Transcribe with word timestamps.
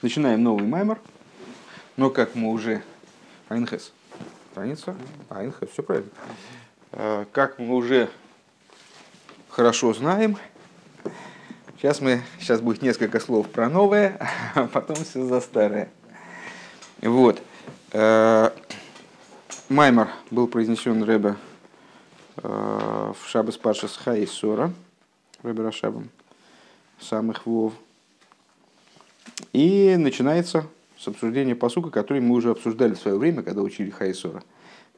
Начинаем 0.00 0.44
новый 0.44 0.64
маймер. 0.64 1.00
Но 1.96 2.08
как 2.10 2.36
мы 2.36 2.52
уже... 2.52 2.84
Айнхес. 3.48 3.92
Страница. 4.52 4.94
Айнхес, 5.28 5.70
все 5.70 5.82
правильно. 5.82 6.10
Э, 6.92 7.24
как 7.32 7.58
мы 7.58 7.74
уже 7.74 8.08
хорошо 9.48 9.92
знаем, 9.92 10.36
сейчас, 11.76 12.00
мы, 12.00 12.22
сейчас 12.38 12.60
будет 12.60 12.80
несколько 12.80 13.18
слов 13.18 13.48
про 13.48 13.68
новое, 13.68 14.20
а 14.54 14.68
потом 14.68 14.94
все 14.96 15.24
за 15.24 15.40
старое. 15.40 15.90
Вот. 17.00 17.42
Э, 17.90 18.52
маймер 19.68 20.10
был 20.30 20.46
произнесен 20.46 21.02
Рэбе 21.02 21.34
э, 22.36 23.12
в 23.20 23.28
Шабас 23.28 23.56
Пашас 23.56 23.96
Хаисора, 23.96 24.72
Рэбе 25.42 25.64
Рашабом, 25.64 26.08
самых 27.00 27.46
Вов. 27.46 27.72
И 29.52 29.96
начинается 29.98 30.66
с 30.98 31.08
обсуждения 31.08 31.54
посука, 31.54 31.90
который 31.90 32.20
мы 32.20 32.34
уже 32.34 32.50
обсуждали 32.50 32.94
в 32.94 32.98
свое 32.98 33.16
время, 33.18 33.42
когда 33.42 33.62
учили 33.62 33.90
Хайсора. 33.90 34.42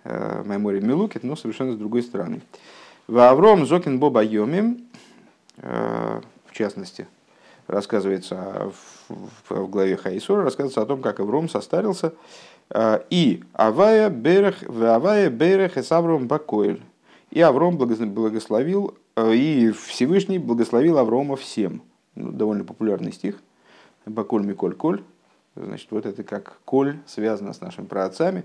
Э, 0.05 0.43
Маймори 0.45 0.81
Милукет, 0.81 1.25
но 1.25 1.37
совершенно 1.37 1.73
с 1.73 1.77
другой 1.77 2.03
стороны. 2.03 2.41
В 3.07 3.19
Авром 3.19 3.67
Зокин 3.67 3.99
Боба 3.99 4.23
Йомим, 4.23 4.87
э, 5.59 6.21
в 6.47 6.53
частности, 6.53 7.07
рассказывается 7.67 8.73
в, 9.09 9.55
в 9.55 9.69
главе 9.69 9.97
Хайсора, 9.97 10.43
рассказывается 10.43 10.83
о 10.83 10.87
том, 10.87 11.03
как 11.03 11.21
Авром 11.21 11.49
состарился, 11.49 12.15
э, 12.71 13.01
и 13.11 13.43
Авая 13.53 14.09
Берех, 14.09 14.63
в 14.63 14.83
Авая 14.85 15.29
Берех 15.29 15.77
и 15.77 15.83
Савром 15.83 16.29
Бакоэль. 16.29 16.81
И 17.31 17.41
Авром 17.43 17.77
благословил, 17.77 18.97
и 19.17 19.71
Всевышний 19.87 20.39
благословил 20.39 20.99
Аврома 20.99 21.37
всем. 21.37 21.83
Ну, 22.17 22.33
довольно 22.33 22.65
популярный 22.65 23.13
стих– 23.13 23.41
Баколь 24.07 24.45
Миколь 24.45 24.75
Коль. 24.75 25.03
Значит, 25.57 25.89
вот 25.91 26.07
это 26.07 26.23
как 26.23 26.59
коль 26.65 26.97
связано 27.07 27.53
с 27.53 27.61
нашими 27.61 27.87
праотцами. 27.87 28.45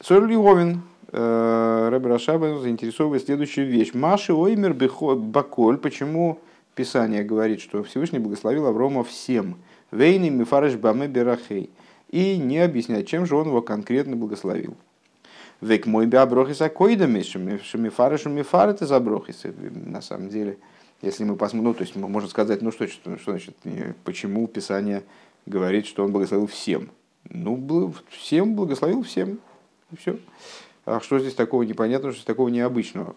Соль 0.00 0.30
Львовин, 0.30 0.82
э, 1.12 1.88
Рэб 1.90 2.06
Рашаба 2.06 2.58
заинтересовывает 2.58 3.24
следующую 3.24 3.68
вещь. 3.68 3.94
Маши 3.94 4.32
оймер 4.32 4.74
баколь. 4.74 5.78
Почему 5.78 6.40
Писание 6.74 7.22
говорит, 7.22 7.60
что 7.60 7.82
Всевышний 7.82 8.18
благословил 8.18 8.66
Аврома 8.66 9.04
всем? 9.04 9.56
Вейни 9.92 10.30
мифареш 10.30 10.74
баме 10.76 11.06
берахей. 11.06 11.70
И 12.10 12.38
не 12.38 12.58
объясняет, 12.58 13.06
чем 13.06 13.24
же 13.26 13.36
он 13.36 13.48
его 13.48 13.62
конкретно 13.62 14.16
благословил. 14.16 14.74
Век 15.60 15.86
мой 15.86 16.06
биаброхис 16.06 16.60
акоидами, 16.62 17.22
шамифареш 17.22 18.24
мифарет 18.24 18.82
из 18.82 18.90
аброхис. 18.90 19.42
На 19.44 20.00
самом 20.00 20.28
деле, 20.30 20.58
если 21.02 21.24
мы 21.24 21.36
посмотрим, 21.36 21.70
ну, 21.70 21.74
то 21.74 21.82
есть 21.82 21.96
можем 21.96 22.28
сказать, 22.28 22.62
ну 22.62 22.72
что, 22.72 22.86
что, 22.86 23.16
что 23.16 23.32
значит, 23.32 23.56
почему 24.04 24.46
Писание 24.46 25.02
говорит, 25.46 25.86
что 25.86 26.04
он 26.04 26.12
благословил 26.12 26.46
всем? 26.46 26.90
Ну, 27.28 27.94
всем 28.10 28.54
благословил 28.54 29.02
всем, 29.02 29.40
и 29.92 29.96
все. 29.96 30.18
А 30.84 31.00
что 31.00 31.18
здесь 31.18 31.34
такого 31.34 31.62
непонятного, 31.62 32.12
что 32.12 32.20
здесь 32.20 32.26
такого 32.26 32.48
необычного? 32.48 33.14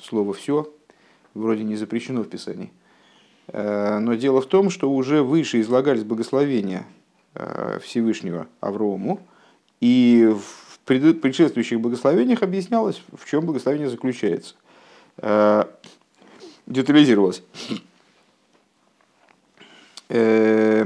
Слово 0.00 0.32
«все» 0.32 0.72
вроде 1.34 1.64
не 1.64 1.76
запрещено 1.76 2.22
в 2.22 2.28
Писании. 2.28 2.70
Э, 3.48 3.98
но 3.98 4.14
дело 4.14 4.40
в 4.40 4.46
том, 4.46 4.70
что 4.70 4.90
уже 4.90 5.22
выше 5.22 5.60
излагались 5.60 6.04
благословения 6.04 6.86
э, 7.34 7.78
Всевышнего 7.82 8.46
Аврому, 8.60 9.20
и 9.80 10.34
в 10.34 10.78
предшествующих 10.84 11.80
благословениях 11.80 12.42
объяснялось, 12.42 13.02
в 13.12 13.28
чем 13.28 13.44
благословение 13.44 13.90
заключается. 13.90 14.54
Детализировалось. 16.68 17.42
Э, 20.10 20.84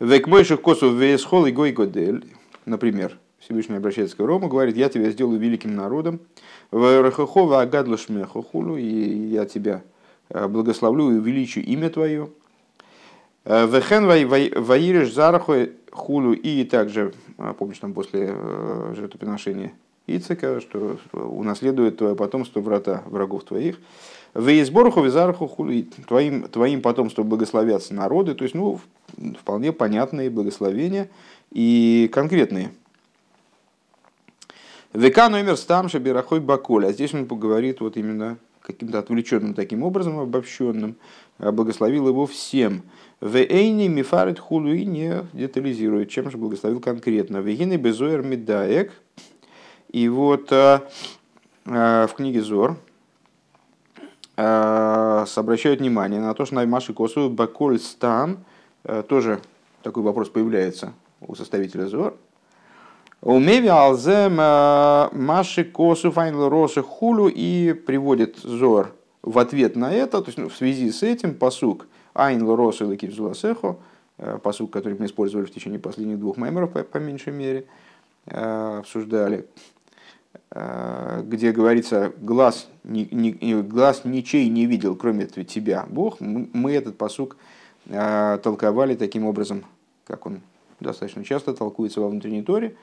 Век 0.00 0.26
мойших 0.26 0.62
косу 0.62 0.94
весхол 0.94 1.44
и 1.44 1.52
гой 1.52 1.72
годель. 1.72 2.24
Например, 2.64 3.18
Всевышний 3.38 3.76
обращается 3.76 4.16
к 4.16 4.20
Рому, 4.20 4.48
говорит, 4.48 4.76
я 4.78 4.88
тебя 4.88 5.10
сделаю 5.10 5.38
великим 5.38 5.74
народом. 5.74 6.20
Варахахова 6.70 7.60
агадлу 7.60 7.98
шмехохулу, 7.98 8.78
и 8.78 8.84
я 9.28 9.44
тебя 9.44 9.82
э, 10.30 10.48
благословлю 10.48 11.10
и 11.10 11.18
увеличу 11.18 11.60
имя 11.60 11.90
твое. 11.90 12.30
Э, 13.44 13.66
Вехен 13.66 14.06
ваириш 14.06 15.12
зараху 15.12 15.54
хулу, 15.90 16.32
и 16.32 16.64
также, 16.64 17.12
помнишь, 17.58 17.78
там 17.78 17.92
после 17.92 18.34
жертвоприношения 18.94 19.74
Ицека, 20.06 20.62
что 20.62 20.98
унаследует 21.12 21.98
твое 21.98 22.16
потомство 22.16 22.60
врата 22.60 23.02
врагов 23.06 23.44
твоих. 23.44 23.78
Веизборху 24.34 25.00
визарху 25.00 25.46
хули, 25.46 25.88
твоим, 26.08 26.48
твоим 26.48 26.82
потомством 26.82 27.28
благословятся 27.28 27.94
народы, 27.94 28.34
то 28.34 28.42
есть, 28.42 28.54
ну, 28.54 28.80
вполне 29.38 29.72
понятные 29.72 30.28
благословения 30.28 31.08
и 31.52 32.10
конкретные. 32.12 32.72
Века 34.92 35.28
номер 35.28 35.56
стам 35.56 35.88
шабирахой 35.88 36.40
баколь. 36.40 36.86
А 36.86 36.92
здесь 36.92 37.14
он 37.14 37.26
поговорит 37.26 37.80
вот 37.80 37.96
именно 37.96 38.38
каким-то 38.60 38.98
отвлеченным 38.98 39.54
таким 39.54 39.82
образом, 39.82 40.18
обобщенным, 40.18 40.96
благословил 41.38 42.08
его 42.08 42.26
всем. 42.26 42.82
В 43.20 43.36
эйни 43.36 43.88
мифарит 43.88 44.38
хулу 44.38 44.72
и 44.72 44.84
не 44.84 45.24
детализирует, 45.32 46.10
чем 46.10 46.30
же 46.30 46.38
благословил 46.38 46.80
конкретно. 46.80 47.38
Вегины 47.38 47.76
безоер 47.76 48.22
медаек. 48.22 48.92
И 49.90 50.08
вот 50.08 50.50
э, 50.50 50.80
э, 51.66 52.06
в 52.10 52.14
книге 52.16 52.40
Зор, 52.40 52.76
обращают 54.36 55.80
внимание 55.80 56.20
на 56.20 56.34
то, 56.34 56.44
что 56.44 56.56
на 56.56 56.66
Маши 56.66 56.92
Косу 56.92 57.30
Баколь 57.30 57.78
Стам 57.78 58.38
э, 58.84 59.02
тоже 59.08 59.40
такой 59.82 60.02
вопрос 60.02 60.28
появляется 60.28 60.92
у 61.20 61.34
составителя 61.34 61.86
Зор. 61.86 62.16
Умеви 63.20 63.68
алзем 63.68 64.38
э, 64.40 65.08
Маши 65.12 65.64
Косу 65.64 66.10
Файнл 66.10 66.48
Роша 66.48 66.82
Хулю 66.82 67.28
и 67.28 67.72
приводит 67.72 68.38
Зор 68.38 68.92
в 69.22 69.38
ответ 69.38 69.76
на 69.76 69.92
это, 69.92 70.20
то 70.20 70.26
есть 70.26 70.38
ну, 70.38 70.48
в 70.48 70.56
связи 70.56 70.90
с 70.90 71.02
этим 71.02 71.34
посук 71.34 71.86
Айнл 72.12 72.54
Роша 72.56 72.84
Лекив 72.84 73.14
Зуласехо, 73.14 73.76
посук, 74.42 74.70
который 74.70 74.98
мы 74.98 75.06
использовали 75.06 75.46
в 75.46 75.52
течение 75.52 75.78
последних 75.78 76.18
двух 76.18 76.36
маймеров, 76.36 76.72
по, 76.72 76.82
по 76.82 76.98
меньшей 76.98 77.32
мере, 77.32 77.66
обсуждали, 78.26 79.38
Э, 79.38 79.42
где 80.50 81.50
говорится, 81.52 82.12
глаз, 82.20 82.68
ни, 82.84 83.08
ни, 83.10 83.60
глаз 83.62 84.04
ничей 84.04 84.48
не 84.48 84.66
видел, 84.66 84.94
кроме 84.94 85.26
тебя, 85.26 85.86
Бог, 85.88 86.20
мы 86.20 86.72
этот 86.72 86.96
посук 86.96 87.36
э, 87.86 88.38
толковали 88.42 88.94
таким 88.94 89.26
образом, 89.26 89.64
как 90.06 90.26
он 90.26 90.40
достаточно 90.78 91.24
часто 91.24 91.54
толкуется 91.54 92.00
во 92.00 92.08
внутренней 92.08 92.42
торе. 92.42 92.76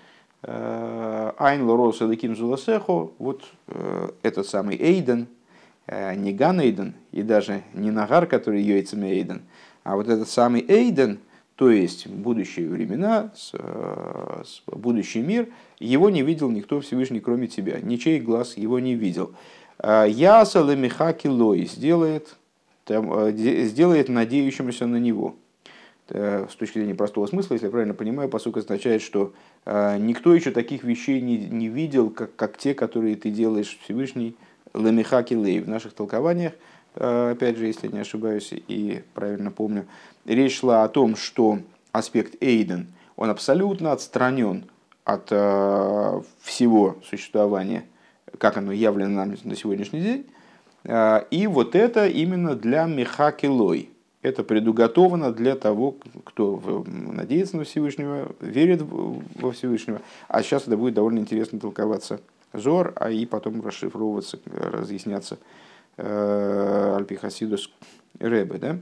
Э, 0.44 1.32
Айн 1.38 1.64
лорос 1.64 2.02
элеким 2.02 2.36
зуласехо, 2.36 3.12
вот 3.20 3.44
этот 4.22 4.48
самый 4.48 4.76
Эйден, 4.76 5.28
не 5.88 6.34
Ган 6.34 6.60
Эйден, 6.60 6.94
и 7.12 7.22
даже 7.22 7.64
не 7.74 7.90
Нагар, 7.90 8.26
который 8.28 8.62
яйцами 8.62 9.08
Эйден, 9.08 9.44
а 9.84 9.96
вот 9.96 10.10
этот 10.10 10.28
самый 10.28 10.66
Эйден– 10.68 11.20
то 11.62 11.70
есть 11.70 12.08
будущие 12.08 12.68
времена, 12.68 13.32
э, 13.54 14.44
будущий 14.66 15.22
мир, 15.22 15.48
его 15.78 16.10
не 16.10 16.24
видел 16.24 16.50
никто 16.50 16.82
Всевышний, 16.82 17.20
кроме 17.20 17.48
тебя. 17.48 17.80
Ничей 17.80 18.20
глаз 18.20 18.58
его 18.58 18.80
не 18.80 18.96
видел. 18.96 19.36
А 19.78 20.06
Яса 20.06 20.64
лемихаки 20.64 21.28
лой 21.28 21.66
сделает, 21.66 22.36
э, 22.88 23.32
сделает 23.68 24.10
надеющимся 24.10 24.88
на 24.88 24.96
него. 24.96 25.36
Э, 26.10 26.48
с 26.50 26.56
точки 26.56 26.80
зрения 26.80 26.96
простого 26.96 27.28
смысла, 27.28 27.54
если 27.54 27.68
я 27.68 27.72
правильно 27.72 27.94
понимаю, 27.94 28.28
посук 28.28 28.58
означает, 28.58 29.04
что 29.04 29.32
никто 29.68 30.34
еще 30.34 30.50
таких 30.50 30.84
вещей 30.84 31.22
не, 31.22 31.38
не 31.38 31.68
видел, 31.68 32.10
как, 32.10 32.36
как 32.36 32.58
те, 32.58 32.74
которые 32.74 33.16
ты 33.16 33.30
делаешь 33.30 33.78
Всевышний 33.84 34.36
лемихаки 34.74 35.36
лей. 35.36 35.60
В 35.60 35.70
наших 35.70 35.94
толкованиях– 35.94 36.54
Э, 36.96 37.32
опять 37.32 37.58
же, 37.58 37.68
если 37.68 37.88
не 37.88 38.00
ошибаюсь 38.00 38.52
и 38.52 39.04
правильно 39.14 39.52
помню, 39.52 39.86
речь 40.26 40.60
шла 40.60 40.84
о 40.84 40.90
том, 40.90 41.16
что 41.16 41.60
аспект 41.92 42.42
Эйден, 42.42 42.88
он 43.16 43.30
абсолютно 43.30 43.92
отстранен 43.92 44.66
от 45.04 45.28
э, 45.32 46.22
всего 46.42 46.98
существования, 47.08 47.86
как 48.38 48.58
оно 48.58 48.72
явлено 48.72 49.26
нам 49.26 49.36
на 49.44 49.56
сегодняшний 49.56 50.02
день. 50.02 50.26
Э, 50.84 51.24
и 51.32 51.48
вот 51.48 51.76
это 51.76 52.08
именно 52.08 52.56
для 52.56 52.86
Мехакилой. 52.86 53.90
Это 54.22 54.44
предуготовано 54.44 55.34
для 55.34 55.56
того, 55.56 55.96
кто 56.24 56.84
надеется 56.86 57.58
на 57.58 57.64
Всевышнего, 57.64 58.36
верит 58.40 58.84
во 58.84 59.52
Всевышнего. 59.52 60.02
А 60.28 60.44
сейчас 60.44 60.68
это 60.68 60.78
будет 60.78 60.94
довольно 60.94 61.18
интересно 61.20 61.60
толковаться 61.60 62.22
Зор, 62.54 62.94
а 62.98 63.10
и 63.10 63.26
потом 63.26 63.66
расшифровываться, 63.66 64.40
разъясняться 64.46 65.40
Э, 65.98 66.96
Альпихасидус 66.98 67.70
Ребе, 68.20 68.58
да? 68.58 68.78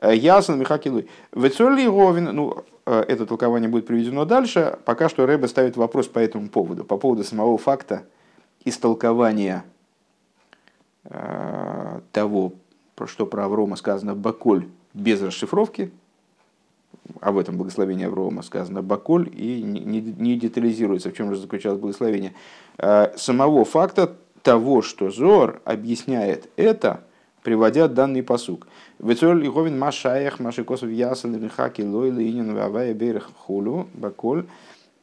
Э, 0.00 0.14
Ясен 0.14 0.58
Михакилуй. 0.58 1.08
Вецоли 1.32 1.86
Ровин, 1.86 2.24
ну, 2.34 2.64
э, 2.86 3.04
это 3.06 3.26
толкование 3.26 3.68
будет 3.68 3.86
приведено 3.86 4.24
дальше. 4.24 4.78
Пока 4.84 5.08
что 5.08 5.26
Ребе 5.26 5.46
ставит 5.46 5.76
вопрос 5.76 6.08
по 6.08 6.18
этому 6.18 6.48
поводу, 6.48 6.84
по 6.84 6.96
поводу 6.96 7.22
самого 7.22 7.56
факта 7.58 8.04
истолкования 8.64 9.64
того, 12.12 12.52
что 13.06 13.24
про 13.24 13.46
Аврома 13.46 13.76
сказано 13.76 14.14
Баколь 14.14 14.68
без 14.92 15.22
расшифровки, 15.22 15.90
об 17.22 17.38
этом 17.38 17.56
благословении 17.56 18.04
Аврома 18.04 18.42
сказано 18.42 18.82
Баколь, 18.82 19.30
и 19.32 19.62
не, 19.62 19.80
не 19.80 20.36
детализируется, 20.36 21.08
в 21.08 21.14
чем 21.14 21.34
же 21.34 21.40
заключалось 21.40 21.80
благословение. 21.80 22.34
Самого 23.16 23.64
факта 23.64 24.14
того, 24.42 24.82
что 24.82 25.10
Зор 25.10 25.62
объясняет 25.64 26.50
это, 26.56 27.02
приводя 27.42 27.88
данный 27.88 28.22
посук. 28.22 28.66
Вецоль 28.98 29.42
Лиховин 29.42 29.78
Машаях, 29.78 30.40
Машикосов 30.40 30.90
Ясен, 30.90 31.40
Михаки, 31.42 31.82
Лойла, 31.82 32.22
Инин, 32.22 32.54
Вавая, 32.54 32.94
Берех, 32.94 33.30
Хулу, 33.36 33.88
Баколь. 33.94 34.46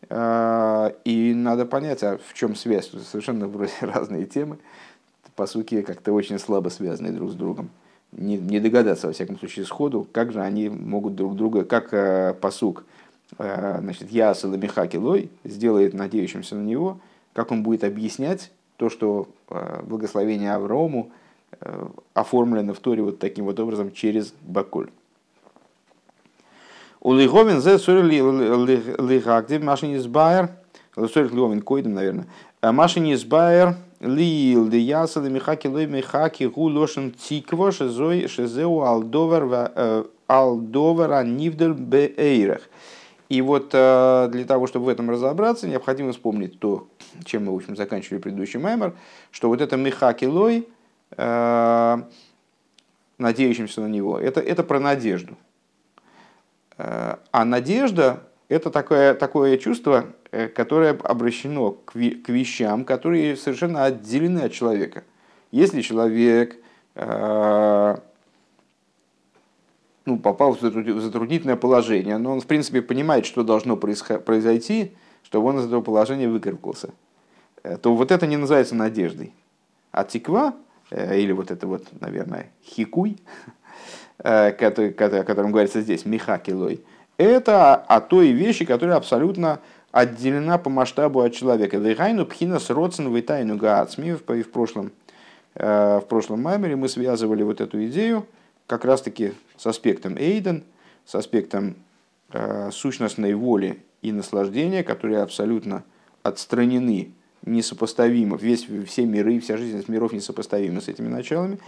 А, 0.09 0.93
и 1.03 1.33
надо 1.33 1.65
понять, 1.65 2.03
а 2.03 2.17
в 2.17 2.33
чем 2.33 2.55
связь. 2.55 2.91
Совершенно 3.09 3.47
вроде 3.47 3.71
разные 3.81 4.25
темы. 4.25 4.57
Посуки 5.35 5.81
как-то 5.81 6.13
очень 6.13 6.39
слабо 6.39 6.69
связаны 6.69 7.11
друг 7.11 7.31
с 7.31 7.35
другом. 7.35 7.69
Не, 8.11 8.37
не 8.37 8.59
догадаться, 8.59 9.07
во 9.07 9.13
всяком 9.13 9.37
случае, 9.37 9.65
сходу, 9.65 10.07
как 10.11 10.31
же 10.31 10.41
они 10.41 10.69
могут 10.69 11.15
друг 11.15 11.35
друга, 11.35 11.65
как 11.65 11.93
э, 11.93 12.33
посук, 12.39 12.85
э, 13.37 13.79
значит, 13.81 14.09
Ясел 14.09 14.53
и 14.53 14.57
Михаки 14.57 14.95
Лой 14.95 15.29
сделает 15.43 15.93
надеющимся 15.93 16.55
на 16.55 16.63
него, 16.63 16.99
как 17.33 17.51
он 17.51 17.63
будет 17.63 17.83
объяснять 17.83 18.49
то, 18.77 18.89
что 18.89 19.27
э, 19.49 19.81
благословение 19.83 20.53
Аврому 20.53 21.11
оформлено 22.13 22.73
в 22.73 22.79
Торе 22.79 23.01
вот 23.01 23.19
таким 23.19 23.45
вот 23.45 23.59
образом 23.59 23.91
через 23.91 24.33
Баколь. 24.41 24.89
У 26.99 27.13
Лиховин 27.13 27.61
зе 27.61 27.77
лихагдив 27.77 29.63
машин 29.63 29.95
избайер, 29.95 30.49
сорих 30.95 31.31
Лиховин 31.31 31.61
койдем, 31.61 31.93
наверное, 31.93 32.27
«А 32.61 32.71
машин 32.71 33.11
избайер 33.13 33.75
лил 33.99 34.67
де 34.67 34.79
яса 34.79 35.21
де 35.21 35.29
михаки 35.29 35.67
лой 35.67 35.87
михаки 35.87 36.45
гу 36.45 36.69
лошен 36.69 37.11
тикво 37.11 37.71
шезой 37.71 38.27
шезеу 38.27 38.81
алдовер 38.81 39.47
э, 39.75 40.03
алдовер 40.27 41.13
анивдер 41.13 41.73
беэйрах. 41.73 42.61
И 43.29 43.41
вот 43.41 43.71
для 43.71 44.45
того, 44.47 44.67
чтобы 44.67 44.85
в 44.85 44.89
этом 44.89 45.09
разобраться, 45.09 45.67
необходимо 45.67 46.13
вспомнить 46.13 46.59
то, 46.59 46.87
чем 47.25 47.45
мы, 47.45 47.51
в 47.51 47.55
общем, 47.57 47.75
заканчивали 47.75 48.21
предыдущий 48.21 48.57
маймер, 48.57 48.93
что 49.31 49.49
вот 49.49 49.59
это 49.59 49.75
Михакилой, 49.75 50.59
э, 50.59 50.63
надеющимся 53.17 53.81
на 53.81 53.87
него, 53.87 54.19
это, 54.19 54.41
это 54.41 54.63
про 54.63 54.79
надежду. 54.79 55.35
Э, 56.77 57.17
а 57.31 57.45
надежда– 57.45 58.23
это 58.49 58.69
такое, 58.69 59.13
такое 59.13 59.57
чувство, 59.57 60.05
э, 60.31 60.47
которое 60.47 60.91
обращено 60.91 61.71
к, 61.71 61.93
к 61.93 62.29
вещам, 62.29 62.85
которые 62.85 63.35
совершенно 63.35 63.85
отделены 63.85 64.41
от 64.41 64.51
человека. 64.51 65.03
Если 65.51 65.81
человек 65.81 66.57
ну, 70.07 70.17
попал 70.17 70.55
в 70.55 70.61
затруднительное 70.61 71.57
положение, 71.57 72.17
но 72.17 72.31
он, 72.31 72.41
в 72.41 72.47
принципе, 72.47 72.81
понимает, 72.81 73.25
что 73.27 73.43
должно 73.43 73.77
произойти, 73.77 74.95
чтобы 75.21 75.49
он 75.49 75.59
из 75.59 75.65
этого 75.65 75.81
положения 75.81 76.27
выкарабкался. 76.29 76.89
Э, 77.63 77.77
то 77.77 77.93
вот 77.93 78.11
это 78.11 78.25
не 78.25 78.37
называется 78.37 78.73
надеждой. 78.73 79.33
А 79.91 80.05
тиква, 80.05 80.53
э, 80.53 80.53
или 80.91 81.31
вот 81.31 81.51
это 81.51 81.67
вот, 81.67 81.87
наверное, 81.99 82.51
хикуй, 82.63 83.17
э, 84.19 84.49
о 84.49 85.23
котором 85.23 85.51
говорится 85.51 85.81
здесь, 85.81 86.05
михакилой, 86.05 86.83
это 87.17 87.75
о 87.75 87.99
той 88.01 88.31
вещи, 88.31 88.65
которая 88.65 88.95
абсолютно 88.95 89.59
отделена 89.91 90.57
по 90.57 90.69
масштабу 90.69 91.21
от 91.21 91.33
человека. 91.33 91.77
Вейгайну 91.77 92.25
пхинас 92.25 92.69
родсен 92.69 93.13
витайну 93.13 93.57
гаацми 93.57 94.13
в 94.13 94.49
прошлом, 94.51 94.91
в 95.55 96.03
прошлом 96.07 96.43
маймере 96.43 96.75
мы 96.75 96.87
связывали 96.87 97.41
вот 97.41 97.61
эту 97.61 97.83
идею 97.87 98.27
как 98.67 98.85
раз-таки 98.85 99.33
с 99.55 99.65
аспектом 99.65 100.15
Эйден, 100.17 100.63
с 101.05 101.15
аспектом 101.15 101.75
сущностной 102.71 103.33
воли 103.33 103.81
и 104.03 104.11
наслаждения, 104.11 104.83
которые 104.83 105.21
абсолютно 105.23 105.83
отстранены 106.21 107.11
несопоставимо, 107.45 108.37
весь, 108.37 108.67
все 108.87 109.05
миры, 109.05 109.39
вся 109.39 109.57
жизненность 109.57 109.89
миров 109.89 110.13
несопоставима 110.13 110.81
с 110.81 110.87
этими 110.87 111.07
началами. 111.07 111.59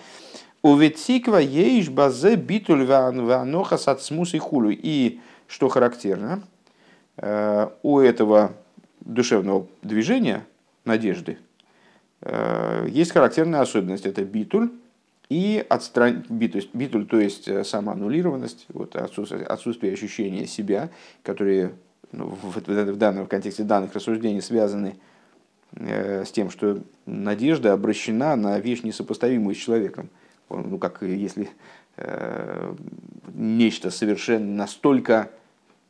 У 0.62 0.75
ветсиква 0.75 1.38
еиш 1.38 1.89
базе 1.89 2.36
битуль 2.36 2.86
ваноха 2.86 3.77
сацмус 3.77 4.33
и 4.33 4.39
хулю. 4.39 4.71
И, 4.71 5.19
что 5.48 5.69
характерно, 5.69 6.44
э, 7.18 7.69
у 7.81 8.00
этого 8.00 8.54
душевного 9.00 9.68
движения, 9.81 10.45
надежды, 10.83 11.38
э, 12.21 12.88
есть 12.89 13.12
характерная 13.12 13.62
особенность. 13.62 14.06
Это 14.06 14.25
битуль 14.25 14.69
и 15.30 15.66
отстран... 15.69 16.25
битуль, 16.30 17.06
то 17.06 17.19
есть 17.19 17.48
э, 17.48 17.63
самоаннулированность, 17.63 18.66
вот 18.69 18.98
отсутствие, 18.98 19.45
отсутствие 19.45 19.94
ощущения 19.94 20.45
себя, 20.45 20.89
которые 21.24 21.71
ну, 22.12 22.25
в, 22.25 22.60
в, 22.60 22.68
в 22.68 22.98
данном 22.98 23.25
в 23.25 23.30
контексте 23.30 23.63
данных 23.63 23.94
рассуждений 23.94 24.42
связаны 24.42 24.95
Э, 24.95 25.18
с 25.75 26.31
тем, 26.31 26.50
что 26.50 26.81
надежда 27.06 27.74
обращена 27.74 28.36
на 28.36 28.60
вещь, 28.60 28.83
несопоставимую 28.83 29.56
с 29.56 29.60
человеком. 29.60 30.10
Ну, 30.50 30.80
как 30.80 31.04
если 31.04 31.50
э, 31.98 32.75
нечто 33.33 33.92
совершенно 33.92 34.56
настолько 34.56 35.30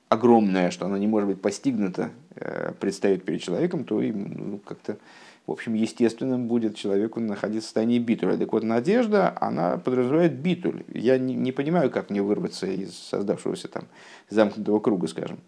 огромное, 0.10 0.72
что 0.72 0.86
оно 0.86 0.98
не 0.98 1.08
может 1.08 1.30
быть 1.30 1.42
постигнуто, 1.42 2.10
э, 2.36 2.74
предстает 2.80 3.24
перед 3.24 3.42
человеком, 3.42 3.86
то 3.86 4.02
им 4.02 4.52
ну, 4.52 4.58
как-то, 4.58 4.98
в 5.48 5.52
общем, 5.52 5.76
естественным 5.76 6.48
будет 6.48 6.76
человеку 6.76 7.20
находиться 7.20 7.62
в 7.62 7.66
состоянии 7.66 8.00
битуля. 8.00 8.36
Так 8.36 8.52
вот, 8.52 8.64
надежда, 8.64 9.34
она 9.40 9.78
подразумевает 9.78 10.34
битуль. 10.34 10.84
Я 10.94 11.18
не, 11.18 11.36
не 11.36 11.52
понимаю, 11.52 11.90
как 11.90 12.10
мне 12.10 12.22
вырваться 12.22 12.68
из 12.68 12.98
создавшегося 12.98 13.68
там 13.70 13.84
замкнутого 14.30 14.80
круга, 14.80 15.08
скажем. 15.08 15.40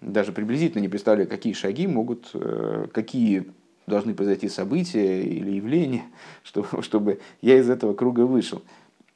Даже 0.00 0.32
приблизительно 0.32 0.82
не 0.82 0.88
представляю, 0.88 1.28
какие 1.28 1.52
шаги 1.54 1.86
могут, 1.86 2.30
э, 2.34 2.86
какие 2.92 3.46
должны 3.86 4.14
произойти 4.14 4.48
события 4.48 5.22
или 5.22 5.52
явления, 5.52 6.04
чтобы, 6.42 6.82
чтобы 6.82 7.20
я 7.40 7.58
из 7.58 7.68
этого 7.68 7.94
круга 7.94 8.22
вышел. 8.22 8.62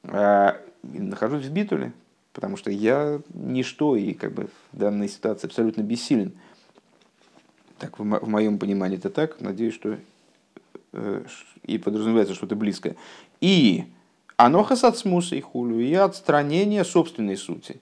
А, 0.05 0.61
нахожусь 0.83 1.47
в 1.47 1.53
битуле, 1.53 1.93
потому 2.33 2.57
что 2.57 2.71
я 2.71 3.21
ничто 3.35 3.97
и 3.97 4.13
как 4.13 4.33
бы 4.33 4.49
в 4.73 4.79
данной 4.79 5.09
ситуации 5.09 5.47
абсолютно 5.47 5.83
бессилен. 5.83 6.33
Так, 7.79 7.99
в, 7.99 8.03
в 8.03 8.29
моем 8.29 8.59
понимании 8.59 8.99
это 8.99 9.11
так. 9.11 9.41
Надеюсь, 9.41 9.75
что 9.75 9.99
э, 10.93 11.25
и 11.63 11.79
подразумевается 11.79 12.35
что-то 12.35 12.57
близкое. 12.57 12.97
И 13.41 13.85
анохас 14.37 14.85
от 14.85 14.97
смуса 14.97 15.37
и 15.37 15.41
хулю, 15.41 15.79
и 15.81 15.93
отстранение 15.95 16.85
собственной 16.85 17.37
сути. 17.37 17.81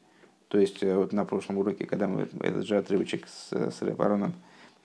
То 0.49 0.59
есть, 0.59 0.83
э, 0.83 0.97
вот 0.97 1.13
на 1.13 1.25
прошлом 1.25 1.59
уроке, 1.59 1.87
когда 1.87 2.09
мы 2.09 2.29
этот 2.41 2.67
же 2.67 2.77
отрывочек 2.77 3.27
с, 3.29 3.53
с 3.53 3.83
Репароном 3.83 4.35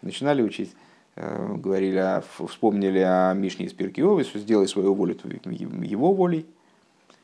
начинали 0.02 0.42
учить, 0.42 0.72
говорили, 1.20 1.98
о, 1.98 2.24
вспомнили 2.48 3.00
о 3.00 3.34
Мишне 3.34 3.66
из 3.66 3.74
Пиркиовы, 3.74 4.24
сделай 4.24 4.68
свою 4.68 4.94
волю 4.94 5.18
его 5.46 6.14
волей, 6.14 6.46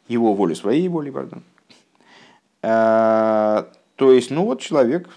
его 0.08 0.34
волю 0.34 0.56
своей 0.56 0.88
волей, 0.90 1.12
пардон. 1.12 1.44
Э, 2.62 3.64
то 3.96 4.12
есть, 4.12 4.32
ну 4.32 4.46
вот 4.46 4.60
человек 4.60 5.08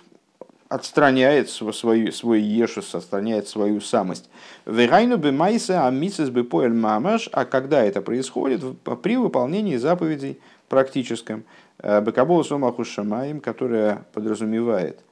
отстраняет 0.69 1.49
свою, 1.49 2.13
свой 2.13 2.41
ешус, 2.41 2.95
отстраняет 2.95 3.49
свою 3.49 3.81
самость. 3.81 4.29
Вегайну 4.67 5.19
бы 5.19 5.33
майса 5.33 5.87
а 5.87 5.91
мисис 5.91 6.31
бы 6.31 6.45
поэль 6.45 6.75
мамаш, 6.75 7.29
а 7.33 7.45
когда 7.47 7.83
это 7.83 8.03
происходит? 8.03 8.63
При 9.03 9.17
выполнении 9.17 9.77
заповедей 9.77 10.39
практическом. 10.69 11.45
Э, 11.79 12.01
Бекабол 12.01 12.45
сомаху 12.45 12.85
шамаем, 12.85 13.41
которая 13.41 14.05
подразумевает 14.13 15.01
Э, 15.01 15.08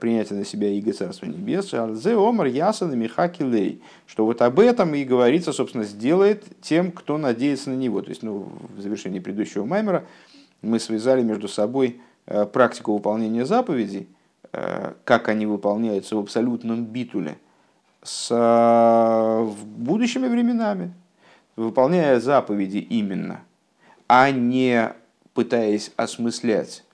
принятие 0.00 0.38
на 0.38 0.44
себя 0.44 0.68
иго 0.70 0.92
Царства 0.92 1.26
Небес, 1.26 1.72
Алзе 1.72 2.16
Омар 2.16 2.46
Ясана 2.46 2.94
Михаки 2.94 3.42
Лей, 3.42 3.80
что 4.06 4.24
вот 4.24 4.42
об 4.42 4.58
этом 4.58 4.94
и 4.94 5.04
говорится, 5.04 5.52
собственно, 5.52 5.84
сделает 5.84 6.44
тем, 6.60 6.90
кто 6.90 7.18
надеется 7.18 7.70
на 7.70 7.74
него. 7.74 8.02
То 8.02 8.10
есть, 8.10 8.22
ну, 8.22 8.50
в 8.76 8.80
завершении 8.80 9.20
предыдущего 9.20 9.64
маймера 9.64 10.04
мы 10.62 10.80
связали 10.80 11.22
между 11.22 11.48
собой 11.48 12.00
э, 12.26 12.44
практику 12.46 12.92
выполнения 12.94 13.44
заповедей, 13.44 14.08
э, 14.52 14.94
как 15.04 15.28
они 15.28 15.46
выполняются 15.46 16.16
в 16.16 16.20
абсолютном 16.20 16.84
битуле, 16.84 17.38
с 18.02 19.46
будущими 19.76 20.28
временами, 20.28 20.94
выполняя 21.56 22.20
заповеди 22.20 22.78
именно, 22.78 23.42
а 24.06 24.30
не 24.30 24.92
пытаясь 25.34 25.92
осмыслять 25.96 26.84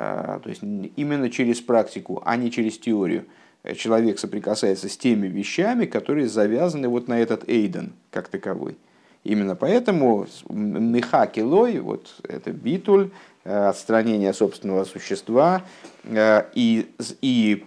то 0.00 0.48
есть 0.48 0.62
именно 0.62 1.28
через 1.28 1.60
практику, 1.60 2.22
а 2.24 2.36
не 2.36 2.50
через 2.50 2.78
теорию, 2.78 3.26
э, 3.62 3.74
человек 3.74 4.18
соприкасается 4.18 4.88
с 4.88 4.96
теми 4.96 5.26
вещами, 5.26 5.84
которые 5.84 6.26
завязаны 6.26 6.88
вот 6.88 7.06
на 7.06 7.20
этот 7.20 7.46
эйден 7.48 7.92
как 8.10 8.28
таковой. 8.28 8.78
Именно 9.24 9.56
поэтому 9.56 10.26
мехакилой, 10.48 11.80
вот 11.80 12.14
это 12.26 12.50
битуль, 12.52 13.10
э, 13.44 13.68
отстранение 13.68 14.32
собственного 14.32 14.84
существа 14.84 15.64
э, 16.04 16.44
и, 16.54 16.88
и 17.20 17.64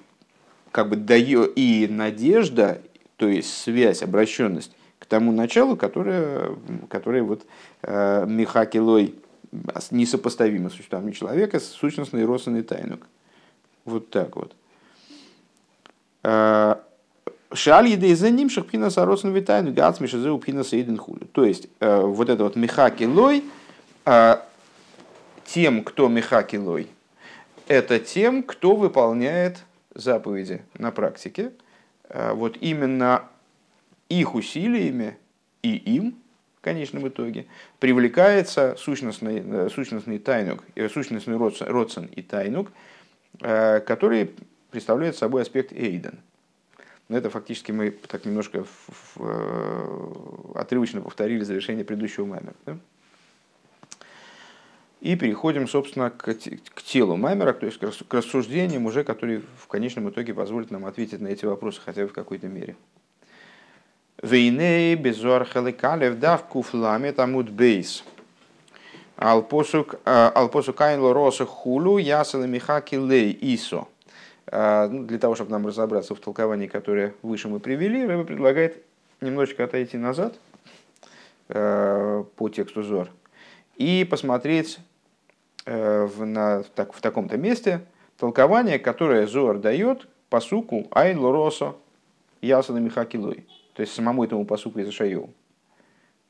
как 0.71 0.89
бы 0.89 0.95
дает 0.95 1.53
и 1.55 1.87
надежда, 1.87 2.81
то 3.17 3.27
есть 3.27 3.55
связь, 3.55 4.01
обращенность 4.01 4.75
к 4.97 5.05
тому 5.05 5.31
началу, 5.31 5.77
которое, 5.77 6.55
которое 6.89 7.21
вот 7.21 7.45
Михакилой 7.83 9.13
несопоставимо 9.91 10.69
с 10.69 10.73
существованием 10.73 11.13
человека 11.13 11.59
с 11.59 11.65
сущностной 11.65 12.25
родственной 12.25 12.63
тайнук. 12.63 13.07
Вот 13.85 14.09
так 14.09 14.35
вот. 14.35 14.55
Шаль 17.55 17.87
еды 17.87 18.15
за 18.15 18.31
ним 18.31 18.49
шахпина 18.49 18.89
саросен 18.89 19.31
витайну 19.31 19.73
гац 19.73 19.99
хулю. 19.99 21.27
То 21.31 21.45
есть, 21.45 21.67
вот 21.79 22.29
это 22.29 22.43
вот 22.43 22.55
мехаки 22.55 23.03
лой, 23.03 23.43
тем, 25.45 25.83
кто 25.83 26.07
мехаки 26.07 26.55
лой, 26.55 26.87
это 27.67 27.99
тем, 27.99 28.41
кто 28.43 28.75
выполняет 28.75 29.63
заповеди 29.93 30.63
на 30.77 30.91
практике. 30.91 31.51
Вот 32.09 32.57
именно 32.59 33.23
их 34.09 34.33
усилиями 34.35 35.17
и 35.61 35.75
им, 35.75 36.15
конечном 36.63 37.07
итоге, 37.07 37.45
привлекается 37.79 38.75
сущностный, 38.77 39.43
э, 39.45 39.69
сущностный 39.69 40.17
тайнук, 40.17 40.63
э, 40.75 40.89
сущностный 40.89 41.37
родствен 41.37 42.05
и 42.05 42.21
тайнук, 42.21 42.71
э, 43.41 43.81
который 43.81 44.31
представляет 44.71 45.15
собой 45.17 45.41
аспект 45.41 45.73
эйден. 45.73 46.19
Но 47.09 47.17
это 47.17 47.29
фактически 47.29 47.71
мы 47.71 47.91
так 47.91 48.25
немножко 48.25 48.63
в, 48.63 49.15
в, 49.15 50.57
отрывочно 50.57 51.01
повторили 51.01 51.43
завершение 51.43 51.83
предыдущего 51.83 52.25
маймера. 52.25 52.55
Да? 52.65 52.77
И 55.01 55.17
переходим, 55.17 55.67
собственно, 55.67 56.09
к, 56.09 56.33
к 56.33 56.81
телу 56.81 57.17
маймера, 57.17 57.51
то 57.51 57.65
есть 57.65 57.77
к 57.77 58.13
рассуждениям 58.13 58.85
уже, 58.85 59.03
которые 59.03 59.41
в 59.57 59.67
конечном 59.67 60.09
итоге 60.09 60.33
позволят 60.33 60.71
нам 60.71 60.85
ответить 60.85 61.19
на 61.19 61.27
эти 61.27 61.43
вопросы 61.43 61.81
хотя 61.83 62.03
бы 62.03 62.07
в 62.07 62.13
какой-то 62.13 62.47
мере. 62.47 62.77
Вейней 64.21 64.95
безуар 64.95 65.45
халикалев 65.45 66.19
дав 66.19 66.43
куфламе 66.45 67.11
тамут 67.11 67.49
бейс. 67.49 68.03
Алпосук 69.17 69.95
айн 70.05 71.11
роса 71.11 71.45
хулу 71.45 71.97
ясала 71.97 72.43
михаки 72.43 72.95
лей 72.95 73.37
исо. 73.41 73.87
А, 74.47 74.87
ну, 74.87 75.03
для 75.03 75.19
того, 75.19 75.35
чтобы 75.35 75.51
нам 75.51 75.65
разобраться 75.65 76.15
в 76.15 76.19
толковании, 76.19 76.67
которое 76.67 77.13
выше 77.21 77.47
мы 77.47 77.59
привели, 77.59 78.05
Рэба 78.05 78.23
предлагает 78.23 78.83
немножечко 79.21 79.63
отойти 79.63 79.97
назад 79.97 80.35
э, 81.49 82.23
по 82.35 82.49
тексту 82.49 82.83
Зор 82.83 83.09
и 83.77 84.05
посмотреть 84.09 84.79
э, 85.65 86.05
в, 86.05 86.25
на, 86.25 86.63
так, 86.75 86.93
в 86.93 87.01
таком-то 87.01 87.37
месте 87.37 87.81
толкование, 88.17 88.79
которое 88.79 89.25
Зор 89.27 89.59
дает 89.59 90.07
по 90.29 90.39
суку 90.39 90.87
Айн 90.91 91.19
Лоросо 91.19 91.75
Ясана 92.41 92.79
Михакилой 92.79 93.45
то 93.73 93.81
есть 93.81 93.93
самому 93.93 94.23
этому 94.23 94.45
посуку 94.45 94.79
из 94.79 94.89
Ишайова. 94.89 95.29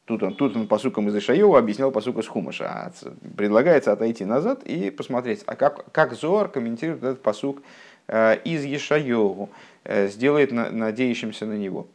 Тут 0.05 0.21
он, 0.21 0.35
тут 0.35 0.55
он 0.55 0.67
посуком 0.67 1.07
из 1.07 1.15
Ишайова 1.15 1.57
объяснял 1.57 1.89
посуку 1.91 2.21
с 2.21 2.27
Хумаша. 2.27 2.65
А 2.67 2.91
предлагается 3.37 3.93
отойти 3.93 4.25
назад 4.25 4.63
и 4.63 4.89
посмотреть, 4.89 5.43
а 5.45 5.55
как, 5.55 5.91
как 5.91 6.13
Зоар 6.13 6.49
комментирует 6.49 7.03
этот 7.03 7.21
посук 7.21 7.61
э, 8.07 8.37
из 8.43 8.65
Ешайову, 8.65 9.49
э, 9.85 10.09
сделает 10.09 10.51
на, 10.51 10.69
надеющимся 10.71 11.45
на 11.45 11.53
него. 11.53 11.87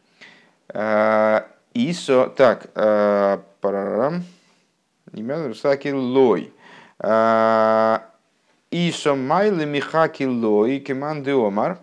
Э, 0.69 1.41
Исо, 1.75 2.29
так, 2.35 2.71
парарам, 2.73 4.23
Саки 5.53 5.89
лой. 5.89 6.51
Исо 8.71 9.15
майлы 9.15 9.65
михаки 9.67 10.23
лой, 10.23 10.79
кеманды 10.79 11.31
омар, 11.31 11.77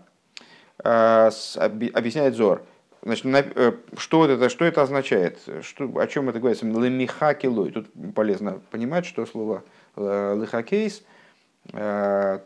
объясняет 0.82 2.35
Зор. 2.35 2.62
Значит, 3.06 3.52
э, 3.54 3.72
что 3.96 4.26
это, 4.26 4.48
что 4.48 4.64
это 4.64 4.82
означает? 4.82 5.38
Что, 5.62 5.96
о 5.96 6.06
чем 6.08 6.28
это 6.28 6.40
говорится? 6.40 6.66
Лемихакилой. 6.66 7.70
Тут 7.70 7.86
полезно 8.16 8.60
понимать, 8.72 9.06
что 9.06 9.25
слово 9.26 9.62
э, 9.94 10.36
лихакейс, 10.40 11.04
э, 11.72 12.40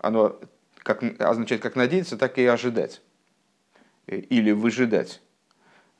оно 0.00 0.40
как, 0.78 1.02
означает 1.20 1.60
как 1.60 1.76
надеяться, 1.76 2.16
так 2.16 2.38
и 2.38 2.46
ожидать. 2.46 3.02
Или 4.06 4.52
выжидать. 4.52 5.20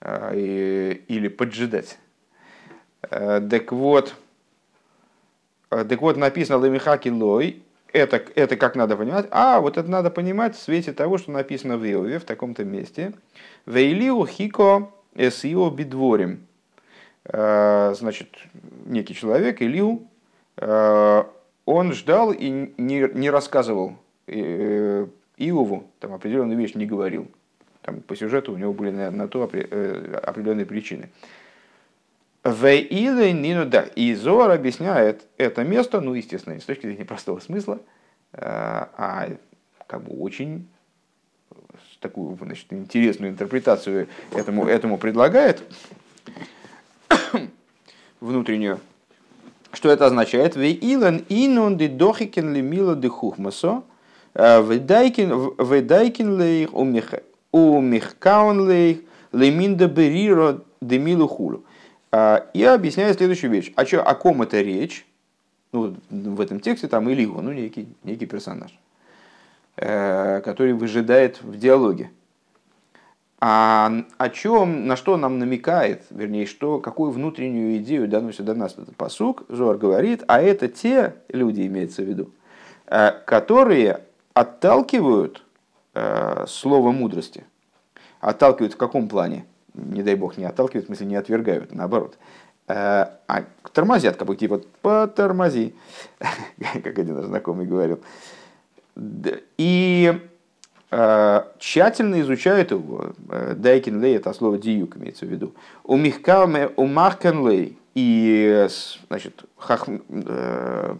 Или 0.00 1.28
поджидать. 1.28 1.98
Так 3.02 3.70
вот, 3.70 4.14
так 5.68 6.00
вот 6.00 6.16
написано 6.16 6.64
лемихакилой, 6.64 7.62
это, 7.92 8.22
это 8.34 8.56
как 8.56 8.76
надо 8.76 8.96
понимать? 8.96 9.26
А, 9.30 9.60
вот 9.60 9.76
это 9.76 9.90
надо 9.90 10.10
понимать 10.10 10.56
в 10.56 10.62
свете 10.62 10.92
того, 10.92 11.18
что 11.18 11.30
написано 11.30 11.76
в 11.76 11.84
Иове, 11.84 12.18
в 12.18 12.24
таком-то 12.24 12.64
месте. 12.64 13.12
Вейлиу 13.66 14.26
хико 14.26 14.90
эсио 15.14 15.70
бидворим. 15.70 16.46
Э, 17.24 17.94
значит, 17.94 18.28
некий 18.84 19.14
человек, 19.14 19.60
Илиу, 19.60 20.06
э, 20.58 21.24
он 21.64 21.92
ждал 21.92 22.32
и 22.32 22.48
не, 22.76 23.08
не 23.12 23.30
рассказывал 23.30 23.96
э, 24.28 25.06
Иову, 25.36 25.90
там 25.98 26.14
определенную 26.14 26.58
вещь 26.58 26.74
не 26.74 26.86
говорил. 26.86 27.28
Там 27.82 28.00
по 28.00 28.14
сюжету 28.14 28.52
у 28.52 28.56
него 28.56 28.72
были 28.72 28.90
на, 28.90 29.10
на 29.10 29.28
то 29.28 29.42
определенные 29.42 30.66
причины. 30.66 31.10
И 32.46 34.14
Зор 34.14 34.50
объясняет 34.50 35.26
это 35.36 35.64
место, 35.64 36.00
ну, 36.00 36.14
естественно, 36.14 36.54
не 36.54 36.60
с 36.60 36.64
точки 36.64 36.86
зрения 36.86 37.04
простого 37.04 37.40
смысла, 37.40 37.80
а 38.32 39.28
как 39.86 40.02
бы 40.02 40.16
очень 40.20 40.68
такую 42.00 42.36
значит, 42.36 42.72
интересную 42.72 43.32
интерпретацию 43.32 44.08
этому, 44.32 44.66
этому 44.66 44.98
предлагает, 44.98 45.62
внутреннюю, 48.20 48.80
что 49.72 49.90
это 49.90 50.06
означает? 50.06 50.56
Ве 50.56 50.72
илан 50.72 51.24
инун 51.28 51.76
ди 51.76 51.88
дохикен 51.88 52.54
ли 52.54 52.62
мила 52.62 52.94
ди 52.94 53.08
хухмасо, 53.08 53.82
э, 54.34 54.62
ведайкин 54.62 56.36
лейх 56.36 56.74
у 56.74 57.80
михкаун 57.80 58.68
лейх 58.68 58.98
леминда 59.32 59.88
бериро 59.88 60.60
де 60.80 60.98
милу 60.98 61.26
хулу. 61.26 61.64
Э, 62.16 62.46
и 62.54 62.64
объясняет 62.64 63.18
следующую 63.18 63.50
вещь. 63.50 63.72
А 63.76 63.84
чё, 63.84 64.02
о 64.02 64.14
ком 64.14 64.42
это 64.42 64.60
речь? 64.62 65.06
Ну, 65.72 65.94
в 66.08 66.40
этом 66.40 66.60
тексте 66.60 66.88
там 66.88 67.10
Илигу, 67.10 67.42
ну, 67.42 67.52
некий, 67.52 67.88
некий 68.04 68.26
персонаж. 68.26 68.70
Э, 69.76 70.40
который 70.40 70.72
выжидает 70.72 71.42
в 71.42 71.58
диалоге. 71.58 72.10
А 73.38 73.92
о 74.16 74.30
чем, 74.30 74.86
на 74.86 74.96
что 74.96 75.18
нам 75.18 75.38
намекает, 75.38 76.04
вернее, 76.08 76.46
что, 76.46 76.80
какую 76.80 77.10
внутреннюю 77.10 77.76
идею 77.76 78.08
доносит 78.08 78.46
до 78.46 78.54
нас 78.54 78.72
этот 78.78 78.96
посук, 78.96 79.44
Зор 79.50 79.76
говорит, 79.76 80.24
а 80.28 80.40
это 80.40 80.68
те 80.68 81.16
люди, 81.28 81.66
имеется 81.66 82.02
в 82.02 82.06
виду, 82.06 82.30
э, 82.86 83.12
которые 83.26 84.00
отталкивают 84.32 85.44
э, 85.92 86.46
слово 86.48 86.92
мудрости. 86.92 87.44
Отталкивают 88.20 88.72
в 88.72 88.78
каком 88.78 89.06
плане? 89.06 89.44
Не 89.76 90.02
дай 90.02 90.14
бог, 90.14 90.36
не 90.38 90.44
отталкивают, 90.44 90.84
в 90.84 90.88
смысле 90.88 91.06
не 91.06 91.16
отвергают, 91.16 91.74
наоборот. 91.74 92.16
А 92.68 93.44
тормозят, 93.72 94.16
как 94.16 94.26
бы 94.26 94.36
типа 94.36 94.62
потормози, 94.82 95.74
как 96.82 96.98
один 96.98 97.22
знакомый 97.22 97.66
говорил. 97.66 98.00
И 99.58 100.18
э, 100.90 101.42
тщательно 101.58 102.20
изучают 102.22 102.70
его. 102.70 103.12
Э, 103.28 103.54
Дайкин 103.56 104.02
лей 104.02 104.16
это 104.16 104.32
слово 104.32 104.58
диюк 104.58 104.96
имеется 104.96 105.26
в 105.26 105.28
виду. 105.28 105.52
У 105.84 105.96
михкаме 105.96 106.70
у 106.76 106.86
маркен 106.86 107.46
лей. 107.46 107.78
И 107.94 108.66
значит, 109.08 109.44
хах, 109.58 109.86
э, 109.88 110.96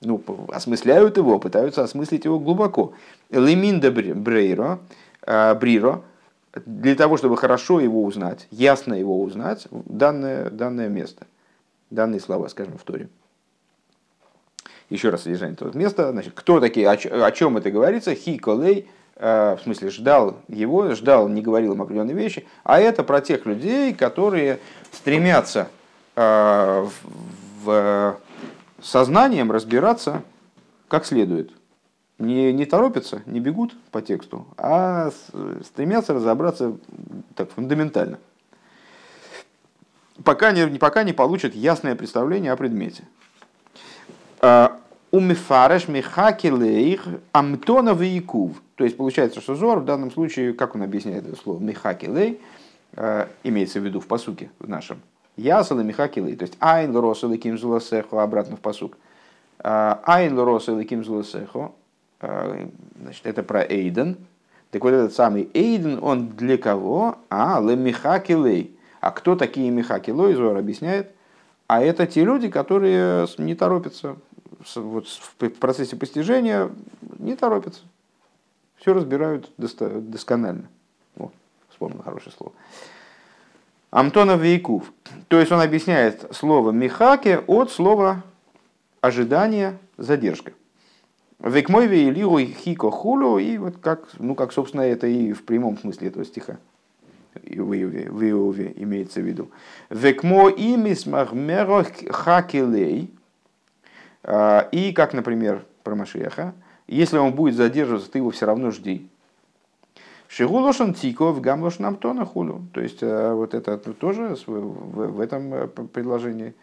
ну, 0.00 0.22
осмысляют 0.48 1.16
его, 1.16 1.38
пытаются 1.38 1.82
осмыслить 1.82 2.24
его 2.24 2.38
глубоко. 2.38 2.92
Леминда 3.30 3.90
брейро, 3.90 4.80
бриро, 5.24 6.02
для 6.66 6.94
того, 6.94 7.16
чтобы 7.16 7.36
хорошо 7.36 7.80
его 7.80 8.02
узнать, 8.04 8.46
ясно 8.50 8.94
его 8.94 9.20
узнать, 9.20 9.66
данное, 9.70 10.50
данное 10.50 10.88
место, 10.88 11.26
данные 11.90 12.20
слова, 12.20 12.48
скажем, 12.48 12.78
в 12.78 12.82
Торе 12.84 13.08
еще 14.90 15.10
раз 15.10 15.22
содержание 15.22 15.54
этого 15.54 15.76
места. 15.76 16.10
Значит, 16.10 16.32
кто 16.34 16.60
такие, 16.60 16.88
о, 16.88 17.30
чем 17.32 17.56
это 17.56 17.70
говорится? 17.70 18.14
Хи 18.14 18.38
колей, 18.38 18.88
э, 19.16 19.56
в 19.58 19.62
смысле 19.62 19.90
ждал 19.90 20.38
его, 20.48 20.94
ждал, 20.94 21.28
не 21.28 21.42
говорил 21.42 21.74
им 21.74 21.82
определенные 21.82 22.14
вещи, 22.14 22.46
а 22.62 22.80
это 22.80 23.02
про 23.02 23.20
тех 23.20 23.46
людей, 23.46 23.94
которые 23.94 24.60
стремятся 24.92 25.68
э, 26.16 26.86
в 27.64 28.16
сознанием 28.82 29.50
разбираться 29.50 30.22
как 30.88 31.06
следует. 31.06 31.50
Не, 32.18 32.52
не 32.52 32.64
торопятся, 32.64 33.22
не 33.26 33.40
бегут 33.40 33.76
по 33.90 34.00
тексту, 34.00 34.46
а 34.56 35.10
стремятся 35.64 36.14
разобраться 36.14 36.76
так 37.34 37.50
фундаментально. 37.50 38.18
Пока 40.22 40.52
не, 40.52 40.78
пока 40.78 41.02
не 41.02 41.12
получат 41.12 41.54
ясное 41.54 41.96
представление 41.96 42.52
о 42.52 42.56
предмете. 42.56 43.02
А, 44.40 44.78
Умифареш 45.10 45.88
михакилейх 45.88 47.06
амтона 47.32 47.94
вейкув. 47.94 48.60
То 48.76 48.84
есть 48.84 48.96
получается, 48.96 49.40
что 49.40 49.54
Зор 49.54 49.80
в 49.80 49.84
данном 49.84 50.10
случае, 50.10 50.54
как 50.54 50.74
он 50.74 50.82
объясняет 50.82 51.26
это 51.26 51.36
слово, 51.36 51.60
михакилей, 51.60 52.40
э, 52.96 53.26
имеется 53.44 53.78
в 53.78 53.84
виду 53.84 54.00
в 54.00 54.06
посуке 54.06 54.50
в 54.58 54.68
нашем, 54.68 55.00
Ясала 55.36 55.80
Михакилы. 55.80 56.34
То 56.34 56.42
есть 56.42 56.56
Айн 56.58 56.94
Лорос 56.94 57.22
или 57.22 57.36
Ким 57.36 57.58
Зуласехо, 57.58 58.22
обратно 58.22 58.56
в 58.56 58.60
посук. 58.60 58.96
Айн 59.58 60.36
Лорос 60.36 60.68
или 60.68 60.82
Ким 60.82 61.04
Зуласехо, 61.04 61.72
значит, 63.00 63.26
это 63.26 63.42
про 63.42 63.62
Эйден. 63.62 64.16
Так 64.70 64.82
вот 64.82 64.92
этот 64.92 65.14
самый 65.14 65.48
Эйден, 65.54 65.98
он 66.02 66.28
для 66.30 66.58
кого? 66.58 67.18
А, 67.30 67.60
Ле 67.60 67.76
Михакилей. 67.76 68.76
А 69.00 69.10
кто 69.10 69.36
такие 69.36 69.70
Михакилой, 69.70 70.34
Зор 70.34 70.56
объясняет. 70.56 71.10
А 71.66 71.82
это 71.82 72.06
те 72.06 72.24
люди, 72.24 72.48
которые 72.48 73.26
не 73.38 73.54
торопятся 73.54 74.16
вот 74.74 75.06
в 75.06 75.50
процессе 75.50 75.96
постижения, 75.96 76.70
не 77.18 77.36
торопятся. 77.36 77.82
Все 78.76 78.92
разбирают 78.92 79.50
досконально. 79.56 80.68
Вот, 81.16 81.32
вспомнил 81.70 82.02
хорошее 82.02 82.34
слово. 82.36 82.52
Антонов 83.90 84.40
Вейкув. 84.40 84.92
То 85.28 85.38
есть 85.38 85.52
он 85.52 85.60
объясняет 85.60 86.26
слово 86.32 86.72
Михаке 86.72 87.38
от 87.38 87.70
слова 87.70 88.22
ожидание, 89.00 89.78
задержка. 89.96 90.52
Векмойве 91.44 92.08
илиру 92.08 92.38
хико 92.38 92.90
хулю, 92.90 93.36
и 93.36 93.58
вот 93.58 93.76
как, 93.76 94.08
ну 94.18 94.34
как, 94.34 94.50
собственно, 94.52 94.80
это 94.80 95.06
и 95.06 95.34
в 95.34 95.44
прямом 95.44 95.76
смысле 95.76 96.08
этого 96.08 96.24
стиха. 96.24 96.56
В 97.34 97.74
Иове 97.74 98.72
имеется 98.76 99.20
в 99.20 99.24
виду. 99.24 99.50
Векмо 99.90 100.48
имис 100.48 101.04
махмеро 101.04 101.84
хакелей, 102.08 103.10
а, 104.22 104.68
и 104.72 104.92
как, 104.92 105.12
например, 105.12 105.66
про 105.82 105.94
Машеха, 105.94 106.54
если 106.86 107.18
он 107.18 107.34
будет 107.34 107.56
задерживаться, 107.56 108.10
ты 108.10 108.18
его 108.18 108.30
все 108.30 108.46
равно 108.46 108.70
жди. 108.70 109.06
Шигулошан 110.28 110.94
тиков 110.94 111.42
гамлошан 111.42 111.84
амтона 111.84 112.24
хулю. 112.24 112.62
То 112.72 112.80
есть 112.80 113.02
э, 113.02 113.32
вот 113.34 113.52
это 113.52 113.76
тоже 113.76 114.36
в 114.46 115.20
этом 115.20 115.54
э, 115.54 115.66
предложении 115.66 116.54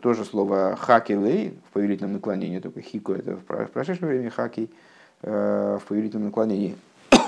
тоже 0.00 0.24
слово 0.24 0.76
хакилей 0.76 1.58
в 1.68 1.72
повелительном 1.72 2.14
наклонении, 2.14 2.58
только 2.58 2.80
хико 2.80 3.14
это 3.14 3.36
в 3.36 3.66
прошедшем 3.68 4.08
времени 4.08 4.28
хаки 4.28 4.70
в 5.22 5.82
повелительном 5.88 6.26
наклонении 6.26 6.76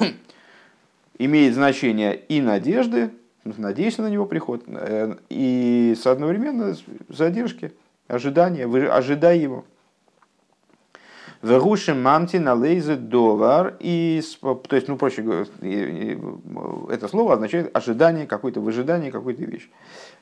имеет 1.19 1.54
значение 1.54 2.16
и 2.16 2.40
надежды, 2.40 3.11
надеясь 3.45 3.99
на 3.99 4.09
него 4.09 4.26
приход, 4.26 4.64
и 5.28 5.97
с 6.00 6.07
одновременно 6.07 6.76
задержки, 7.09 7.73
ожидания, 8.09 8.66
ожидай 8.66 9.38
его. 9.38 9.64
Вегушим 11.42 12.02
мамти 12.02 12.37
на 12.37 12.52
лейзе 12.52 12.97
довар. 12.97 13.76
И, 13.80 14.23
то 14.42 14.76
есть, 14.76 14.88
ну, 14.88 14.99
проще 14.99 15.23
говоря, 15.23 15.47
это 16.90 17.09
слово 17.09 17.35
означает 17.35 17.75
ожидание 17.75 18.26
какой-то, 18.26 18.61
выжидание 18.61 19.11
какой-то 19.11 19.44
вещи. 19.44 19.70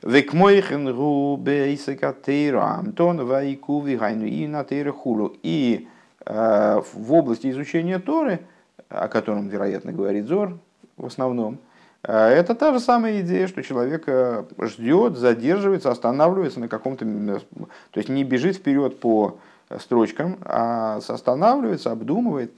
Векмойхен 0.01 0.87
рубе 0.87 1.75
исакатейра 1.75 2.77
амтон 2.79 3.25
вайку 3.25 3.81
вигайну 3.81 4.25
и 4.25 4.47
на 4.47 4.63
хулу. 4.93 5.35
И 5.43 5.89
э, 6.25 6.81
в 6.93 7.13
области 7.13 7.51
изучения 7.51 7.99
Торы, 7.99 8.39
о 8.87 9.09
котором, 9.09 9.49
вероятно, 9.49 9.91
говорит 9.91 10.25
Зор 10.25 10.57
в 10.95 11.05
основном, 11.05 11.57
э, 12.03 12.13
это 12.13 12.55
та 12.55 12.71
же 12.71 12.79
самая 12.79 13.19
идея, 13.19 13.47
что 13.47 13.61
человек 13.61 14.03
э, 14.07 14.45
ждет, 14.61 15.17
задерживается, 15.17 15.91
останавливается 15.91 16.61
на 16.61 16.69
каком-то... 16.69 17.03
То 17.03 17.97
есть 17.97 18.07
не 18.07 18.23
бежит 18.23 18.55
вперед 18.55 19.01
по 19.01 19.37
строчкам, 19.77 20.39
а 20.43 20.97
останавливается, 21.07 21.91
обдумывает, 21.91 22.51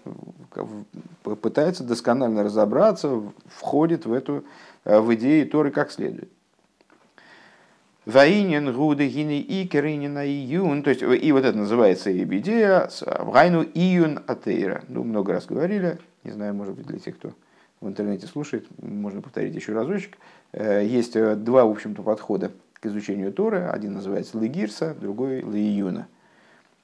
пытается 1.24 1.84
досконально 1.84 2.44
разобраться, 2.44 3.22
входит 3.48 4.06
в 4.06 4.14
эту 4.14 4.46
э, 4.86 5.00
в 5.00 5.14
идеи 5.16 5.44
Торы 5.44 5.72
как 5.72 5.92
следует. 5.92 6.30
Ваинен 8.06 8.74
гуды 8.74 9.08
гини 9.08 9.42
и 9.42 9.68
керинина 9.68 10.26
июн, 10.26 10.84
то 10.84 10.90
есть 10.90 11.04
и 11.04 11.32
вот 11.32 11.44
это 11.46 11.56
называется 11.56 12.12
идея 12.12 12.90
вайну 13.20 13.64
июн 13.64 14.22
атеира. 14.26 14.84
Ну, 14.88 15.04
много 15.04 15.34
раз 15.34 15.46
говорили, 15.46 16.00
не 16.24 16.32
знаю, 16.32 16.56
может 16.56 16.76
быть, 16.76 16.88
для 16.88 16.98
тех, 16.98 17.18
кто 17.18 17.34
в 17.80 17.88
интернете 17.88 18.26
слушает, 18.26 18.66
можно 18.82 19.22
повторить 19.22 19.54
еще 19.54 19.74
разочек. 19.74 20.18
Э, 20.54 20.84
есть 20.86 21.16
э, 21.16 21.36
два, 21.36 21.66
в 21.66 21.72
общем-то, 21.72 22.02
подхода 22.04 22.52
к 22.74 22.86
изучению 22.86 23.34
Торы. 23.34 23.66
Один 23.66 23.94
называется 23.94 24.40
Легирса, 24.40 24.96
другой 25.00 25.42
Леиюна. 25.42 26.08
Э, 26.08 26.21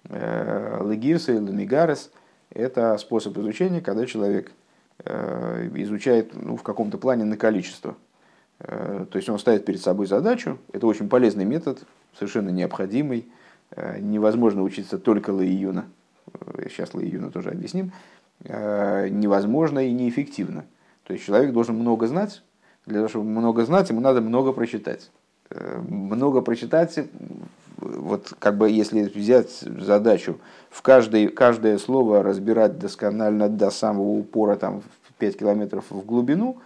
легирса 0.09 1.33
или 1.33 1.51
мигарес– 1.51 2.11
это 2.49 2.97
способ 2.97 3.37
изучения, 3.37 3.81
когда 3.81 4.05
человек 4.05 4.51
э, 5.03 5.69
изучает 5.75 6.31
ну, 6.33 6.55
в 6.55 6.63
каком-то 6.63 6.97
плане 6.97 7.25
на 7.25 7.37
количество. 7.37 7.95
Э, 8.59 9.05
то 9.09 9.17
есть 9.17 9.29
он 9.29 9.37
ставит 9.37 9.65
перед 9.65 9.81
собой 9.81 10.07
задачу. 10.07 10.57
Это 10.71 10.87
очень 10.87 11.09
полезный 11.09 11.45
метод, 11.45 11.79
совершенно 12.17 12.49
необходимый. 12.49 13.27
Невозможно 13.99 14.63
учиться 14.63 14.97
только 14.97 15.31
лаиюна. 15.31 15.87
Сейчас 16.69 16.93
лаиюна 16.93 17.31
тоже 17.31 17.49
объясним. 17.49 17.91
Невозможно 18.39 19.85
и 19.85 19.91
неэффективно. 19.91 20.63
То 21.03 21.11
есть 21.11 21.25
человек 21.25 21.51
должен 21.51 21.75
много 21.75 22.07
знать. 22.07 22.43
Для 22.85 22.99
того, 22.99 23.09
чтобы 23.09 23.25
много 23.25 23.65
знать, 23.65 23.89
ему 23.89 23.99
надо 23.99 24.21
много 24.21 24.53
прочитать. 24.53 25.11
Много 25.49 26.39
прочитать 26.39 26.97
вот 27.77 28.33
как 28.39 28.57
бы 28.57 28.69
если 28.69 29.03
взять 29.03 29.51
задачу 29.51 30.39
в 30.69 30.81
каждое, 30.81 31.29
каждое 31.29 31.77
слово 31.77 32.23
разбирать 32.23 32.79
досконально 32.79 33.49
до 33.49 33.69
самого 33.69 34.09
упора, 34.17 34.55
там, 34.55 34.81
в 34.81 35.13
5 35.13 35.37
километров 35.39 35.85
в 35.89 36.05
глубину, 36.05 36.57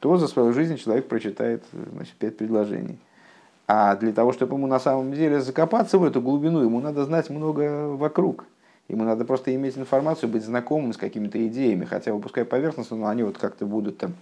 то 0.00 0.16
за 0.16 0.28
свою 0.28 0.52
жизнь 0.52 0.76
человек 0.76 1.08
прочитает 1.08 1.62
значит, 1.92 2.14
5 2.14 2.36
предложений. 2.36 2.98
А 3.66 3.94
для 3.96 4.12
того, 4.12 4.32
чтобы 4.32 4.56
ему 4.56 4.66
на 4.66 4.80
самом 4.80 5.12
деле 5.12 5.40
закопаться 5.40 5.98
в 5.98 6.04
эту 6.04 6.20
глубину, 6.20 6.62
ему 6.62 6.80
надо 6.80 7.04
знать 7.04 7.30
много 7.30 7.88
вокруг. 7.88 8.44
Ему 8.88 9.04
надо 9.04 9.24
просто 9.24 9.54
иметь 9.54 9.78
информацию, 9.78 10.28
быть 10.28 10.44
знакомым 10.44 10.92
с 10.92 10.96
какими-то 10.96 11.46
идеями, 11.46 11.84
хотя 11.84 12.12
бы 12.12 12.20
пускай 12.20 12.44
поверхностно, 12.44 12.96
но 12.96 13.06
они 13.06 13.22
вот 13.22 13.38
как-то 13.38 13.66
будут 13.66 13.98
там 13.98 14.14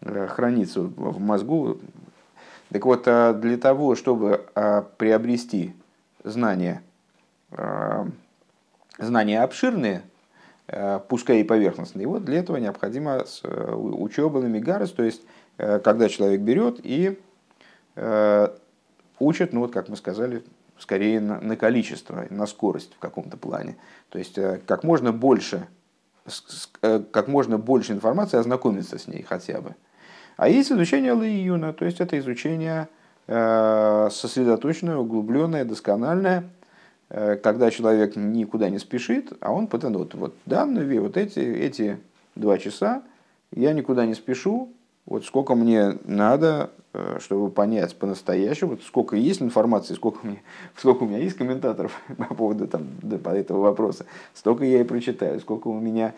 э, 0.00 0.26
храниться 0.28 0.80
в 0.80 1.20
мозгу, 1.20 1.78
так 2.70 2.84
вот, 2.84 3.04
а 3.06 3.32
для 3.32 3.56
того, 3.56 3.94
чтобы 3.94 4.46
а, 4.54 4.82
приобрести 4.82 5.74
знания, 6.22 6.82
а, 7.52 8.06
знания 8.98 9.42
обширные, 9.42 10.02
пускай 11.08 11.40
и 11.40 11.44
поверхностные, 11.44 12.06
вот 12.06 12.26
для 12.26 12.40
этого 12.40 12.58
необходима 12.58 13.24
учеба 13.72 14.42
на 14.42 14.48
мигарес, 14.48 14.92
то 14.92 15.02
есть 15.02 15.22
когда 15.56 16.10
человек 16.10 16.42
берет 16.42 16.78
и 16.82 17.18
учит, 19.18 19.54
ну 19.54 19.60
вот 19.60 19.72
как 19.72 19.88
мы 19.88 19.96
сказали, 19.96 20.44
скорее 20.78 21.20
на, 21.20 21.40
на 21.40 21.56
количество, 21.56 22.26
на 22.28 22.46
скорость 22.46 22.92
в 22.92 22.98
каком-то 22.98 23.38
плане. 23.38 23.78
То 24.10 24.18
есть 24.18 24.38
как 24.66 24.84
можно 24.84 25.10
больше, 25.10 25.66
как 26.82 27.28
можно 27.28 27.56
больше 27.56 27.94
информации 27.94 28.36
ознакомиться 28.36 28.98
с 28.98 29.08
ней 29.08 29.22
хотя 29.22 29.62
бы. 29.62 29.74
А 30.38 30.48
есть 30.48 30.70
изучение 30.70 31.16
лиюна, 31.16 31.72
то 31.72 31.84
есть 31.84 32.00
это 32.00 32.16
изучение 32.16 32.88
э, 33.26 34.08
сосредоточенное, 34.08 34.96
углубленное, 34.96 35.64
доскональное, 35.64 36.48
э, 37.10 37.34
когда 37.42 37.72
человек 37.72 38.14
никуда 38.14 38.70
не 38.70 38.78
спешит, 38.78 39.32
а 39.40 39.52
он 39.52 39.66
пытается, 39.66 39.98
вот, 39.98 40.14
вот 40.14 40.34
данные, 40.46 41.00
вот 41.00 41.16
эти, 41.16 41.40
эти 41.40 41.98
два 42.36 42.56
часа, 42.58 43.02
я 43.50 43.72
никуда 43.72 44.06
не 44.06 44.14
спешу, 44.14 44.72
вот 45.06 45.24
сколько 45.24 45.56
мне 45.56 45.98
надо, 46.04 46.70
э, 46.92 47.18
чтобы 47.20 47.50
понять 47.50 47.96
по-настоящему, 47.96 48.70
вот 48.70 48.82
сколько 48.84 49.16
есть 49.16 49.42
информации, 49.42 49.94
сколько, 49.94 50.24
мне, 50.24 50.40
сколько 50.76 51.02
у 51.02 51.08
меня 51.08 51.18
есть 51.18 51.36
комментаторов 51.36 52.00
по 52.16 52.32
поводу 52.36 52.68
там, 52.68 52.86
по 53.24 53.30
этого 53.30 53.62
вопроса, 53.62 54.06
столько 54.34 54.64
я 54.64 54.82
и 54.82 54.84
прочитаю, 54.84 55.40
сколько 55.40 55.66
у 55.66 55.80
меня, 55.80 56.14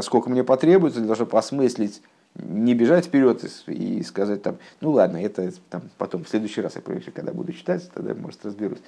сколько 0.00 0.30
мне 0.30 0.44
потребуется 0.44 1.00
для 1.00 1.08
того, 1.08 1.16
чтобы 1.16 1.38
осмыслить 1.38 2.00
не 2.38 2.74
бежать 2.74 3.06
вперед 3.06 3.44
и 3.66 4.02
сказать 4.02 4.42
там, 4.42 4.58
ну 4.80 4.92
ладно, 4.92 5.18
это 5.18 5.50
там, 5.70 5.82
потом, 5.98 6.24
в 6.24 6.28
следующий 6.28 6.60
раз 6.60 6.76
я 6.76 6.82
проверю, 6.82 7.12
когда 7.12 7.32
буду 7.32 7.52
читать, 7.52 7.90
тогда, 7.92 8.14
может, 8.14 8.44
разберусь. 8.44 8.78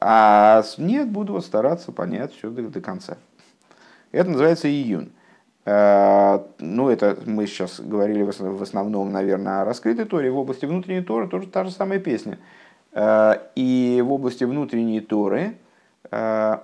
А 0.00 0.62
нет, 0.78 1.08
буду 1.08 1.34
вот 1.34 1.44
стараться 1.44 1.92
понять 1.92 2.32
все 2.34 2.50
до, 2.50 2.62
до 2.62 2.80
конца. 2.80 3.16
Это 4.12 4.30
называется 4.30 4.68
июнь. 4.68 5.12
А, 5.64 6.46
ну, 6.58 6.88
это 6.88 7.18
мы 7.26 7.46
сейчас 7.46 7.80
говорили 7.80 8.22
в 8.22 8.62
основном, 8.62 9.12
наверное, 9.12 9.62
о 9.62 9.64
раскрытой 9.64 10.04
Торе. 10.04 10.30
В 10.30 10.38
области 10.38 10.64
внутренней 10.64 11.02
Торы 11.02 11.28
тоже 11.28 11.48
та 11.48 11.64
же 11.64 11.70
самая 11.70 11.98
песня. 11.98 12.38
А, 12.92 13.42
и 13.54 14.02
в 14.04 14.12
области 14.12 14.44
внутренней 14.44 15.00
Торы 15.00 15.56
а, 16.10 16.62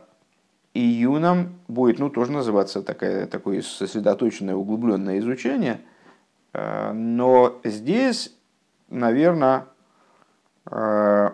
июном 0.75 1.55
будет 1.69 1.99
ну, 1.99 2.11
тоже 2.11 2.33
называться 2.33 2.83
такое, 2.83 3.27
такое 3.27 3.63
сосредоточенное, 3.63 4.55
углубленное 4.55 5.19
изучение– 5.19 5.81
но 6.55 7.61
здесь, 7.65 8.35
наверное, 8.91 9.65
э, 10.71 11.31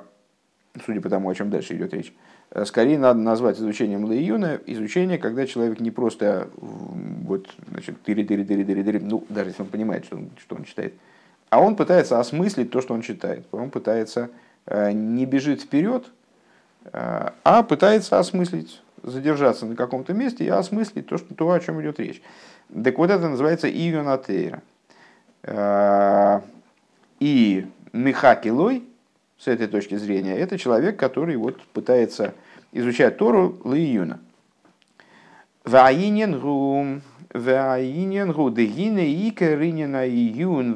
судя 0.84 1.00
по 1.00 1.08
тому, 1.08 1.28
о 1.28 1.34
чем 1.34 1.50
дальше 1.50 1.74
идет 1.74 1.92
речь, 1.92 2.14
э, 2.50 2.64
скорее 2.64 2.98
надо 2.98 3.18
назвать 3.20 3.58
изучением 3.58 4.04
Лейюна 4.04 4.60
изучение, 4.66 5.18
когда 5.18 5.46
человек 5.46 5.80
не 5.80 5.90
просто 5.90 6.48
вот, 6.56 7.48
значит, 7.68 8.00
тыри, 8.02 8.22
тыри, 8.22 8.44
тыри, 8.44 8.64
тыри, 8.64 8.82
тыри, 8.82 8.98
ну, 9.00 9.24
даже 9.28 9.50
если 9.50 9.62
он 9.62 9.68
понимает, 9.68 10.04
что 10.04 10.16
он, 10.16 10.30
что 10.38 10.54
он 10.54 10.64
читает, 10.64 10.94
а 11.50 11.60
он 11.60 11.76
пытается 11.76 12.20
осмыслить 12.20 12.70
то, 12.70 12.80
что 12.80 12.94
он 12.94 13.02
читает. 13.02 13.46
Он 13.52 13.70
пытается 13.70 14.30
не 14.70 15.24
бежит 15.24 15.62
вперед, 15.62 16.04
а 16.92 17.62
пытается 17.62 18.18
осмыслить, 18.18 18.82
задержаться 19.02 19.64
на 19.64 19.74
каком-то 19.74 20.12
месте 20.12 20.44
и 20.44 20.48
осмыслить 20.48 21.06
то, 21.06 21.16
что, 21.16 21.34
то 21.34 21.50
о 21.50 21.58
чем 21.58 21.80
идет 21.80 21.98
речь. 21.98 22.20
Так 22.84 22.98
вот 22.98 23.08
это 23.10 23.30
называется 23.30 23.66
ионатейра. 23.70 24.62
И 27.20 27.66
Михакилой, 27.92 28.84
с 29.38 29.48
этой 29.48 29.68
точки 29.68 29.96
зрения, 29.96 30.36
это 30.36 30.58
человек, 30.58 30.98
который 30.98 31.36
вот 31.36 31.60
пытается 31.68 32.34
изучать 32.72 33.16
Тору 33.18 33.58
Лиюна. 33.64 34.20
Ваиненгу, 35.64 37.00
дегине 38.50 39.28
ика 39.28 39.54
ринена 39.54 40.06
июн. 40.08 40.74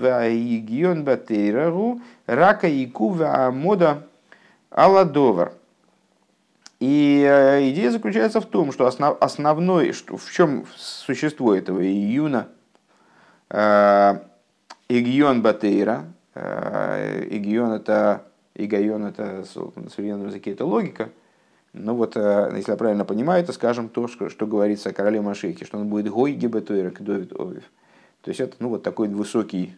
И 6.80 7.24
э, 7.24 7.70
идея 7.70 7.90
заключается 7.92 8.40
в 8.40 8.46
том, 8.46 8.72
что 8.72 8.86
основ, 8.86 9.16
основной, 9.20 9.92
что, 9.92 10.16
в 10.16 10.30
чем 10.32 10.66
существо 10.76 11.54
этого 11.54 11.80
июна, 11.80 12.48
э, 13.50 14.18
игион 14.98 15.42
батейра, 15.42 16.06
э, 16.34 17.26
игион 17.30 17.72
это, 17.72 18.26
игион 18.54 19.06
это 19.06 19.44
на 19.76 19.90
современном 19.90 20.28
языке 20.28 20.52
это 20.52 20.64
логика, 20.64 21.10
ну 21.72 21.94
вот, 21.94 22.16
э, 22.16 22.52
если 22.56 22.72
я 22.72 22.76
правильно 22.76 23.04
понимаю, 23.04 23.42
это, 23.42 23.52
скажем, 23.52 23.88
то, 23.88 24.08
что, 24.08 24.28
что 24.28 24.46
говорится 24.46 24.90
о 24.90 24.92
короле 24.92 25.20
Машехе, 25.20 25.64
что 25.64 25.78
он 25.78 25.88
будет 25.88 26.08
гой 26.08 26.32
гибетуэрк 26.32 27.00
Довид 27.00 27.32
Овив. 27.32 27.64
То 28.20 28.28
есть 28.28 28.40
это 28.40 28.56
ну, 28.58 28.68
вот 28.68 28.82
такой 28.82 29.08
высокий, 29.08 29.74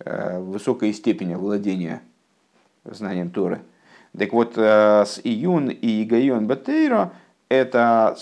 э, 0.00 0.40
высокая 0.40 0.92
степень 0.92 1.36
владения 1.36 2.02
знанием 2.84 3.30
Торы. 3.30 3.60
Так 4.18 4.32
вот, 4.32 4.56
с 4.56 5.20
Июн 5.22 5.68
и 5.68 6.02
Игайон 6.02 6.46
Батейро 6.46 7.12
это 7.48 8.16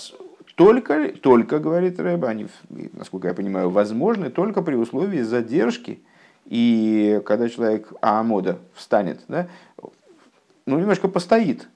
только, 0.57 1.13
только, 1.13 1.59
говорит 1.59 2.01
Рэба, 2.01 2.29
они, 2.29 2.49
насколько 2.95 3.29
я 3.29 3.35
понимаю, 3.35 3.69
возможны 3.69 4.31
только 4.31 4.63
при 4.63 4.75
условии 4.75 5.21
задержки. 5.21 6.01
И 6.47 7.21
когда 7.25 7.49
человек 7.49 7.93
Аамода 8.01 8.59
встанет, 8.75 9.21
да, 9.29 9.49
ну, 10.67 10.79
немножко 10.79 11.09
постоит, 11.09 11.69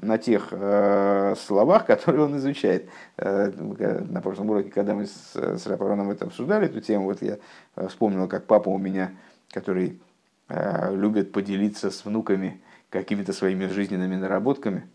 на 0.00 0.18
тех 0.18 0.48
э, 0.50 1.34
словах, 1.36 1.86
которые 1.86 2.24
он 2.24 2.36
изучает. 2.36 2.88
Э, 3.16 3.50
на 3.50 4.20
прошлом 4.20 4.50
уроке, 4.50 4.70
когда 4.70 4.94
мы 4.94 5.06
с, 5.06 5.34
с 5.34 5.66
Рапароном 5.66 6.10
это 6.10 6.26
обсуждали, 6.26 6.66
эту 6.66 6.80
тему, 6.80 7.04
вот 7.04 7.22
я 7.22 7.38
э, 7.76 7.88
вспомнил, 7.88 8.26
как 8.28 8.46
папа 8.46 8.68
у 8.68 8.78
меня, 8.78 9.12
который 9.50 10.00
э, 10.48 10.94
любит 10.94 11.32
поделиться 11.32 11.90
с 11.90 12.04
внуками 12.04 12.60
какими-то 12.90 13.32
своими 13.32 13.66
жизненными 13.66 14.16
наработками, 14.16 14.88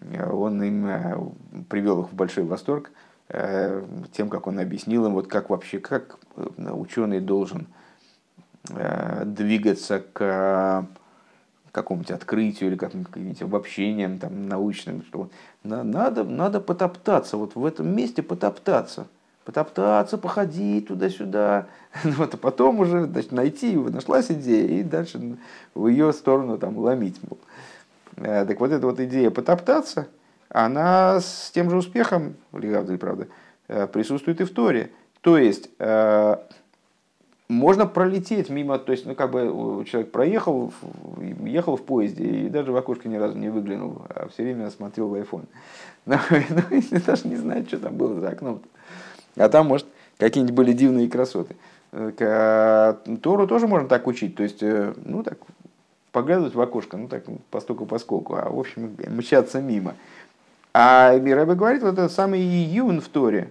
он 0.00 0.62
им 0.62 0.86
э, 0.86 1.16
привел 1.68 2.02
их 2.02 2.12
в 2.12 2.14
большой 2.14 2.44
восторг 2.44 2.90
э, 3.28 3.84
тем, 4.12 4.28
как 4.28 4.46
он 4.46 4.58
объяснил 4.58 5.06
им, 5.06 5.12
вот 5.12 5.28
как 5.28 5.50
вообще, 5.50 5.78
как 5.78 6.18
э, 6.36 6.70
ученый 6.72 7.20
должен 7.20 7.68
двигаться 8.64 10.02
к 10.12 10.86
какому-нибудь 11.72 12.10
открытию 12.10 12.70
или 12.70 12.76
каким-нибудь 12.76 13.42
обобщением 13.42 14.18
там, 14.18 14.48
научным, 14.48 15.02
что 15.08 15.30
надо, 15.64 16.22
надо 16.22 16.60
потоптаться, 16.60 17.36
вот 17.36 17.54
в 17.54 17.64
этом 17.64 17.94
месте 17.94 18.22
потоптаться, 18.22 19.06
потоптаться, 19.44 20.18
походить 20.18 20.88
туда-сюда, 20.88 21.66
вот, 22.04 22.34
а 22.34 22.36
потом 22.36 22.80
уже 22.80 23.06
значит, 23.06 23.32
найти, 23.32 23.74
нашлась 23.74 24.30
идея, 24.30 24.80
и 24.80 24.82
дальше 24.82 25.38
в 25.74 25.88
ее 25.88 26.12
сторону 26.12 26.58
там, 26.58 26.78
ломить. 26.78 27.18
Э, 28.16 28.44
так 28.46 28.60
вот 28.60 28.70
эта 28.70 28.86
вот 28.86 29.00
идея 29.00 29.30
потоптаться, 29.30 30.08
она 30.50 31.20
с 31.20 31.50
тем 31.52 31.70
же 31.70 31.78
успехом, 31.78 32.34
правда, 32.50 33.28
э, 33.68 33.86
присутствует 33.86 34.40
и 34.42 34.44
в 34.44 34.52
Торе. 34.52 34.90
То 35.22 35.38
есть, 35.38 35.70
э, 35.78 36.36
можно 37.52 37.86
пролететь 37.86 38.48
мимо, 38.48 38.78
то 38.78 38.92
есть, 38.92 39.06
ну, 39.06 39.14
как 39.14 39.30
бы 39.30 39.84
человек 39.86 40.10
проехал, 40.10 40.72
ехал 41.40 41.76
в 41.76 41.82
поезде 41.82 42.24
и 42.24 42.48
даже 42.48 42.72
в 42.72 42.76
окошко 42.76 43.08
ни 43.08 43.16
разу 43.16 43.36
не 43.36 43.50
выглянул, 43.50 44.02
а 44.08 44.28
все 44.28 44.42
время 44.42 44.70
смотрел 44.70 45.08
в 45.08 45.14
iPhone. 45.14 45.44
Но, 46.06 46.18
но 46.30 46.62
если 46.70 46.98
даже 46.98 47.28
не 47.28 47.36
знает, 47.36 47.68
что 47.68 47.78
там 47.78 47.96
было 47.96 48.18
за 48.20 48.30
окном. 48.30 48.56
-то. 48.56 49.44
А 49.44 49.48
там, 49.48 49.66
может, 49.66 49.86
какие-нибудь 50.18 50.54
были 50.54 50.72
дивные 50.72 51.08
красоты. 51.08 51.56
Э, 51.92 52.94
Тору 53.22 53.46
тоже 53.46 53.68
можно 53.68 53.88
так 53.88 54.06
учить, 54.06 54.34
то 54.34 54.42
есть, 54.42 54.62
э, 54.62 54.94
ну, 55.04 55.22
так, 55.22 55.38
поглядывать 56.10 56.54
в 56.54 56.60
окошко, 56.60 56.96
ну, 56.96 57.08
так, 57.08 57.24
постуку 57.50 57.86
поскольку, 57.86 58.34
а, 58.34 58.48
в 58.50 58.58
общем, 58.58 58.96
мчаться 59.08 59.60
мимо. 59.60 59.94
А 60.74 61.12
Рэбе 61.12 61.54
говорит, 61.54 61.82
вот 61.82 61.92
этот 61.92 62.12
самый 62.12 62.40
июн 62.40 63.00
в 63.00 63.08
Торе, 63.08 63.50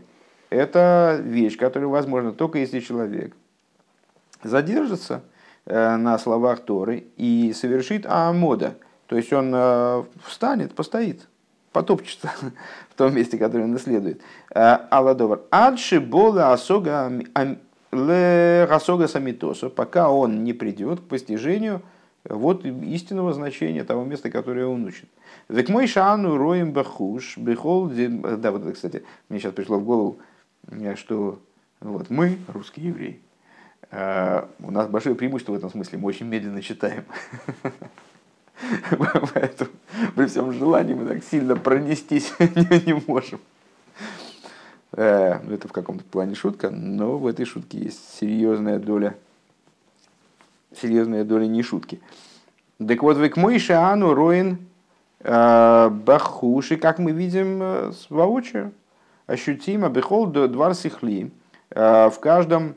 это 0.49 1.19
вещь, 1.23 1.57
которая 1.57 1.87
возможна 1.87 2.31
только 2.31 2.57
если 2.57 2.79
человек 2.79 3.33
задержится 4.43 5.23
э, 5.65 5.95
на 5.95 6.17
словах 6.17 6.61
Торы 6.61 7.05
и 7.17 7.53
совершит 7.53 8.05
Аамода. 8.05 8.75
То 9.07 9.17
есть 9.17 9.31
он 9.33 9.51
э, 9.53 10.03
встанет, 10.25 10.73
постоит, 10.73 11.27
потопчется 11.71 12.31
в 12.89 12.95
том 12.95 13.13
месте, 13.15 13.37
которое 13.37 13.65
он 13.65 13.75
исследует. 13.75 14.21
Э, 14.53 14.77
Алладовар. 14.89 15.41
Адши 15.51 15.99
бола 15.99 16.53
асога 16.53 17.11
расога 17.91 19.07
самитосу, 19.07 19.69
пока 19.69 20.09
он 20.09 20.43
не 20.45 20.53
придет 20.53 21.01
к 21.01 21.03
постижению 21.03 21.81
вот 22.23 22.65
истинного 22.65 23.33
значения 23.33 23.83
того 23.83 24.03
места, 24.05 24.29
которое 24.29 24.65
он 24.65 24.85
учит. 24.85 25.09
Век 25.49 25.69
мой 25.69 25.87
шану 25.87 26.37
роем 26.37 26.71
бахуш, 26.71 27.37
бехол, 27.37 27.89
да, 27.89 28.51
вот, 28.51 28.73
кстати, 28.73 29.03
мне 29.27 29.39
сейчас 29.39 29.53
пришло 29.53 29.77
в 29.77 29.83
голову, 29.83 30.19
что 30.95 31.39
вот 31.79 32.09
мы, 32.09 32.37
русские 32.47 32.89
евреи, 32.89 33.19
у 33.91 34.71
нас 34.71 34.87
большое 34.87 35.15
преимущество 35.15 35.51
в 35.51 35.55
этом 35.55 35.69
смысле, 35.69 35.97
мы 35.97 36.07
очень 36.07 36.25
медленно 36.25 36.61
читаем. 36.61 37.03
Поэтому 39.33 39.69
при 40.15 40.25
всем 40.27 40.51
желании 40.53 40.93
мы 40.93 41.05
так 41.07 41.23
сильно 41.23 41.55
пронестись 41.55 42.33
не 42.39 43.01
можем. 43.07 43.39
Э, 44.93 45.39
ну, 45.43 45.53
это 45.53 45.67
в 45.67 45.71
каком-то 45.71 46.03
плане 46.03 46.35
шутка, 46.35 46.69
но 46.69 47.17
в 47.17 47.27
этой 47.27 47.45
шутке 47.45 47.79
есть 47.79 48.17
серьезная 48.19 48.79
доля, 48.79 49.15
серьезная 50.75 51.23
доля 51.23 51.45
не 51.45 51.63
шутки. 51.63 51.99
Так 52.77 53.01
вот, 53.03 53.17
к 53.17 53.37
Мойше 53.37 53.73
Ану 53.73 54.13
Роин 54.13 54.57
э, 55.19 55.89
Бахуши, 55.89 56.77
как 56.77 56.99
мы 56.99 57.11
видим 57.11 57.93
воочию, 58.09 58.71
ощутимо, 59.27 59.89
Бехол 59.89 60.27
Двар 60.27 60.75
Сихли, 60.75 61.31
в 61.69 62.15
каждом 62.19 62.75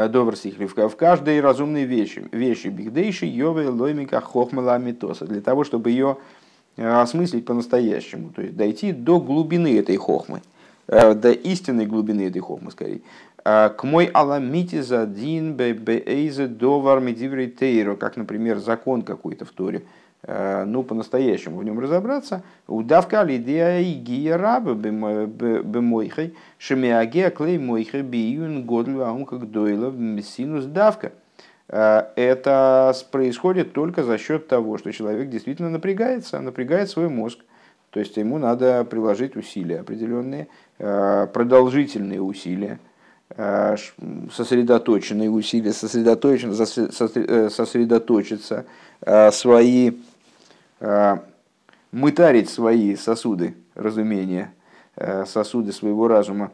Э, 0.00 0.08
Довар 0.08 0.34
в 0.34 0.96
каждой 0.96 1.40
разумной 1.40 1.84
вещи, 1.84 2.24
вещи 2.32 2.68
бигдейши, 2.68 3.26
йове, 3.26 3.68
лоймика, 3.68 4.20
хохмала, 4.22 4.78
митоса, 4.78 5.26
для 5.26 5.42
того, 5.42 5.62
чтобы 5.64 5.90
ее 5.90 6.16
э, 6.78 6.88
осмыслить 6.88 7.44
по-настоящему, 7.44 8.30
то 8.30 8.40
есть 8.40 8.56
дойти 8.56 8.92
до 8.92 9.20
глубины 9.20 9.78
этой 9.78 9.96
хохмы, 9.96 10.40
э, 10.86 11.12
до 11.12 11.32
истинной 11.32 11.84
глубины 11.84 12.28
этой 12.28 12.40
хохмы, 12.40 12.70
скорее. 12.70 13.02
К 13.42 13.78
мой 13.84 14.04
аламити 14.04 14.82
задин 14.82 15.54
бейзе 15.54 16.46
довар 16.46 17.00
медиврей 17.00 17.48
тейро, 17.48 17.96
как, 17.96 18.18
например, 18.18 18.58
закон 18.58 19.00
какой-то 19.00 19.46
в 19.46 19.50
Торе, 19.50 19.82
ну, 20.26 20.82
по-настоящему 20.82 21.58
в 21.58 21.64
нем 21.64 21.80
разобраться, 21.80 22.42
удавка 22.66 23.22
лидия 23.22 23.78
и 23.78 23.94
гия 23.94 24.36
раба 24.36 24.74
бемойхай, 24.74 26.34
шемиагия 26.58 27.30
клей 27.30 27.58
мойхай 27.58 28.02
биюн 28.02 28.64
годлю 28.64 29.06
аум 29.06 29.24
как 29.24 29.50
дойла 29.50 29.92
синус 30.22 30.66
давка. 30.66 31.12
Э, 31.70 32.02
это 32.16 32.92
происходит 33.10 33.72
только 33.72 34.02
за 34.02 34.18
счет 34.18 34.48
того, 34.48 34.76
что 34.76 34.92
человек 34.92 35.30
действительно 35.30 35.70
напрягается, 35.70 36.40
напрягает 36.40 36.90
свой 36.90 37.08
мозг. 37.08 37.38
То 37.90 38.00
есть 38.00 38.16
ему 38.16 38.38
надо 38.38 38.84
приложить 38.84 39.36
усилия 39.36 39.80
определенные, 39.80 40.48
э, 40.78 41.26
продолжительные 41.32 42.20
усилия, 42.20 42.78
сосредоточенные 44.32 45.30
усилия, 45.30 45.72
сосредоточиться, 45.72 48.64
свои 49.30 49.90
Э, 49.90 49.92
мытарить 51.92 52.48
свои 52.48 52.96
сосуды 52.96 53.54
разумения, 53.74 54.52
э, 54.96 55.24
сосуды 55.26 55.72
своего 55.72 56.08
разума, 56.08 56.52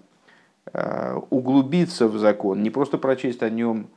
э, 0.72 1.18
углубиться 1.30 2.08
в 2.08 2.18
закон, 2.18 2.62
не 2.62 2.70
просто 2.70 2.98
прочесть 2.98 3.42
о 3.42 3.50
нем, 3.50 3.88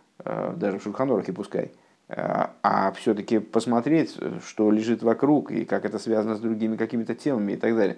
даже 0.58 0.80
в 0.80 0.84
Шульханорахе 0.84 1.32
пускай, 1.32 1.72
а 2.10 2.92
все-таки 2.98 3.39
посмотреть, 3.39 4.18
что 4.46 4.70
лежит 4.70 5.02
вокруг 5.02 5.50
и 5.52 5.63
как 5.63 5.86
это 5.86 5.98
связано 5.98 6.36
с 6.36 6.42
другими 6.42 6.76
какими-то 6.76 7.15
темами 7.15 7.54
и 7.54 7.56
так 7.56 7.74
далее. 7.74 7.98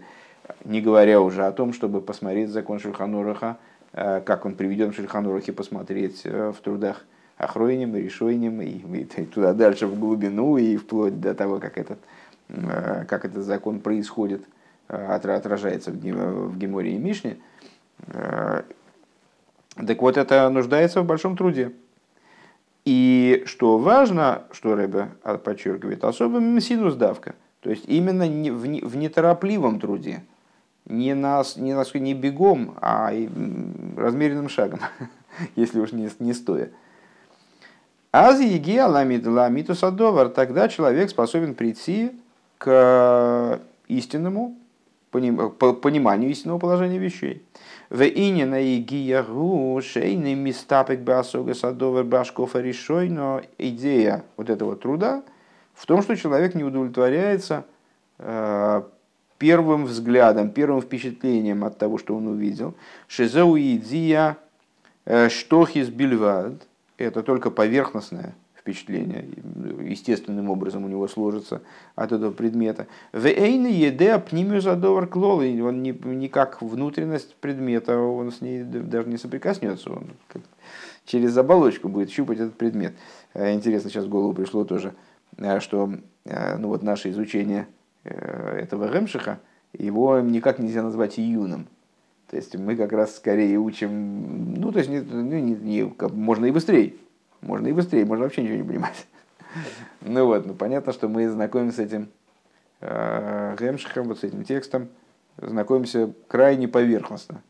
Не 0.64 0.82
говоря 0.82 1.20
уже 1.20 1.48
о 1.48 1.52
том, 1.52 1.74
чтобы 1.74 2.00
посмотреть 2.00 2.52
закон 2.52 2.78
Шульханораха, 2.78 3.58
как 3.92 4.46
он 4.46 4.54
приведен 4.54 4.92
в 4.92 4.96
Шульханорахе, 4.96 5.52
посмотреть 5.52 6.24
в 6.24 6.56
трудах 6.64 7.06
охройним, 7.38 7.96
и 7.96 8.02
решойним, 8.02 8.62
и, 8.62 8.68
и, 8.68 9.02
и 9.02 9.26
туда 9.26 9.54
дальше 9.54 9.88
в 9.88 10.00
глубину, 10.00 10.58
и 10.58 10.78
вплоть 10.78 11.20
до 11.20 11.34
того, 11.34 11.60
как 11.60 11.78
этот, 11.78 11.98
как 13.08 13.26
этот 13.26 13.44
закон 13.44 13.80
происходит, 13.80 14.44
отражается 14.88 15.92
в, 15.92 16.58
Геморе 16.58 16.96
и 16.96 16.98
Мишне. 16.98 17.38
Так 18.08 20.02
вот, 20.02 20.18
это 20.18 20.50
нуждается 20.50 21.02
в 21.02 21.06
большом 21.06 21.38
труде. 21.38 21.72
И 22.84 23.44
что 23.46 23.78
важно, 23.78 24.44
что 24.52 24.76
Рэбе 24.76 25.10
подчеркивает, 25.44 26.04
особым 26.04 26.60
синус 26.60 26.96
давка. 26.96 27.36
То 27.62 27.70
есть 27.70 27.86
именно 27.88 28.26
в 28.26 28.96
неторопливом 28.98 29.80
труде. 29.80 30.24
Не, 30.86 31.14
на, 31.14 31.44
не, 31.58 31.76
на, 31.76 31.86
не 32.00 32.14
бегом, 32.16 32.74
а 32.82 33.12
размеренным 33.96 34.50
шагом, 34.50 34.80
если 35.56 35.80
уж 35.80 35.92
не, 35.92 36.10
не 36.20 36.34
стоя. 36.34 36.72
Аз 38.12 38.42
еги 38.42 38.78
аламид 38.78 39.26
ламиту 39.28 39.76
садовар, 39.76 40.30
тогда 40.30 40.68
человек 40.68 41.12
способен 41.12 41.54
прийти 41.54 42.12
к 42.62 43.60
истинному 43.88 44.56
пониманию 45.10 46.30
истинного 46.30 46.60
положения 46.60 47.00
вещей. 47.00 47.44
В 47.90 48.04
ине 48.04 48.46
на 48.46 48.62
игиягу 48.62 49.82
шейный 49.84 50.36
мистапек 50.36 51.00
басога 51.00 51.56
садовер 51.56 52.04
башкофа 52.04 52.62
решой, 52.62 53.10
но 53.10 53.42
идея 53.58 54.24
вот 54.38 54.52
этого 54.52 54.76
труда 54.76 55.24
в 55.74 55.88
том, 55.88 56.04
что 56.04 56.16
человек 56.16 56.54
не 56.54 56.64
удовлетворяется 56.64 57.66
э, 58.20 58.84
первым 59.40 59.86
взглядом, 59.86 60.52
первым 60.52 60.82
впечатлением 60.82 61.64
от 61.64 61.80
того, 61.80 61.98
что 61.98 62.16
он 62.16 62.28
увидел. 62.28 62.76
Шизеу 63.08 63.58
идея 63.58 64.38
э, 65.06 65.30
штохис 65.30 65.90
бильвад, 65.90 66.54
это 66.98 67.24
только 67.24 67.50
поверхностное 67.50 68.36
впечатление, 68.62 69.28
естественным 69.84 70.50
образом 70.50 70.86
у 70.86 70.88
него 70.88 71.08
сложится 71.08 71.62
от 71.96 72.12
этого 72.12 72.32
предмета. 72.32 72.88
В 73.12 73.26
эйне 73.26 73.72
еде 73.72 74.20
пнимю 74.20 74.62
задовар 74.62 75.08
клол, 75.08 75.40
он 75.40 75.82
не, 75.82 75.92
не 75.92 76.30
как 76.30 76.62
внутренность 76.62 77.36
предмета, 77.38 77.98
он 77.98 78.32
с 78.32 78.40
ней 78.42 78.64
даже 78.64 79.10
не 79.10 79.18
соприкоснется, 79.18 79.92
он 79.92 80.12
через 81.06 81.36
оболочку 81.38 81.90
будет 81.90 82.12
щупать 82.12 82.40
этот 82.40 82.56
предмет. 82.56 82.94
Э, 83.34 83.54
интересно, 83.54 83.90
сейчас 83.90 84.06
в 84.06 84.10
голову 84.10 84.34
пришло 84.34 84.64
тоже, 84.64 84.94
э, 85.38 85.60
что 85.60 85.92
э, 86.26 86.58
ну 86.58 86.68
вот 86.68 86.84
наше 86.84 87.10
изучение 87.10 87.68
этого 88.04 88.92
Ремшиха, 88.92 89.40
его 89.74 90.20
никак 90.22 90.58
нельзя 90.58 90.82
назвать 90.82 91.20
июном. 91.20 91.68
То 92.32 92.36
есть 92.36 92.56
мы 92.56 92.76
как 92.76 92.94
раз 92.94 93.16
скорее 93.16 93.60
учим, 93.60 94.56
ну 94.56 94.72
то 94.72 94.80
есть 94.80 94.90
не, 94.90 95.02
ну, 95.02 95.22
не, 95.22 95.54
не, 95.54 95.94
можно 96.14 96.46
и 96.46 96.52
быстрее, 96.52 96.96
можно 97.42 97.68
и 97.68 97.74
быстрее, 97.74 98.06
можно 98.06 98.26
вообще 98.26 98.44
ничего 98.44 98.58
не 98.58 98.64
понимать. 98.64 99.08
Ну 100.02 100.26
вот, 100.26 100.46
ну 100.46 100.54
понятно, 100.54 100.94
что 100.94 101.08
мы 101.08 101.30
знакомимся 101.30 101.78
с 101.78 101.80
этим 101.80 102.10
э, 102.80 103.56
Гемшихом, 103.60 104.08
вот 104.08 104.20
с 104.20 104.24
этим 104.24 104.44
текстом, 104.44 104.90
знакомимся 105.38 106.14
крайне 106.28 106.68
поверхностно. 106.68 107.42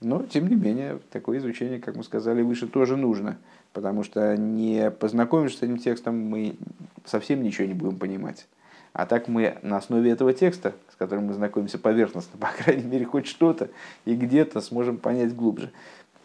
Но, 0.00 0.22
тем 0.24 0.48
не 0.48 0.56
менее, 0.56 0.98
такое 1.10 1.38
изучение, 1.38 1.80
как 1.80 1.96
мы 1.96 2.04
сказали 2.04 2.42
выше, 2.42 2.66
тоже 2.66 2.96
нужно, 2.96 3.38
потому 3.72 4.02
что 4.02 4.36
не 4.36 4.90
познакомившись 4.90 5.58
с 5.58 5.62
этим 5.62 5.78
текстом, 5.78 6.18
мы 6.18 6.56
совсем 7.04 7.42
ничего 7.42 7.66
не 7.66 7.74
будем 7.74 7.98
понимать. 7.98 8.46
А 8.92 9.06
так 9.06 9.28
мы 9.28 9.58
на 9.62 9.76
основе 9.76 10.10
этого 10.10 10.32
текста, 10.32 10.74
с 10.90 10.96
которым 10.96 11.26
мы 11.26 11.34
знакомимся 11.34 11.78
поверхностно, 11.78 12.38
по 12.40 12.48
крайней 12.48 12.84
мере, 12.84 13.04
хоть 13.04 13.26
что-то 13.26 13.70
и 14.04 14.14
где-то 14.14 14.60
сможем 14.60 14.98
понять 14.98 15.34
глубже. 15.34 15.70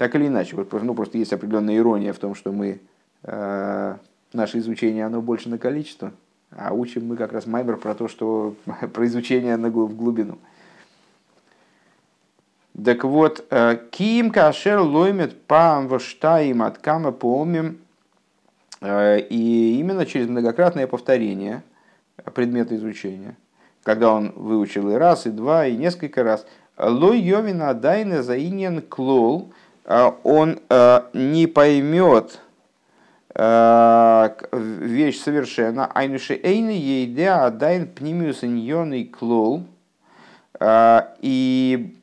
Так 0.02 0.16
или 0.16 0.26
иначе, 0.26 0.56
ну, 0.56 0.96
просто 0.96 1.20
есть 1.20 1.32
определенная 1.32 1.78
ирония 1.78 2.12
в 2.12 2.18
том, 2.18 2.34
что 2.34 2.52
мы, 2.52 2.80
э, 3.22 3.96
наше 4.34 4.58
изучение, 4.58 5.06
оно 5.06 5.22
больше 5.22 5.48
на 5.48 5.60
количество, 5.60 6.12
а 6.50 6.74
учим 6.74 7.06
мы 7.06 7.16
как 7.16 7.34
раз 7.34 7.46
Маймер 7.46 7.78
про 7.78 7.94
то, 7.94 8.08
что 8.08 8.56
про 8.94 9.06
изучение 9.06 9.56
на, 9.58 9.70
в 9.70 9.96
глубину. 9.96 10.40
Так 12.84 13.04
вот, 13.04 13.46
э, 13.52 13.78
Ким 13.92 14.32
кашер 14.32 14.80
лоймет 14.80 15.40
пам 15.44 15.88
ваштаим 15.88 16.64
от 16.64 16.80
кама 16.80 17.12
помним, 17.12 17.78
э, 18.82 19.20
и 19.20 19.78
именно 19.80 20.08
через 20.08 20.28
многократное 20.28 20.88
повторение 20.88 21.62
предмета 22.34 22.76
изучения, 22.76 23.38
когда 23.84 24.12
он 24.12 24.32
выучил 24.36 24.90
и 24.90 24.96
раз, 24.96 25.28
и 25.28 25.30
два, 25.30 25.68
и 25.68 25.78
несколько 25.78 26.24
раз, 26.24 26.48
лой 26.76 27.20
йовина 27.20 27.76
дайна 27.76 28.24
заинен 28.24 28.82
клол, 28.82 29.54
он 29.86 30.60
а, 30.70 31.10
не 31.14 31.48
поймет 31.48 32.40
а, 33.34 34.36
вещь 34.52 35.20
совершенно. 35.20 35.88
Айнуши 35.88 36.40
эйны 36.42 36.72
ейде 36.72 37.30
адайн 37.30 37.88
пнимиус 37.88 38.44
иньоный 38.44 39.06
клол. 39.06 39.64
И 40.64 41.98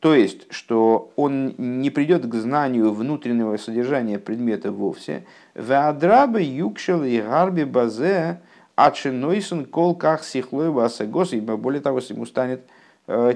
то 0.00 0.14
есть, 0.14 0.52
что 0.52 1.12
он 1.16 1.54
не 1.56 1.88
придет 1.88 2.26
к 2.26 2.34
знанию 2.34 2.92
внутреннего 2.92 3.56
содержания 3.56 4.18
предмета 4.18 4.70
вовсе. 4.70 5.24
Веадраба 5.54 6.40
юкшел 6.40 7.04
и 7.04 7.22
гарби 7.22 7.62
базе 7.62 8.40
ачинойсон 8.74 9.64
кол 9.64 9.94
как 9.94 10.24
сихлой 10.24 10.70
басагос. 10.70 11.32
И 11.32 11.40
более 11.40 11.80
того, 11.80 12.00
ему 12.00 12.26
станет 12.26 12.62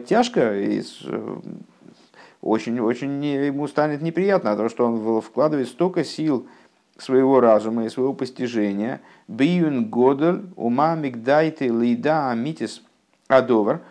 тяжко 0.06 0.50
очень, 0.50 0.84
очень 2.46 2.76
ему 3.24 3.66
станет 3.68 4.02
неприятно, 4.02 4.50
потому 4.50 4.68
что 4.68 4.86
он 4.86 5.20
вкладывает 5.20 5.68
столько 5.68 6.04
сил 6.04 6.46
своего 6.98 7.40
разума 7.40 7.84
и 7.84 7.88
своего 7.88 8.14
постижения. 8.14 9.00
Биюн 9.28 9.86
годель 9.86 10.46
ума 10.56 10.94
мигдайте 10.94 11.68
лида 11.68 12.30
амитис 12.30 12.82
адовар 13.28 13.82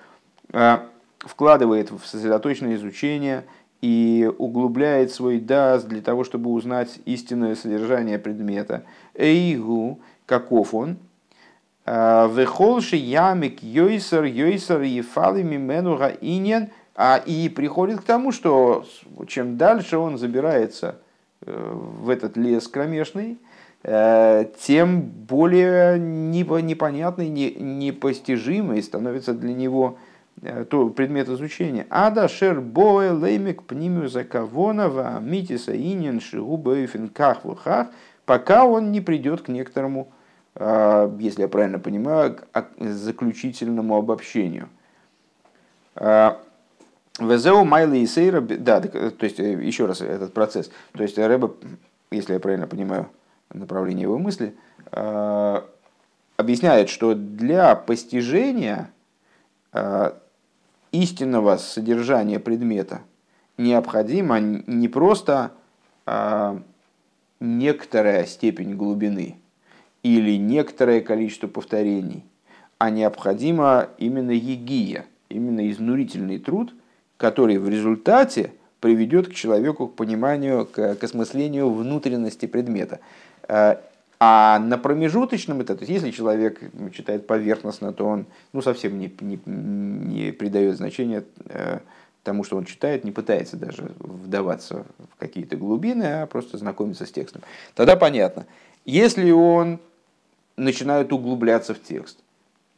э, 0.51 0.77
вкладывает 1.19 1.91
в 1.91 2.05
сосредоточенное 2.05 2.75
изучение 2.75 3.45
и 3.81 4.31
углубляет 4.37 5.11
свой 5.11 5.39
дас 5.39 5.83
для 5.83 6.01
того, 6.01 6.23
чтобы 6.23 6.49
узнать 6.49 6.99
истинное 7.05 7.55
содержание 7.55 8.17
предмета. 8.17 8.83
Эйгу, 9.13 9.99
каков 10.25 10.73
он, 10.73 10.97
э, 11.85 12.29
Вехолши 12.33 12.95
ямик 12.95 13.61
йойсер 13.61 14.23
йойсер 14.23 14.81
ефали 14.81 15.43
мимену 15.43 15.99
иньян– 16.21 16.69
а 16.95 17.17
и 17.17 17.49
приходит 17.49 18.01
к 18.01 18.03
тому, 18.03 18.31
что 18.31 18.85
чем 19.27 19.57
дальше 19.57 19.97
он 19.97 20.17
забирается 20.17 20.95
э, 21.41 21.73
в 21.73 22.09
этот 22.09 22.37
лес 22.37 22.69
кромешный, 22.69 23.37
э, 23.83 24.45
тем 24.61 25.01
более 25.01 25.99
непонятный, 25.99 27.27
непостижимый 27.27 28.81
становится 28.81 29.33
для 29.33 29.53
него 29.53 29.97
э, 30.41 30.63
то 30.63 30.89
предмет 30.89 31.27
изучения. 31.27 31.85
Ада 31.89 32.29
шер 32.29 32.61
боэ 32.61 33.11
леймик 33.11 33.63
пнимю 33.63 34.07
закавонова 34.07 35.19
митиса 35.19 35.75
инин 35.75 36.21
шигубэйфин 36.21 37.09
кахвухах, 37.09 37.87
пока 38.25 38.63
он 38.63 38.93
не 38.93 39.01
придет 39.01 39.41
к 39.41 39.49
некоторому, 39.49 40.07
если 40.57 41.41
я 41.41 41.47
правильно 41.49 41.79
понимаю, 41.79 42.37
к 42.53 42.67
заключительному 42.79 43.97
обобщению. 43.97 44.69
Везеу 47.19 47.63
Майли 47.63 47.99
и 47.99 48.07
Сейра, 48.07 48.41
да, 48.41 48.81
то 48.81 49.23
есть 49.23 49.39
э, 49.39 49.53
еще 49.63 49.85
раз 49.85 50.01
этот 50.01 50.33
процесс. 50.33 50.69
То 50.91 51.03
есть 51.03 51.17
Рэба, 51.17 51.55
если 52.11 52.33
я 52.33 52.39
правильно 52.39 52.67
понимаю 52.67 53.09
направление 53.53 54.03
его 54.03 54.17
мысли, 54.17 54.53
э, 54.91 55.61
объясняет, 56.35 56.89
что 56.89 57.15
для 57.15 57.75
постижения 57.75 58.91
э, 59.71 60.11
истинного 60.91 61.55
содержания 61.55 62.39
предмета 62.39 63.01
необходимо 63.57 64.39
не 64.39 64.87
просто 64.87 65.51
некоторая 67.39 68.25
степень 68.25 68.75
глубины 68.75 69.39
или 70.03 70.37
некоторое 70.37 71.01
количество 71.01 71.47
повторений, 71.47 72.23
а 72.77 72.91
необходимо 72.91 73.89
именно 73.97 74.29
егия, 74.29 75.05
именно 75.29 75.71
изнурительный 75.71 76.37
труд– 76.37 76.75
который 77.17 77.57
в 77.57 77.69
результате 77.69 78.51
приведет 78.79 79.29
к 79.29 79.33
человеку 79.33 79.87
к 79.87 79.95
пониманию, 79.95 80.65
к, 80.65 80.95
к 80.95 81.03
осмыслению 81.03 81.71
внутренности 81.71 82.45
предмета. 82.45 82.99
Э, 83.47 83.77
а 84.19 84.59
на 84.59 84.77
промежуточном 84.77 85.61
этапе, 85.63 85.79
то 85.79 85.91
есть 85.91 86.03
если 86.03 86.11
человек 86.15 86.59
читает 86.93 87.27
поверхностно, 87.27 87.91
то 87.93 88.05
он 88.05 88.25
ну, 88.53 88.61
совсем 88.61 88.97
не, 88.97 89.13
не, 89.19 89.39
не 89.45 90.31
придает 90.31 90.77
значения 90.77 91.23
э, 91.47 91.79
тому, 92.23 92.43
что 92.43 92.57
он 92.57 92.65
читает, 92.65 93.03
не 93.03 93.11
пытается 93.11 93.57
даже 93.57 93.91
вдаваться 93.99 94.85
в 95.13 95.19
какие-то 95.19 95.57
глубины, 95.57 96.21
а 96.21 96.27
просто 96.27 96.57
знакомиться 96.57 97.05
с 97.05 97.11
текстом. 97.11 97.41
Тогда 97.73 97.95
понятно. 97.95 98.45
Если 98.85 99.31
он 99.31 99.79
начинает 100.57 101.11
углубляться 101.11 101.73
в 101.73 101.81
текст, 101.81 102.19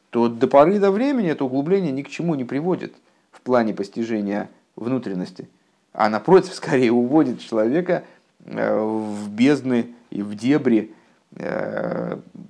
то 0.10 0.28
до 0.28 0.48
поры 0.48 0.80
до 0.80 0.90
времени 0.90 1.30
это 1.30 1.46
углубление 1.46 1.92
ни 1.92 2.02
к 2.02 2.10
чему 2.10 2.36
не 2.36 2.46
приводит– 2.46 2.94
плане 3.48 3.74
постижения 3.74 4.50
внутренности, 4.76 5.48
а 5.94 6.10
напротив, 6.10 6.54
скорее 6.54 6.92
уводит 6.92 7.40
человека 7.40 8.04
в 8.40 9.30
бездны 9.30 9.88
и 10.10 10.22
в 10.22 10.36
дебри 10.36 10.94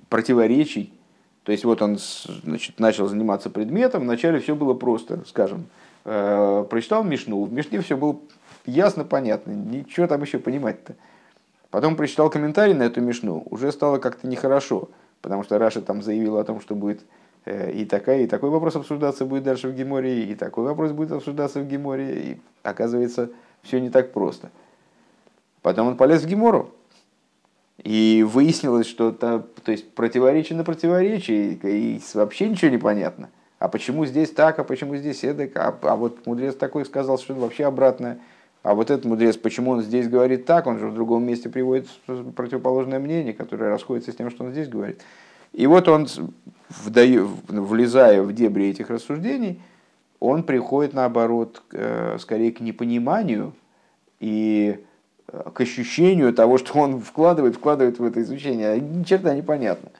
противоречий. 0.08 0.92
То 1.44 1.52
есть 1.52 1.64
вот 1.64 1.80
он 1.82 1.98
значит, 2.44 2.78
начал 2.78 3.08
заниматься 3.08 3.48
предметом, 3.48 4.02
вначале 4.02 4.38
все 4.38 4.54
было 4.54 4.74
просто, 4.74 5.24
скажем, 5.26 5.66
прочитал 6.04 7.04
Мишну, 7.04 7.42
в 7.44 7.52
Мишне 7.52 7.80
все 7.80 7.96
было 7.96 8.18
ясно, 8.66 9.04
понятно, 9.04 9.52
ничего 9.52 10.06
там 10.06 10.22
еще 10.22 10.38
понимать-то. 10.38 10.94
Потом 11.70 11.96
прочитал 11.96 12.30
комментарий 12.30 12.74
на 12.74 12.84
эту 12.84 13.00
Мишну, 13.00 13.44
уже 13.50 13.72
стало 13.72 13.98
как-то 13.98 14.26
нехорошо, 14.26 14.88
потому 15.20 15.44
что 15.44 15.58
Раша 15.58 15.82
там 15.82 16.02
заявил 16.02 16.38
о 16.38 16.44
том, 16.44 16.60
что 16.60 16.74
будет 16.74 17.00
э, 17.00 17.04
и 17.48 17.84
такая, 17.84 18.22
и 18.22 18.26
такой 18.26 18.50
вопрос 18.50 18.76
обсуждаться 18.76 19.24
будет 19.24 19.44
дальше 19.44 19.68
в 19.68 19.74
Геморе, 19.74 20.24
и 20.24 20.34
такой 20.34 20.64
вопрос 20.64 20.92
будет 20.92 21.12
обсуждаться 21.12 21.60
в 21.60 21.66
Геморе, 21.66 22.22
и 22.22 22.40
оказывается, 22.62 23.30
все 23.62 23.80
не 23.80 23.90
так 23.90 24.12
просто. 24.12 24.50
Потом 25.62 25.88
он 25.88 25.96
полез 25.96 26.22
в 26.22 26.26
Гемору, 26.26 26.70
и 27.82 28.26
выяснилось, 28.28 28.86
что 28.86 29.10
это, 29.10 29.46
то 29.64 29.72
есть 29.72 29.88
противоречие 29.90 30.56
на 30.56 30.64
противоречие, 30.64 31.54
и 31.54 32.00
вообще 32.14 32.48
ничего 32.48 32.70
не 32.70 32.78
понятно. 32.78 33.30
А 33.58 33.68
почему 33.68 34.06
здесь 34.06 34.30
так, 34.30 34.58
а 34.58 34.64
почему 34.64 34.96
здесь 34.96 35.24
эдак, 35.24 35.56
а, 35.56 35.76
а 35.82 35.96
вот 35.96 36.26
мудрец 36.26 36.54
такой 36.54 36.84
сказал, 36.84 37.18
что 37.18 37.34
вообще 37.34 37.64
обратное. 37.64 38.18
А 38.62 38.74
вот 38.74 38.90
этот 38.90 39.04
мудрец, 39.04 39.36
почему 39.36 39.72
он 39.72 39.82
здесь 39.82 40.08
говорит 40.08 40.44
так, 40.44 40.66
он 40.66 40.78
же 40.78 40.88
в 40.88 40.94
другом 40.94 41.24
месте 41.24 41.48
приводит 41.48 41.88
противоположное 42.36 42.98
мнение, 42.98 43.32
которое 43.32 43.70
расходится 43.70 44.12
с 44.12 44.16
тем, 44.16 44.30
что 44.30 44.44
он 44.44 44.52
здесь 44.52 44.68
говорит. 44.68 45.00
И 45.52 45.66
вот 45.66 45.88
он, 45.88 46.06
влезая 46.68 48.22
в 48.22 48.32
дебри 48.32 48.68
этих 48.70 48.90
рассуждений, 48.90 49.60
он 50.20 50.42
приходит, 50.42 50.94
наоборот, 50.94 51.62
э, 51.72 52.16
скорее 52.20 52.52
к 52.52 52.60
непониманию 52.60 53.52
и 54.20 54.80
э, 55.28 55.50
к 55.52 55.60
ощущению 55.60 56.34
того, 56.34 56.58
что 56.58 56.78
он 56.78 57.00
вкладывает, 57.00 57.56
вкладывает 57.56 57.98
в 57.98 58.04
это 58.04 58.20
изучение. 58.22 58.70
А 58.70 58.78
ни 58.78 59.04
черта 59.04 59.34
непонятно. 59.34 59.90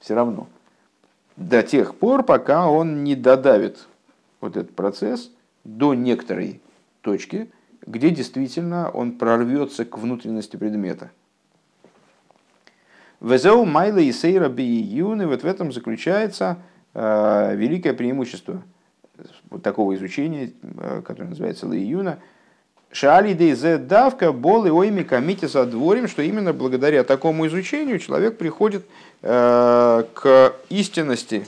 Все 0.00 0.14
равно. 0.14 0.48
До 1.36 1.62
тех 1.62 1.94
пор, 1.94 2.22
пока 2.24 2.68
он 2.68 3.04
не 3.04 3.14
додавит 3.14 3.86
вот 4.40 4.56
этот 4.56 4.74
процесс 4.74 5.30
до 5.64 5.94
некоторой 5.94 6.60
точки, 7.00 7.50
где 7.86 8.10
действительно 8.10 8.90
он 8.90 9.12
прорвется 9.12 9.84
к 9.84 9.96
внутренности 9.98 10.56
предмета. 10.56 11.10
Везеу 13.20 13.64
майла 13.64 13.98
и 13.98 14.12
сейра 14.12 14.48
биюны, 14.48 15.26
вот 15.26 15.42
в 15.42 15.46
этом 15.46 15.72
заключается 15.72 16.58
э, 16.94 17.54
великое 17.54 17.92
преимущество 17.92 18.62
вот 19.50 19.62
такого 19.62 19.94
изучения, 19.94 20.52
э, 20.62 21.02
которое 21.04 21.28
называется 21.28 21.66
лиюна. 21.66 22.18
Шаали 22.92 23.34
дейзе 23.34 23.76
давка 23.76 24.32
бол 24.32 24.64
и 24.66 24.70
ойми 24.70 25.02
комите 25.02 25.48
со 25.48 25.64
дворем, 25.66 26.08
что 26.08 26.22
именно 26.22 26.52
благодаря 26.52 27.04
такому 27.04 27.46
изучению 27.46 27.98
человек 27.98 28.38
приходит 28.38 28.84
э, 29.22 30.04
к 30.14 30.54
истинности, 30.70 31.46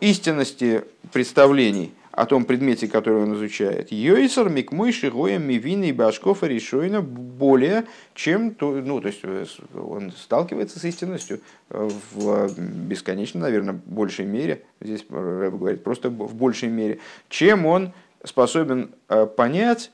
истинности 0.00 0.82
представлений– 1.12 1.94
о 2.12 2.26
том 2.26 2.44
предмете, 2.44 2.88
который 2.88 3.22
он 3.22 3.34
изучает. 3.34 3.90
Йойсер 3.90 4.50
микмойши 4.50 5.10
гоя 5.10 5.38
мивины 5.38 5.88
и 5.88 5.92
башков 5.92 6.42
решойна 6.42 7.00
более, 7.00 7.84
чем 8.14 8.54
то, 8.54 8.70
ну, 8.70 9.00
то 9.00 9.08
есть 9.08 9.20
э, 9.22 9.46
он 9.74 10.12
сталкивается 10.12 10.78
с 10.78 10.84
истинностью 10.84 11.40
э, 11.70 11.88
в 12.12 12.54
бесконечно, 12.58 13.40
наверное, 13.40 13.80
большей 13.86 14.26
мере, 14.26 14.62
здесь 14.80 15.04
Рэб 15.08 15.54
говорит, 15.54 15.82
просто 15.82 16.10
в 16.10 16.34
большей 16.34 16.68
мере, 16.68 17.00
чем 17.30 17.64
он 17.64 17.92
способен 18.22 18.90
э, 19.08 19.26
понять 19.26 19.90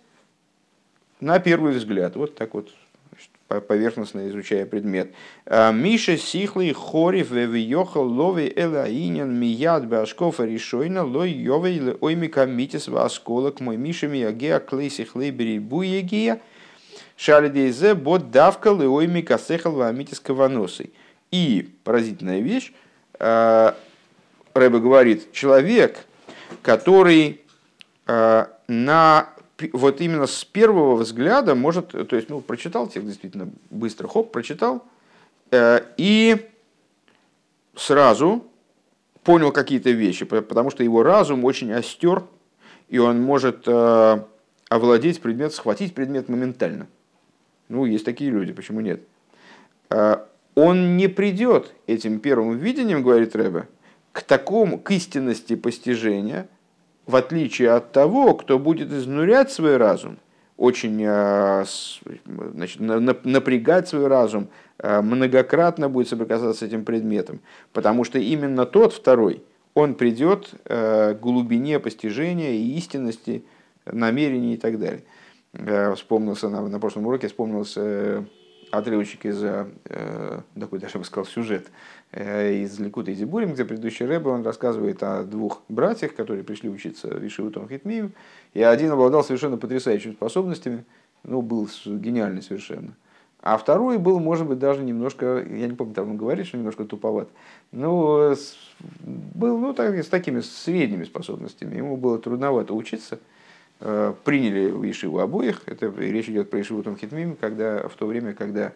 на 1.20 1.38
первый 1.38 1.72
взгляд. 1.72 2.16
Вот 2.16 2.34
так 2.34 2.54
вот 2.54 2.70
поверхностно 3.48 4.28
изучая 4.28 4.66
предмет. 4.66 5.12
А, 5.46 5.72
Миша 5.72 6.16
сихлый 6.16 6.72
хорив 6.72 7.30
вевиохал 7.30 8.06
лови 8.06 8.52
элаинен 8.54 9.32
мияд 9.32 9.88
башков 9.88 10.40
решойна 10.40 11.02
лой 11.02 11.30
йовей 11.30 11.94
оймика 12.00 12.44
митис 12.46 12.88
васколок 12.88 13.60
мой 13.60 13.76
Миша 13.76 14.06
миягеа 14.06 14.60
клейси 14.60 15.04
хлейбери 15.04 15.58
буегия 15.58 16.40
шалидейзе 17.16 17.94
бот 17.94 18.30
давка 18.30 18.72
оймика 18.72 19.38
сехал 19.38 19.72
вамитис 19.72 20.20
каваносой. 20.20 20.92
И 21.30 21.74
поразительная 21.84 22.40
вещь, 22.40 22.72
а, 23.18 23.76
Рэбе 24.54 24.78
говорит, 24.78 25.32
человек, 25.32 26.04
который 26.62 27.40
а, 28.06 28.50
на 28.66 29.30
вот 29.72 30.00
именно 30.00 30.26
с 30.26 30.44
первого 30.44 30.96
взгляда 30.96 31.54
может, 31.54 31.88
то 31.88 32.16
есть, 32.16 32.28
ну, 32.28 32.40
прочитал 32.40 32.86
текст 32.86 33.08
действительно 33.08 33.50
быстро, 33.70 34.06
хоп, 34.08 34.30
прочитал, 34.30 34.84
э, 35.50 35.80
и 35.96 36.48
сразу 37.74 38.44
понял 39.24 39.52
какие-то 39.52 39.90
вещи, 39.90 40.24
потому 40.24 40.70
что 40.70 40.82
его 40.82 41.02
разум 41.02 41.44
очень 41.44 41.72
остер, 41.72 42.24
и 42.88 42.98
он 42.98 43.20
может 43.20 43.64
э, 43.66 44.22
овладеть 44.68 45.20
предмет, 45.20 45.52
схватить 45.52 45.94
предмет 45.94 46.28
моментально. 46.28 46.86
Ну, 47.68 47.84
есть 47.84 48.04
такие 48.04 48.30
люди, 48.30 48.52
почему 48.52 48.80
нет? 48.80 49.02
Э, 49.90 50.18
он 50.54 50.96
не 50.96 51.08
придет 51.08 51.74
этим 51.86 52.20
первым 52.20 52.56
видением, 52.56 53.02
говорит 53.02 53.34
Рэбе, 53.36 53.68
к 54.12 54.22
такому, 54.22 54.78
к 54.78 54.90
истинности 54.92 55.56
постижения– 55.56 56.48
в 57.08 57.16
отличие 57.16 57.70
от 57.70 57.90
того, 57.92 58.34
кто 58.34 58.58
будет 58.58 58.92
изнурять 58.92 59.50
свой 59.50 59.78
разум, 59.78 60.18
очень 60.58 61.02
э, 61.02 61.64
значит, 62.26 62.80
напрягать 62.80 63.88
свой 63.88 64.08
разум, 64.08 64.48
э, 64.78 65.00
многократно 65.00 65.88
будет 65.88 66.08
соприкасаться 66.08 66.58
с 66.58 66.62
этим 66.62 66.84
предметом. 66.84 67.40
Потому 67.72 68.04
что 68.04 68.18
именно 68.18 68.66
тот, 68.66 68.92
второй, 68.92 69.42
он 69.72 69.94
придет 69.94 70.50
э, 70.66 71.14
к 71.14 71.20
глубине 71.20 71.80
постижения 71.80 72.52
и 72.52 72.76
истинности 72.76 73.42
намерений 73.86 74.54
и 74.54 74.58
так 74.58 74.78
далее. 74.78 75.02
Вспомнился 75.94 76.50
на, 76.50 76.68
на 76.68 76.78
прошлом 76.78 77.06
уроке, 77.06 77.28
вспомнился 77.28 78.26
отрывочек 78.70 79.24
из, 79.24 79.40
такой 80.60 80.78
даже 80.78 80.98
бы 80.98 81.06
сказал, 81.06 81.24
сюжет 81.24 81.68
из 82.12 82.78
Ликута 82.78 83.10
и 83.10 83.14
Зибурим, 83.14 83.52
где 83.52 83.64
предыдущий 83.64 84.06
Рэбе, 84.06 84.30
он 84.30 84.42
рассказывает 84.42 85.02
о 85.02 85.24
двух 85.24 85.62
братьях, 85.68 86.14
которые 86.14 86.42
пришли 86.42 86.70
учиться 86.70 87.08
в 87.08 87.26
Ишивутом 87.26 87.68
Хитмием, 87.68 88.12
и 88.54 88.62
один 88.62 88.90
обладал 88.92 89.22
совершенно 89.22 89.58
потрясающими 89.58 90.12
способностями, 90.12 90.84
ну, 91.24 91.42
был 91.42 91.68
гениальный 91.84 92.42
совершенно. 92.42 92.94
А 93.40 93.56
второй 93.58 93.98
был, 93.98 94.20
может 94.20 94.46
быть, 94.46 94.58
даже 94.58 94.82
немножко, 94.82 95.44
я 95.48 95.68
не 95.68 95.74
помню, 95.74 95.94
там 95.94 96.10
он 96.10 96.16
говорит, 96.16 96.46
что 96.46 96.56
немножко 96.56 96.84
туповат, 96.84 97.28
но 97.72 98.34
был 99.04 99.58
ну, 99.58 99.74
так, 99.74 99.94
с 99.94 100.08
такими 100.08 100.40
средними 100.40 101.04
способностями. 101.04 101.76
Ему 101.76 101.96
было 101.96 102.18
трудновато 102.18 102.74
учиться. 102.74 103.18
Э, 103.80 104.12
приняли 104.24 104.70
в 104.70 104.82
Ишиву 104.90 105.20
обоих. 105.20 105.62
Это 105.66 105.86
речь 105.86 106.28
идет 106.28 106.50
про 106.50 106.60
Ишиву 106.60 106.82
Хитмим, 106.96 107.36
когда, 107.36 107.86
в 107.86 107.94
то 107.94 108.06
время, 108.06 108.32
когда 108.32 108.72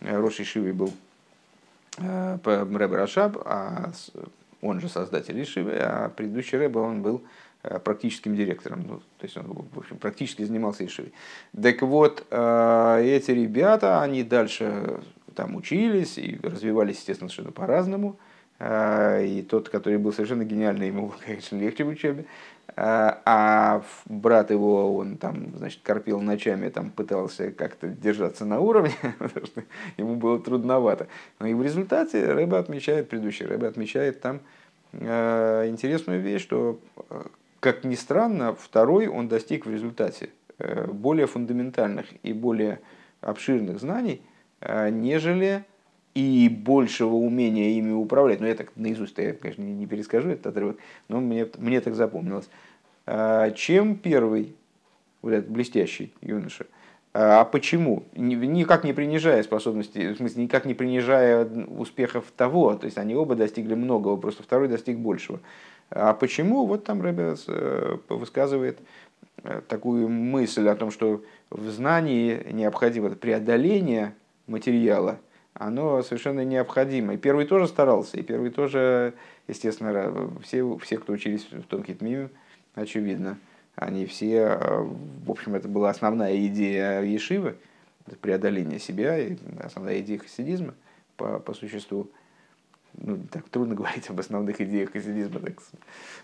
Рош 0.00 0.40
Ишивой 0.40 0.72
был 0.72 0.90
Э, 0.90 1.07
Рэбе 1.98 2.96
Рашаб, 2.96 3.36
а 3.44 3.90
он 4.60 4.80
же 4.80 4.88
создатель 4.88 5.40
Ишивы, 5.40 5.76
а 5.78 6.08
предыдущий 6.08 6.58
Рэбе, 6.58 6.80
он 6.80 7.02
был 7.02 7.22
э, 7.62 7.78
практическим 7.78 8.34
директором, 8.34 8.84
ну, 8.86 8.98
то 8.98 9.24
есть 9.24 9.36
он 9.36 9.44
в 9.46 9.78
общем, 9.78 9.98
практически 9.98 10.42
занимался 10.44 10.84
Ишивой. 10.84 11.12
Так 11.60 11.82
вот, 11.82 12.26
э, 12.30 13.02
эти 13.04 13.30
ребята, 13.30 14.02
они 14.02 14.22
дальше 14.22 15.00
там 15.34 15.54
учились 15.54 16.18
и 16.18 16.38
развивались, 16.42 16.96
естественно, 16.96 17.30
совершенно 17.30 17.52
по-разному. 17.52 18.16
И 18.60 19.46
тот, 19.48 19.68
который 19.68 19.98
был 19.98 20.12
совершенно 20.12 20.44
гениальный, 20.44 20.88
ему, 20.88 21.12
конечно, 21.24 21.56
легче 21.56 21.84
в 21.84 21.88
учебе. 21.88 22.24
А, 22.80 23.22
а 23.24 23.82
брат 24.06 24.52
его, 24.52 24.94
он 24.94 25.16
там, 25.16 25.56
значит, 25.56 25.80
корпел 25.82 26.20
ночами, 26.20 26.68
там 26.68 26.90
пытался 26.90 27.50
как-то 27.50 27.88
держаться 27.88 28.44
на 28.44 28.60
уровне, 28.60 28.92
потому 29.18 29.46
что 29.46 29.64
ему 29.96 30.14
было 30.14 30.38
трудновато. 30.38 31.08
Но 31.40 31.48
и 31.48 31.54
в 31.54 31.62
результате 31.62 32.32
Рэба 32.32 32.56
отмечает, 32.58 33.08
предыдущий 33.08 33.46
Рэба 33.46 33.66
отмечает 33.66 34.20
там 34.20 34.40
э, 34.92 35.66
интересную 35.68 36.20
вещь, 36.20 36.42
что, 36.42 36.78
э, 37.10 37.22
как 37.58 37.82
ни 37.82 37.96
странно, 37.96 38.54
второй 38.54 39.08
он 39.08 39.26
достиг 39.26 39.66
в 39.66 39.70
результате 39.72 40.30
э, 40.58 40.86
более 40.86 41.26
фундаментальных 41.26 42.06
и 42.22 42.32
более 42.32 42.80
обширных 43.22 43.80
знаний, 43.80 44.22
э, 44.60 44.90
нежели 44.90 45.64
и 46.18 46.48
большего 46.48 47.14
умения 47.14 47.78
ими 47.78 47.92
управлять. 47.92 48.40
Но 48.40 48.48
я 48.48 48.54
так 48.56 48.72
наизусть, 48.74 49.16
я, 49.18 49.34
конечно, 49.34 49.62
не 49.62 49.86
перескажу 49.86 50.30
этот 50.30 50.48
отрывок, 50.48 50.78
но 51.08 51.20
мне, 51.20 51.46
мне 51.58 51.80
так 51.80 51.94
запомнилось. 51.94 52.48
А, 53.06 53.52
чем 53.52 53.94
первый, 53.94 54.56
вот 55.22 55.32
этот 55.32 55.48
блестящий 55.48 56.12
юноша. 56.20 56.66
А 57.14 57.44
почему? 57.44 58.02
Никак 58.14 58.82
не 58.82 58.92
принижая 58.92 59.42
способности, 59.44 60.12
в 60.12 60.16
смысле, 60.16 60.42
никак 60.42 60.64
не 60.64 60.74
принижая 60.74 61.44
успехов 61.44 62.24
того, 62.36 62.74
то 62.74 62.86
есть 62.86 62.98
они 62.98 63.14
оба 63.14 63.36
достигли 63.36 63.74
многого, 63.74 64.16
просто 64.16 64.42
второй 64.42 64.68
достиг 64.68 64.98
большего. 64.98 65.38
А 65.90 66.14
почему? 66.14 66.66
Вот 66.66 66.84
там 66.84 67.00
Рэбе 67.00 67.34
э, 67.46 67.96
высказывает 68.08 68.78
такую 69.68 70.08
мысль 70.08 70.68
о 70.68 70.74
том, 70.74 70.90
что 70.90 71.22
в 71.48 71.68
знании 71.70 72.46
необходимо 72.50 73.10
преодоление 73.10 74.14
материала, 74.48 75.20
оно 75.58 76.02
совершенно 76.02 76.44
необходимо. 76.44 77.14
И 77.14 77.16
первый 77.16 77.44
тоже 77.44 77.66
старался, 77.66 78.16
и 78.16 78.22
первый 78.22 78.50
тоже, 78.50 79.14
естественно, 79.48 80.30
все, 80.42 80.76
все 80.78 80.98
кто 80.98 81.12
учились 81.12 81.50
в 81.50 81.62
Тонкит 81.64 82.00
Миме, 82.00 82.30
очевидно, 82.74 83.38
они 83.74 84.06
все, 84.06 84.56
в 85.24 85.30
общем, 85.30 85.54
это 85.54 85.68
была 85.68 85.90
основная 85.90 86.46
идея 86.46 87.02
Ешивы, 87.02 87.56
преодоление 88.20 88.78
себя, 88.78 89.18
и 89.18 89.36
основная 89.60 90.00
идея 90.00 90.18
хасидизма 90.18 90.74
по, 91.16 91.38
по 91.40 91.54
существу. 91.54 92.08
Ну, 92.94 93.18
так 93.30 93.48
трудно 93.48 93.74
говорить 93.76 94.08
об 94.10 94.20
основных 94.20 94.60
идеях 94.60 94.92
хасидизма, 94.92 95.40
так, 95.40 95.54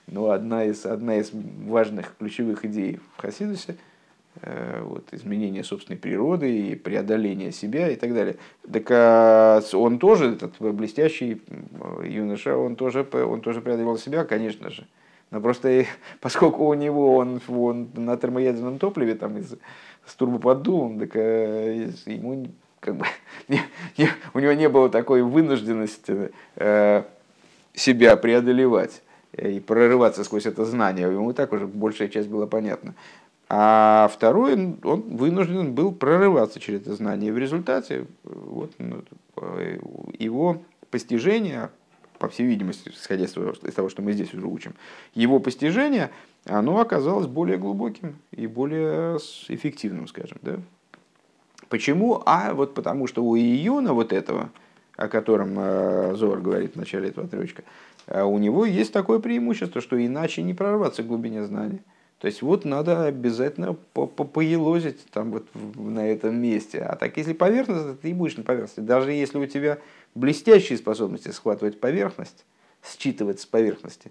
но 0.06 0.30
одна 0.30 0.64
из, 0.64 0.86
одна 0.86 1.16
из 1.16 1.30
важных 1.32 2.16
ключевых 2.18 2.64
идей 2.64 3.00
в 3.16 3.20
хасидусе– 3.20 3.76
Э, 3.86 3.93
вот, 4.42 5.08
изменение 5.12 5.62
собственной 5.62 5.98
природы 5.98 6.68
и 6.68 6.74
преодоление 6.74 7.52
себя 7.52 7.88
и 7.88 7.96
так 7.96 8.12
далее. 8.12 8.36
Так 8.70 8.86
а 8.90 9.62
он 9.72 9.98
тоже, 9.98 10.32
этот 10.32 10.58
блестящий 10.58 11.40
юноша, 12.02 12.56
он 12.56 12.76
тоже, 12.76 13.06
он 13.12 13.40
тоже 13.40 13.60
преодолевал 13.60 13.96
себя, 13.96 14.24
конечно 14.24 14.70
же. 14.70 14.86
Но 15.30 15.40
просто 15.40 15.84
поскольку 16.20 16.64
у 16.66 16.74
него 16.74 17.16
он, 17.16 17.40
он 17.48 17.88
на 17.94 18.16
термоядерном 18.16 18.78
топливе 18.78 19.14
там 19.14 19.38
из, 19.38 19.56
с 20.06 20.14
турбоподдувом, 20.14 20.98
так 20.98 21.10
э, 21.16 21.90
ему 22.06 22.48
как 22.80 22.96
бы, 22.96 23.06
не, 23.48 23.60
не, 23.98 24.08
у 24.32 24.38
него 24.38 24.52
не 24.52 24.68
было 24.68 24.88
такой 24.88 25.22
вынужденности 25.22 26.30
э, 26.56 27.02
себя 27.74 28.16
преодолевать 28.16 29.02
и 29.32 29.58
прорываться 29.58 30.22
сквозь 30.22 30.46
это 30.46 30.64
знание. 30.64 31.10
Ему 31.10 31.32
так 31.32 31.52
уже 31.52 31.66
большая 31.66 32.08
часть 32.08 32.28
была 32.28 32.46
понятна. 32.46 32.94
А 33.48 34.10
второй, 34.12 34.54
он 34.54 34.80
вынужден 34.82 35.74
был 35.74 35.92
прорываться 35.92 36.60
через 36.60 36.80
это 36.80 36.94
знание. 36.94 37.28
И 37.28 37.32
в 37.32 37.38
результате 37.38 38.06
вот, 38.24 38.72
ну, 38.78 39.02
его 40.18 40.62
постижение, 40.90 41.70
по 42.18 42.28
всей 42.28 42.46
видимости, 42.46 42.90
исходя 42.94 43.24
из 43.24 43.32
того, 43.74 43.88
что 43.88 44.02
мы 44.02 44.12
здесь 44.12 44.32
уже 44.32 44.46
учим, 44.46 44.74
его 45.14 45.40
постижение, 45.40 46.10
оно 46.46 46.80
оказалось 46.80 47.26
более 47.26 47.58
глубоким 47.58 48.16
и 48.30 48.46
более 48.46 49.18
эффективным, 49.48 50.08
скажем. 50.08 50.38
Да? 50.42 50.56
Почему? 51.68 52.22
А 52.26 52.54
вот 52.54 52.74
потому 52.74 53.06
что 53.06 53.24
у 53.24 53.36
июна 53.36 53.94
вот 53.94 54.12
этого, 54.12 54.50
о 54.96 55.08
котором 55.08 55.58
э, 55.58 56.14
Зор 56.14 56.40
говорит 56.40 56.74
в 56.74 56.76
начале 56.76 57.08
этого 57.08 57.26
отрывочка, 57.26 57.64
э, 58.06 58.22
у 58.22 58.38
него 58.38 58.64
есть 58.64 58.92
такое 58.92 59.18
преимущество, 59.18 59.80
что 59.80 60.04
иначе 60.04 60.42
не 60.42 60.54
прорваться 60.54 61.02
к 61.02 61.06
глубине 61.06 61.44
знания. 61.44 61.80
То 62.24 62.28
есть 62.28 62.40
вот 62.40 62.64
надо 62.64 63.04
обязательно 63.04 63.74
по 63.74 64.06
поелозить 64.06 65.04
там 65.10 65.30
вот 65.30 65.46
на 65.74 66.08
этом 66.08 66.36
месте. 66.36 66.78
А 66.80 66.96
так 66.96 67.18
если 67.18 67.34
поверхность, 67.34 68.00
ты 68.00 68.08
и 68.08 68.14
будешь 68.14 68.38
на 68.38 68.42
поверхности. 68.42 68.80
Даже 68.80 69.12
если 69.12 69.36
у 69.36 69.44
тебя 69.44 69.76
блестящие 70.14 70.78
способности 70.78 71.28
схватывать 71.28 71.80
поверхность, 71.80 72.46
считывать 72.82 73.40
с 73.40 73.44
поверхности, 73.44 74.10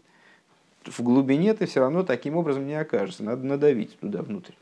в 0.85 0.99
глубине 1.01 1.55
ты 1.55 1.65
все 1.65 1.79
равно 1.79 2.03
таким 2.03 2.37
образом 2.37 2.67
не 2.67 2.75
окажешься. 2.75 3.23
Надо 3.23 3.47
надавить 3.47 3.97
туда 3.97 4.21
внутрь. 4.21 4.53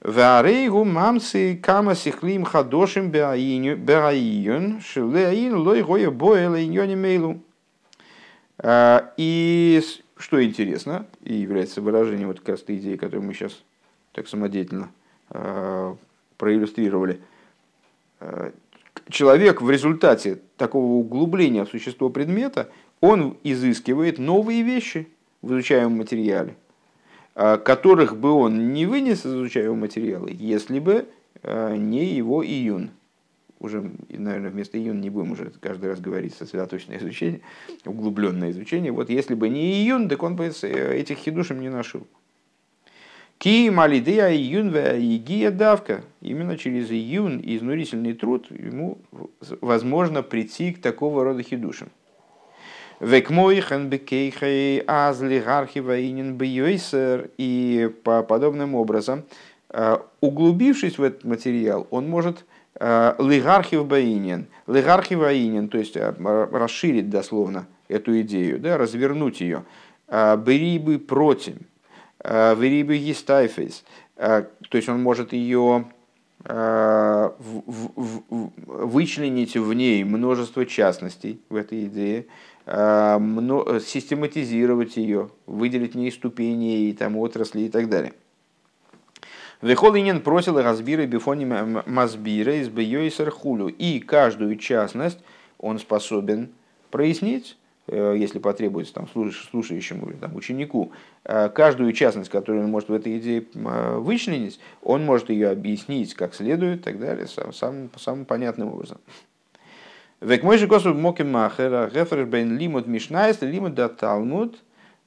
Варейгу 0.00 0.84
мамсы 0.84 1.56
кама 1.62 1.94
сихлим 1.94 2.42
хадошим 2.42 3.12
беаиюн 3.12 4.80
шилеаин 4.80 5.54
лой 5.54 5.84
гоя. 5.84 6.10
А, 8.58 9.12
и 9.16 9.80
что 10.16 10.42
интересно 10.42 11.06
и 11.22 11.34
является 11.34 11.80
выражением 11.80 12.28
вот 12.28 12.40
как 12.40 12.50
раз 12.50 12.62
той 12.62 12.76
идеи, 12.76 12.96
которую 12.96 13.26
мы 13.26 13.34
сейчас 13.34 13.62
так 14.12 14.28
самодеятельно 14.28 14.90
э, 15.30 15.94
проиллюстрировали, 16.38 17.20
э, 18.20 18.52
человек 19.08 19.60
в 19.60 19.70
результате 19.70 20.38
такого 20.56 20.92
углубления 20.94 21.64
в 21.64 21.68
существо 21.68 22.08
предмета, 22.08 22.70
он 23.00 23.36
изыскивает 23.42 24.18
новые 24.18 24.62
вещи 24.62 25.08
в 25.42 25.52
изучаемом 25.52 25.98
материале, 25.98 26.56
э, 27.34 27.58
которых 27.58 28.16
бы 28.16 28.30
он 28.30 28.72
не 28.72 28.86
вынес 28.86 29.26
из 29.26 29.34
изучаемого 29.34 29.76
материала, 29.76 30.28
если 30.28 30.78
бы 30.78 31.06
э, 31.42 31.76
не 31.76 32.06
его 32.06 32.44
июн 32.44 32.90
уже, 33.58 33.90
наверное, 34.08 34.50
вместо 34.50 34.78
июн 34.78 35.00
не 35.00 35.10
будем 35.10 35.32
уже 35.32 35.52
каждый 35.60 35.90
раз 35.90 36.00
говорить 36.00 36.34
сосредоточенное 36.34 36.98
изучение, 36.98 37.40
углубленное 37.84 38.50
изучение. 38.50 38.92
Вот 38.92 39.10
если 39.10 39.34
бы 39.34 39.48
не 39.48 39.82
июн, 39.82 40.08
так 40.08 40.22
он 40.22 40.36
бы 40.36 40.46
этих 40.46 41.18
хидушем 41.18 41.60
не 41.60 41.68
нашел. 41.70 42.06
Ки 43.38 43.68
малидея 43.68 44.32
июн 44.32 44.70
игия 44.70 45.50
давка. 45.50 46.02
Именно 46.22 46.56
через 46.56 46.90
июн 46.90 47.38
и 47.38 47.56
изнурительный 47.56 48.14
труд 48.14 48.50
ему 48.50 48.98
возможно 49.60 50.22
прийти 50.22 50.72
к 50.72 50.80
такого 50.80 51.24
рода 51.24 51.42
хидушам. 51.42 51.88
И 57.36 57.90
по 58.04 58.22
подобным 58.22 58.74
образом, 58.74 59.24
э, 59.68 59.98
углубившись 60.22 60.96
в 60.96 61.02
этот 61.02 61.24
материал, 61.24 61.86
он 61.90 62.08
может 62.08 62.38
Э, 62.38 62.55
Лигархив 62.78 63.86
Баинин. 63.86 64.48
Лигархив 64.66 65.20
Баинин, 65.20 65.68
то 65.68 65.78
есть 65.78 65.96
э, 65.96 66.12
расширить 66.52 67.08
дословно 67.08 67.66
эту 67.88 68.20
идею, 68.20 68.60
да, 68.60 68.76
развернуть 68.76 69.40
ее. 69.40 69.64
Э, 70.08 70.36
Берибы 70.36 70.98
против. 70.98 71.54
Верибы 72.24 72.98
Гистайфейс. 72.98 73.84
То 74.16 74.48
есть 74.72 74.88
он 74.88 75.02
может 75.02 75.32
ее 75.32 75.84
вычленить 78.66 79.56
в 79.56 79.72
ней 79.74 80.02
множество 80.02 80.66
частностей 80.66 81.40
в 81.50 81.54
этой 81.54 81.84
идее, 81.84 82.26
систематизировать 82.66 84.96
ее, 84.96 85.30
выделить 85.46 85.92
в 85.92 85.98
ней 85.98 86.10
ступени 86.10 86.88
и 86.88 86.92
там, 86.94 87.16
отрасли 87.16 87.60
и 87.60 87.68
так 87.68 87.88
далее. 87.88 88.12
Вехолинин 89.62 90.20
просил 90.20 90.60
разбира 90.60 91.06
бифони 91.06 91.46
мазбира 91.86 92.56
из 92.56 92.68
бейойсер 92.68 93.30
хулю. 93.30 93.68
И 93.68 94.00
каждую 94.00 94.56
частность 94.56 95.18
он 95.58 95.78
способен 95.78 96.50
прояснить, 96.90 97.56
э, 97.88 98.14
если 98.18 98.38
потребуется 98.38 98.92
там, 98.94 99.08
слушающему 99.08 100.10
или 100.10 100.16
там, 100.16 100.36
ученику, 100.36 100.92
э, 101.24 101.48
каждую 101.48 101.92
частность, 101.92 102.28
которую 102.28 102.64
он 102.64 102.70
может 102.70 102.90
в 102.90 102.92
этой 102.92 103.18
идее 103.18 103.46
э, 103.54 103.96
вычленить, 103.98 104.60
он 104.82 105.04
может 105.04 105.30
ее 105.30 105.48
объяснить 105.48 106.12
как 106.14 106.34
следует 106.34 106.80
и 106.80 106.82
так 106.82 107.00
далее, 107.00 107.26
самым, 107.26 107.90
самым 107.96 108.24
понятным 108.26 108.68
образом. 108.68 108.98
Век 110.20 110.42
мой 110.42 110.58
же 110.58 110.66
косу 110.66 110.92
моки 110.94 111.22
махера 111.22 111.90
гефер 111.92 112.24
бен 112.24 112.56
лимут 112.58 112.86
мишнайс 112.86 113.42
лимут 113.42 113.74
да 113.74 113.88
талмуд 113.88 114.58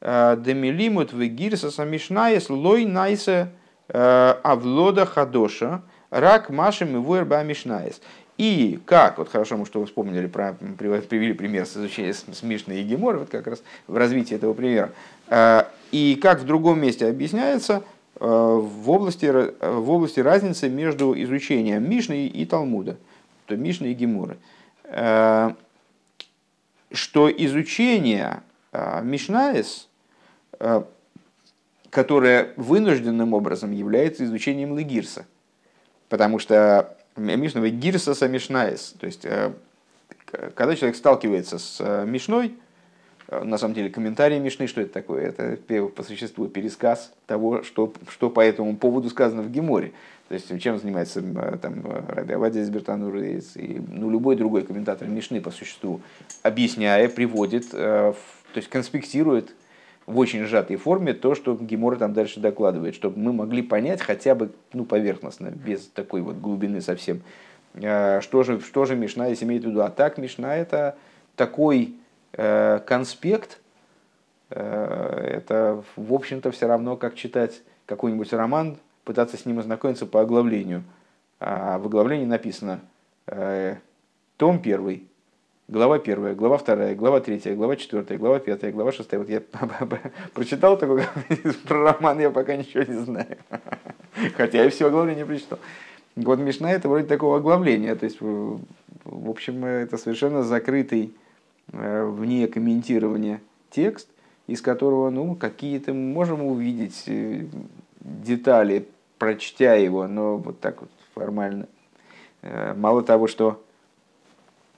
деми 0.02 0.68
лимут 0.68 1.14
вегирса 1.14 1.84
мишнайс 1.84 2.50
лой 2.52 2.86
найсе 2.86 3.50
Э, 3.50 3.59
Авлода 3.92 5.06
Хадоша, 5.06 5.82
рак 6.10 6.50
Машем 6.50 6.96
и 6.96 7.00
Вуэрба 7.00 7.44
Мишнаес. 7.44 8.02
И 8.38 8.80
как, 8.86 9.18
вот 9.18 9.28
хорошо, 9.30 9.66
что 9.66 9.82
вы 9.82 9.86
вспомнили, 9.86 10.26
про, 10.28 10.54
привели 10.54 11.34
пример 11.34 11.66
с 11.66 11.76
изучением 11.76 12.14
с 12.14 12.42
Мишной 12.42 12.82
и 12.82 12.96
вот 12.96 13.30
как 13.30 13.48
раз 13.48 13.62
в 13.86 13.98
развитии 13.98 14.34
этого 14.34 14.54
примера. 14.54 14.92
Э, 15.28 15.64
и 15.92 16.16
как 16.16 16.40
в 16.40 16.46
другом 16.46 16.80
месте 16.80 17.08
объясняется, 17.08 17.84
э, 18.18 18.26
в 18.26 18.90
области, 18.90 19.26
в 19.26 19.90
области 19.90 20.22
разницы 20.22 20.70
между 20.70 21.22
изучением 21.22 21.90
Мишны 21.90 22.28
и 22.28 22.46
Талмуда, 22.46 22.96
то 23.46 23.58
Мишны 23.58 23.88
и 23.88 23.94
Геморы. 23.94 24.38
Что 26.92 27.30
изучение 27.30 28.42
Мишнаес 28.72 29.90
которое 31.90 32.54
вынужденным 32.56 33.34
образом 33.34 33.72
является 33.72 34.24
изучением 34.26 34.78
Легирса. 34.78 35.26
Потому 36.08 36.40
что 36.40 36.96
Мишнова 37.16 37.70
Гирса 37.70 38.14
Самишнаес, 38.14 38.96
то 39.00 39.06
есть 39.06 39.26
э, 39.26 39.52
когда 40.56 40.76
человек 40.76 40.96
сталкивается 40.96 41.60
с 41.60 41.78
э, 41.80 42.06
Мишной, 42.06 42.54
э, 43.28 43.44
на 43.44 43.58
самом 43.58 43.74
деле 43.74 43.90
комментарий 43.90 44.40
Мишны, 44.40 44.68
что 44.68 44.82
это 44.82 44.94
такое? 44.94 45.28
Это 45.28 45.58
по 45.90 46.04
существу 46.04 46.48
пересказ 46.48 47.12
того, 47.28 47.64
что, 47.64 47.94
что 48.08 48.30
по 48.30 48.40
этому 48.42 48.76
поводу 48.78 49.10
сказано 49.10 49.42
в 49.42 49.52
Геморе. 49.52 49.92
То 50.30 50.36
есть 50.36 50.62
чем 50.62 50.78
занимается 50.78 51.24
там, 51.58 51.84
Раби 52.08 52.36
Авадия 52.36 52.62
из 52.62 53.56
и 53.56 53.82
ну, 53.92 54.12
любой 54.12 54.36
другой 54.36 54.62
комментатор 54.62 55.08
Мишны 55.08 55.42
по 55.42 55.50
существу, 55.50 56.02
объясняя, 56.44 57.10
приводит, 57.10 57.72
то 57.72 58.16
есть 58.54 58.70
конспектирует 58.70 59.56
в 60.10 60.18
очень 60.18 60.44
сжатой 60.44 60.76
форме 60.76 61.14
то, 61.14 61.36
что 61.36 61.56
Гемора 61.56 61.98
там 61.98 62.14
дальше 62.14 62.40
докладывает, 62.40 62.96
чтобы 62.96 63.20
мы 63.20 63.32
могли 63.32 63.62
понять 63.62 64.02
хотя 64.02 64.34
бы 64.34 64.52
ну, 64.74 64.84
поверхностно, 64.84 65.52
без 65.52 65.88
такой 65.88 66.22
вот 66.22 66.38
глубины 66.38 66.82
совсем, 66.82 67.22
а, 67.76 68.20
что 68.22 68.42
же, 68.44 68.60
что 68.60 68.86
же 68.86 68.96
Мишна 68.96 69.28
если 69.28 69.46
имеет 69.46 69.64
в 69.64 69.68
виду. 69.68 69.82
А 69.82 69.90
так 69.90 70.18
Мишна 70.18 70.56
это 70.56 70.98
такой 71.36 71.96
э, 72.34 72.80
конспект 72.86 73.60
это, 74.50 75.84
в 75.96 76.12
общем-то, 76.12 76.50
все 76.50 76.68
равно, 76.68 76.98
как 76.98 77.14
читать 77.14 77.62
какой-нибудь 77.86 78.34
роман, 78.34 78.78
пытаться 79.04 79.38
с 79.38 79.46
ним 79.46 79.60
ознакомиться 79.60 80.08
по 80.08 80.22
оглавлению. 80.22 80.84
А 81.40 81.78
в 81.78 81.86
оглавлении 81.86 82.26
написано 82.26 82.82
том 84.38 84.60
первый, 84.60 85.09
глава 85.70 86.00
первая, 86.00 86.34
глава 86.34 86.58
вторая, 86.58 86.96
глава 86.96 87.20
третья, 87.20 87.56
глава 87.56 87.76
четвертая, 87.76 88.18
глава 88.18 88.40
пятая, 88.40 88.72
глава 88.72 88.92
шестая. 88.92 89.20
Вот 89.20 89.30
я 89.30 89.42
прочитал 90.34 90.78
такой 90.78 91.04
про 91.68 91.94
роман, 91.94 92.20
я 92.20 92.32
пока 92.32 92.56
ничего 92.56 92.84
не 92.84 93.00
знаю. 93.00 93.38
Хотя 94.36 94.64
я 94.64 94.70
все 94.70 94.88
оглавление 94.88 95.26
прочитал. 95.26 95.60
Вот 96.16 96.40
Мишна 96.40 96.72
это 96.72 96.90
вроде 96.90 97.06
такого 97.06 97.38
оглавления. 97.38 97.96
То 97.96 98.06
есть, 98.06 98.20
в 98.20 99.30
общем, 99.30 99.64
это 99.64 99.98
совершенно 99.98 100.44
закрытый 100.44 101.14
э, 101.72 102.04
вне 102.04 102.48
комментирования 102.48 103.40
текст, 103.70 104.10
из 104.48 104.62
которого 104.62 105.12
ну, 105.12 105.36
какие-то 105.36 105.94
можем 105.94 106.44
увидеть 106.44 107.04
э, 107.06 107.46
детали, 108.02 108.88
прочтя 109.20 109.76
его, 109.76 110.08
но 110.08 110.38
вот 110.38 110.60
так 110.60 110.82
вот 110.82 110.90
формально. 111.14 111.68
Э, 112.42 112.74
мало 112.74 113.04
того, 113.04 113.28
что 113.28 113.62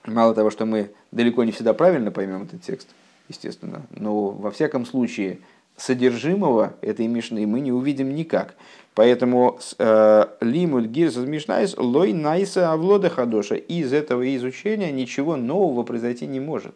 Мало 0.06 0.34
того, 0.34 0.50
что 0.50 0.66
мы 0.66 0.90
далеко 1.12 1.44
не 1.44 1.52
всегда 1.52 1.74
правильно 1.74 2.10
поймем 2.10 2.42
этот 2.42 2.62
текст, 2.62 2.88
естественно, 3.28 3.82
но 3.90 4.30
во 4.30 4.50
всяком 4.50 4.84
случае 4.84 5.38
содержимого 5.76 6.74
этой 6.80 7.06
Мишны 7.06 7.46
мы 7.46 7.60
не 7.60 7.72
увидим 7.72 8.14
никак. 8.14 8.54
Поэтому 8.94 9.58
э, 9.78 10.26
לימוד 10.40 10.86
גירסא 10.86 11.16
משניות 11.16 11.76
לא 11.78 12.12
נעשה 12.12 12.72
הולדה 12.72 13.08
חדשה. 13.08 13.54
Из 13.54 13.92
этого 13.92 14.36
изучения 14.36 14.92
ничего 14.92 15.36
нового 15.36 15.82
произойти 15.82 16.26
не 16.26 16.40
может. 16.40 16.74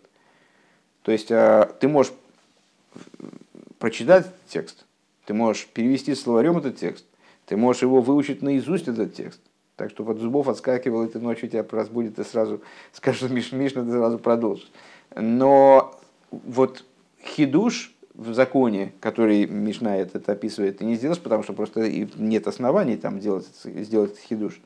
То 1.03 1.13
есть 1.13 1.31
э, 1.31 1.69
ты 1.79 1.89
можешь 1.89 2.13
прочитать 3.79 4.27
текст, 4.49 4.87
ты 5.27 5.35
можешь 5.35 5.67
перевести 5.67 6.15
словарем 6.15 6.57
этот 6.57 6.79
текст, 6.79 7.05
ты 7.45 7.57
можешь 7.57 7.83
его 7.83 8.01
выучить 8.01 8.41
наизусть 8.41 8.89
этот 8.89 9.15
текст. 9.15 9.41
Так 9.77 9.91
что 9.91 10.05
вот 10.05 10.19
зубов 10.19 10.49
отскакивал, 10.49 11.05
и 11.05 11.09
ты 11.09 11.19
ночью 11.19 11.51
тебя 11.51 11.65
разбудит, 11.71 12.19
и 12.19 12.25
сразу 12.25 12.63
скажешь, 12.93 13.29
Миш, 13.31 13.53
Мишна, 13.53 13.85
ты 13.85 13.91
сразу 13.91 14.19
продолжишь. 14.19 14.71
Но 15.15 15.95
вот 16.31 16.85
хидуш 17.23 17.95
в 18.15 18.33
законе, 18.33 18.95
который 19.01 19.47
Мишна 19.47 19.99
этот 19.99 20.29
описывает, 20.31 20.79
ты 20.79 20.87
не 20.87 20.97
сделаешь, 20.97 21.21
потому 21.21 21.43
что 21.43 21.53
просто 21.53 21.89
нет 22.17 22.47
оснований 22.47 22.97
там 22.97 23.21
делать, 23.21 23.47
сделать 23.65 24.19
хидуш. 24.19 24.61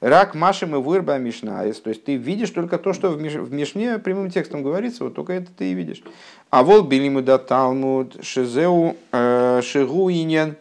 Рак 0.00 0.34
Машем 0.34 0.74
и 0.74 0.78
Вырба 0.78 1.16
Мишна. 1.18 1.62
То 1.72 1.88
есть 1.88 2.04
ты 2.04 2.16
видишь 2.16 2.50
только 2.50 2.78
то, 2.78 2.92
что 2.92 3.10
в, 3.10 3.22
Миш, 3.22 3.34
Мишне 3.34 3.98
прямым 3.98 4.30
текстом 4.30 4.62
говорится, 4.62 5.04
вот 5.04 5.14
только 5.14 5.32
это 5.34 5.50
ты 5.56 5.70
и 5.70 5.74
видишь. 5.74 6.02
А 6.50 6.64
вол 6.64 6.82
билиму 6.82 7.22
да 7.22 7.38
Талмуд 7.38 8.16
Шезеу 8.22 8.96
э, 9.12 9.60
Шигуинен 9.62 10.56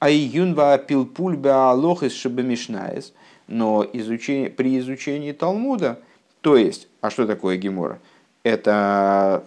Айюнва 0.00 0.78
пилпульба 0.78 1.70
алохис 1.70 2.12
шабамишнаес. 2.14 3.12
Но 3.46 3.86
изучение, 3.92 4.48
при 4.48 4.78
изучении 4.78 5.32
Талмуда, 5.32 6.00
то 6.40 6.56
есть, 6.56 6.88
а 7.00 7.10
что 7.10 7.26
такое 7.26 7.56
Гемора? 7.56 8.00
Это, 8.42 9.44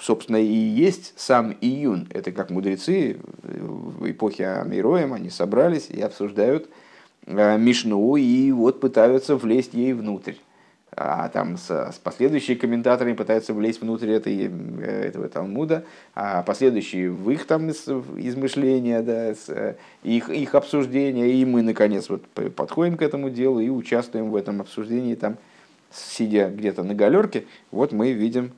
собственно, 0.00 0.36
и 0.36 0.46
есть 0.46 1.14
сам 1.16 1.56
июн. 1.60 2.06
Это 2.10 2.32
как 2.32 2.50
мудрецы 2.50 3.18
в 3.42 4.10
эпохе 4.10 4.46
Амироем, 4.46 5.12
они 5.12 5.30
собрались 5.30 5.88
и 5.88 6.00
обсуждают 6.00 6.68
э, 7.26 7.58
Мишну 7.58 8.16
и 8.16 8.52
вот 8.52 8.80
пытаются 8.80 9.36
влезть 9.36 9.74
ей 9.74 9.92
внутрь 9.92 10.34
а 10.96 11.28
там 11.28 11.56
с, 11.56 11.70
с 11.70 11.98
последующие 12.02 12.56
комментаторы 12.56 13.14
пытаются 13.14 13.52
влезть 13.52 13.80
внутрь 13.80 14.10
этой, 14.10 14.50
э, 14.80 15.08
этого 15.08 15.28
Талмуда, 15.28 15.84
а 16.14 16.42
последующие 16.42 17.10
в 17.10 17.30
их 17.30 17.46
там 17.46 17.70
измышления, 17.70 19.02
да, 19.02 19.34
с, 19.34 19.48
э, 19.48 19.76
их, 20.02 20.30
их 20.30 20.54
обсуждения, 20.54 21.32
и 21.32 21.44
мы, 21.44 21.62
наконец, 21.62 22.08
вот 22.08 22.22
подходим 22.54 22.96
к 22.96 23.02
этому 23.02 23.30
делу 23.30 23.60
и 23.60 23.68
участвуем 23.68 24.30
в 24.30 24.36
этом 24.36 24.60
обсуждении, 24.60 25.14
там, 25.14 25.36
сидя 25.90 26.48
где-то 26.48 26.82
на 26.82 26.94
галерке, 26.94 27.44
вот 27.70 27.92
мы 27.92 28.12
видим 28.12 28.52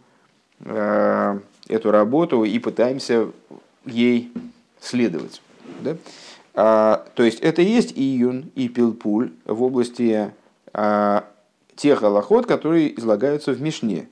э, 0.60 1.38
эту 1.68 1.90
работу 1.90 2.44
и 2.44 2.58
пытаемся 2.58 3.28
ей 3.84 4.32
следовать. 4.80 5.40
Да? 5.80 5.96
А, 6.54 7.06
то 7.14 7.22
есть 7.22 7.40
это 7.40 7.62
и 7.62 7.66
есть 7.66 7.92
июн 7.96 8.50
и 8.54 8.68
пилпуль 8.68 9.32
в 9.44 9.62
области 9.62 10.30
а, 10.72 11.24
тех 11.76 12.02
הלכות, 12.02 12.46
которые 12.46 12.98
излагаются 12.98 13.52
в 13.52 13.60
Мишне, 13.60 14.08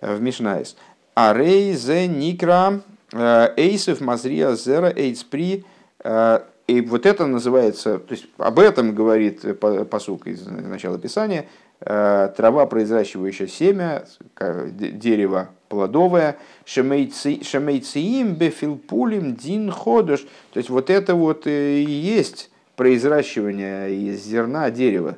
э, 0.00 0.14
в 0.14 0.20
משניות. 0.20 0.76
הרי 1.14 1.72
זה 1.72 2.06
נקרא 2.06 2.82
э, 3.12 3.48
עשב 3.56 4.00
מזריע 4.00 4.54
זרע 4.54 4.92
עץ 4.94 5.24
פרי. 5.24 5.64
Э, 6.00 6.40
и 6.66 6.82
вот 6.82 7.06
это 7.06 7.26
называется, 7.26 7.98
то 7.98 8.12
есть 8.12 8.26
об 8.36 8.58
этом 8.58 8.94
говорит 8.94 9.58
פסוק 9.88 10.26
из 10.26 10.46
начала 10.46 10.98
Писания, 10.98 11.46
трава, 11.80 12.66
произращивающая 12.66 13.46
семя, 13.46 14.04
дерево 14.38 15.48
плодовое, 15.70 16.36
שמוציאים 16.66 18.34
בפלפולם 18.34 19.34
דין 19.34 19.70
חדש. 19.70 20.26
То 20.52 20.58
есть 20.58 20.68
вот 20.68 20.90
это 20.90 21.14
вот 21.14 21.46
и 21.46 21.86
есть 21.88 22.50
произращивание 22.76 23.94
из 23.94 24.22
зерна 24.24 24.70
дерева, 24.70 25.16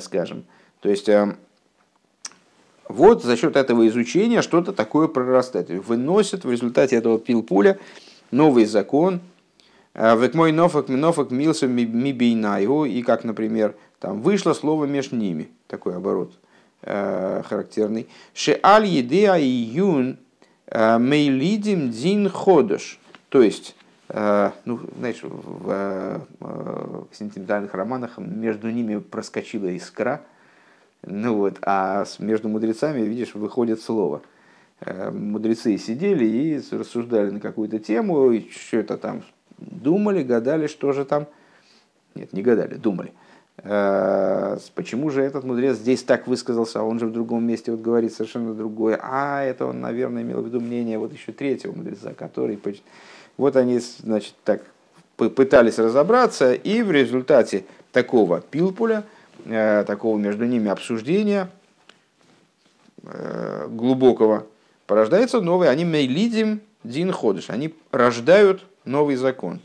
скажем. 0.00 0.46
То 0.82 0.88
есть 0.88 1.08
эм, 1.08 1.36
вот 2.88 3.22
за 3.22 3.36
счет 3.36 3.56
этого 3.56 3.86
изучения 3.88 4.42
что-то 4.42 4.72
такое 4.72 5.08
прорастает. 5.08 5.70
Выносят 5.70 6.44
в 6.44 6.50
результате 6.50 6.96
этого 6.96 7.18
пилпуля 7.18 7.78
новый 8.32 8.66
закон. 8.66 9.20
Э, 9.94 10.18
Век 10.18 10.34
мой 10.34 10.50
нофак 10.50 10.88
нофак 10.88 11.30
милса 11.30 11.68
мибейнайгу. 11.68 12.84
И 12.84 13.02
как, 13.02 13.22
например, 13.22 13.76
там 14.00 14.20
вышло 14.20 14.52
слово 14.54 14.86
между 14.86 15.16
ними. 15.16 15.50
Такой 15.68 15.96
оборот 15.96 16.32
э, 16.82 17.42
характерный. 17.48 18.08
Ше 18.34 18.58
аль 18.62 18.86
едеа 18.86 19.38
июн 19.38 20.18
э, 20.66 20.98
мейлидим 20.98 21.90
дин 21.90 22.28
ходыш. 22.28 22.98
То 23.28 23.40
есть, 23.40 23.76
ну, 24.66 24.80
знаешь, 24.98 25.20
в, 25.22 26.20
в 26.38 27.08
сентиментальных 27.12 27.72
романах 27.72 28.18
между 28.18 28.68
ними 28.68 28.98
проскочила 28.98 29.68
искра– 29.68 30.20
ну 31.04 31.34
вот, 31.36 31.58
а 31.62 32.04
между 32.20 32.48
мудрецами, 32.48 33.00
видишь, 33.00 33.34
выходит 33.34 33.80
слово. 33.80 34.22
Э, 34.80 35.10
мудрецы 35.10 35.76
сидели 35.76 36.24
и 36.24 36.62
рассуждали 36.70 37.30
на 37.30 37.40
какую-то 37.40 37.80
тему, 37.80 38.30
и 38.30 38.48
что-то 38.50 38.96
там 38.96 39.22
думали, 39.58 40.22
гадали, 40.22 40.68
что 40.68 40.92
же 40.92 41.04
там. 41.04 41.26
Нет, 42.14 42.32
не 42.32 42.42
гадали, 42.42 42.74
думали. 42.74 43.12
Э, 43.58 44.58
почему 44.76 45.10
же 45.10 45.22
этот 45.22 45.42
мудрец 45.42 45.76
здесь 45.76 46.04
так 46.04 46.28
высказался, 46.28 46.80
а 46.80 46.82
он 46.84 47.00
же 47.00 47.06
в 47.06 47.12
другом 47.12 47.44
месте 47.44 47.72
вот 47.72 47.80
говорит 47.80 48.12
совершенно 48.12 48.54
другое. 48.54 48.98
А, 49.02 49.42
это 49.42 49.66
он, 49.66 49.80
наверное, 49.80 50.22
имел 50.22 50.40
в 50.40 50.46
виду 50.46 50.60
мнение 50.60 50.98
вот 50.98 51.12
еще 51.12 51.32
третьего 51.32 51.72
мудреца, 51.72 52.14
который... 52.14 52.60
Вот 53.38 53.56
они, 53.56 53.80
значит, 53.80 54.34
так 54.44 54.62
пытались 55.16 55.78
разобраться, 55.78 56.52
и 56.52 56.82
в 56.82 56.92
результате 56.92 57.64
такого 57.90 58.40
пилпуля– 58.40 59.04
такого 59.44 60.18
между 60.18 60.44
ними 60.44 60.70
обсуждения 60.70 61.50
э, 63.02 63.68
глубокого, 63.68 64.46
порождается 64.86 65.40
новый, 65.40 65.68
они 65.68 65.84
мейлидим 65.84 66.60
дин 66.84 67.12
ходыш, 67.12 67.50
они 67.50 67.74
рождают 67.90 68.64
новый 68.84 69.16
закон. 69.16 69.60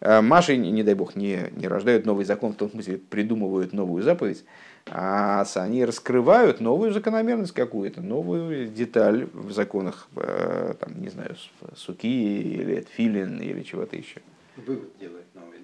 Э, 0.00 0.20
Маши, 0.20 0.56
не 0.56 0.82
дай 0.82 0.94
бог, 0.94 1.16
не, 1.16 1.50
не 1.56 1.68
рождают 1.68 2.06
новый 2.06 2.24
закон, 2.24 2.52
в 2.52 2.56
том 2.56 2.70
смысле 2.70 2.98
придумывают 2.98 3.72
новую 3.72 4.02
заповедь, 4.02 4.44
а 4.86 5.44
они 5.56 5.84
раскрывают 5.84 6.60
новую 6.60 6.92
закономерность 6.92 7.52
какую-то, 7.52 8.00
новую 8.00 8.68
деталь 8.68 9.28
в 9.34 9.52
законах, 9.52 10.08
там, 10.14 11.02
не 11.02 11.08
знаю, 11.10 11.36
суки 11.76 12.40
или 12.40 12.86
филин 12.96 13.38
или 13.40 13.62
чего-то 13.62 13.96
еще. 13.96 14.20
Вывод 14.56 14.90
делает 14.98 15.26
новый? 15.34 15.57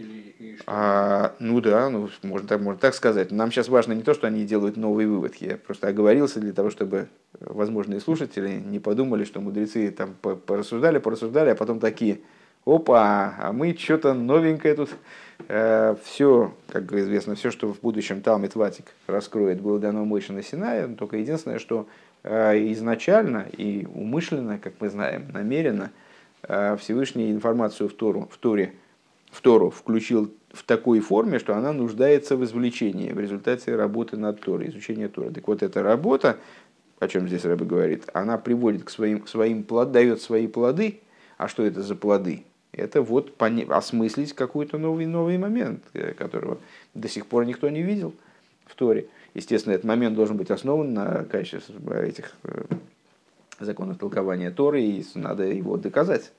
Или, 0.00 0.58
а, 0.66 1.34
ну 1.38 1.60
да, 1.60 1.90
ну, 1.90 2.08
можно, 2.22 2.48
так, 2.48 2.60
можно 2.60 2.80
так 2.80 2.94
сказать. 2.94 3.30
Нам 3.30 3.50
сейчас 3.50 3.68
важно 3.68 3.92
не 3.92 4.02
то, 4.02 4.14
что 4.14 4.26
они 4.26 4.44
делают 4.44 4.76
новый 4.76 5.06
вывод. 5.06 5.36
Я 5.36 5.58
просто 5.58 5.88
оговорился 5.88 6.40
для 6.40 6.52
того, 6.52 6.70
чтобы 6.70 7.08
возможные 7.38 8.00
слушатели 8.00 8.50
не 8.50 8.78
подумали, 8.78 9.24
что 9.24 9.40
мудрецы 9.40 9.90
там 9.90 10.14
порассуждали, 10.14 10.98
порассуждали, 10.98 11.50
а 11.50 11.54
потом 11.54 11.80
такие, 11.80 12.20
опа, 12.64 13.34
а 13.38 13.52
мы 13.52 13.76
что-то 13.78 14.14
новенькое 14.14 14.74
тут. 14.74 14.90
Э, 15.48 15.96
все, 16.04 16.54
как 16.68 16.90
известно, 16.92 17.34
все, 17.34 17.50
что 17.50 17.72
в 17.72 17.80
будущем 17.80 18.22
Талмит 18.22 18.54
Ватик 18.54 18.86
раскроет, 19.06 19.60
было 19.60 19.78
дано 19.78 20.04
Мойше 20.06 20.32
на 20.32 20.42
Синае. 20.42 20.88
Только 20.88 21.18
единственное, 21.18 21.58
что 21.58 21.88
э, 22.22 22.72
изначально 22.72 23.46
и 23.52 23.86
умышленно, 23.94 24.58
как 24.58 24.74
мы 24.80 24.88
знаем, 24.88 25.28
намеренно 25.32 25.90
э, 26.42 26.76
Всевышний 26.78 27.30
информацию 27.30 27.90
в, 27.90 27.92
Тору, 27.92 28.30
в 28.32 28.38
Торе– 28.38 28.72
в 29.30 29.40
Тору 29.42 29.70
включил 29.70 30.32
в 30.52 30.64
такой 30.64 31.00
форме, 31.00 31.38
что 31.38 31.56
она 31.56 31.72
нуждается 31.72 32.36
в 32.36 32.44
извлечении 32.44 33.12
в 33.12 33.20
результате 33.20 33.76
работы 33.76 34.16
над 34.16 34.40
Торой, 34.40 34.68
изучения 34.68 35.08
Торы. 35.08 35.30
Так 35.30 35.46
вот, 35.46 35.62
эта 35.62 35.82
работа 35.82 36.38
о 37.00 37.08
чем 37.08 37.26
здесь 37.26 37.44
Рэбе 37.44 37.64
говорит, 37.64 38.04
она 38.12 38.38
приводит 38.38 38.84
к 38.84 38.90
своим, 38.90 39.26
своим 39.26 39.64
плод, 39.64 39.90
дает 39.90 40.20
свои 40.20 40.46
плоды. 40.46 41.00
А 41.38 41.48
что 41.48 41.64
это 41.64 41.82
за 41.82 41.96
плоды? 41.96 42.44
Это 42.72 43.00
вот 43.02 43.34
пони, 43.36 43.66
осмыслить 43.68 44.34
какой-то 44.34 44.78
новый, 44.78 45.06
новый 45.06 45.38
момент, 45.38 45.82
э, 45.94 46.12
которого 46.12 46.58
до 46.94 47.08
сих 47.08 47.26
пор 47.26 47.46
никто 47.46 47.68
не 47.70 47.82
видел 47.82 48.14
в 48.66 48.74
Торе. 48.74 49.06
Естественно, 49.34 49.72
этот 49.72 49.86
момент 49.86 50.14
должен 50.14 50.36
быть 50.36 50.50
основан 50.50 50.92
на 50.92 51.24
качестве 51.24 51.74
этих 52.06 52.32
э, 52.44 52.64
законов 53.58 53.98
толкования 53.98 54.50
Торы, 54.50 54.82
и 54.82 55.04
надо 55.14 55.44
его 55.44 55.78
доказать. 55.78 56.30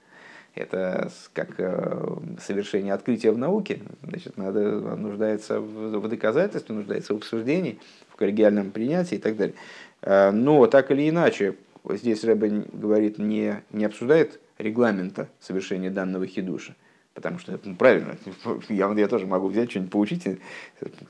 Это 0.53 1.09
как 1.33 1.59
э, 1.59 2.17
совершение 2.41 2.93
открытия 2.93 3.31
в 3.31 3.37
науке. 3.37 3.79
Значит, 4.03 4.37
надо, 4.37 4.61
нуждается 4.97 5.61
в 5.61 6.07
доказательстве, 6.09 6.75
нуждается 6.75 7.13
в 7.13 7.17
обсуждении, 7.17 7.79
в 8.09 8.17
коллегиальном 8.17 8.71
принятии 8.71 9.15
и 9.15 9.19
так 9.19 9.37
далее. 9.37 9.55
Э, 10.01 10.31
но 10.31 10.67
так 10.67 10.91
или 10.91 11.09
иначе, 11.09 11.55
здесь 11.89 12.23
Рэбе 12.25 12.65
говорит, 12.73 13.17
не, 13.17 13.63
не 13.71 13.85
обсуждает 13.85 14.41
регламента 14.57 15.29
совершения 15.39 15.89
данного 15.89 16.27
хидуша. 16.27 16.75
Потому 17.13 17.39
что 17.39 17.57
ну, 17.63 17.75
правильно. 17.75 18.17
Я, 18.69 18.91
я 18.91 19.07
тоже 19.07 19.27
могу 19.27 19.47
взять 19.47 19.69
что-нибудь 19.69 19.91
поучить 19.91 20.27
и 20.27 20.39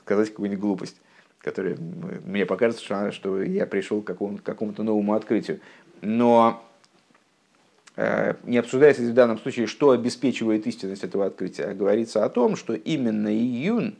сказать 0.04 0.30
какую-нибудь 0.30 0.60
глупость 0.60 0.96
которая 1.42 1.76
мне 1.76 2.46
покажется, 2.46 2.84
что, 2.84 3.12
что 3.12 3.42
я 3.42 3.66
пришел 3.66 4.00
к 4.00 4.06
какому-то, 4.06 4.42
какому 4.42 4.72
новому 4.78 5.14
открытию. 5.14 5.60
Но 6.00 6.62
не 7.96 8.56
обсуждается 8.56 9.02
в 9.02 9.12
данном 9.12 9.38
случае, 9.38 9.66
что 9.66 9.90
обеспечивает 9.90 10.66
истинность 10.66 11.04
этого 11.04 11.26
открытия, 11.26 11.64
а 11.64 11.74
говорится 11.74 12.24
о 12.24 12.30
том, 12.30 12.56
что 12.56 12.74
именно 12.74 13.28
июн, 13.28 13.96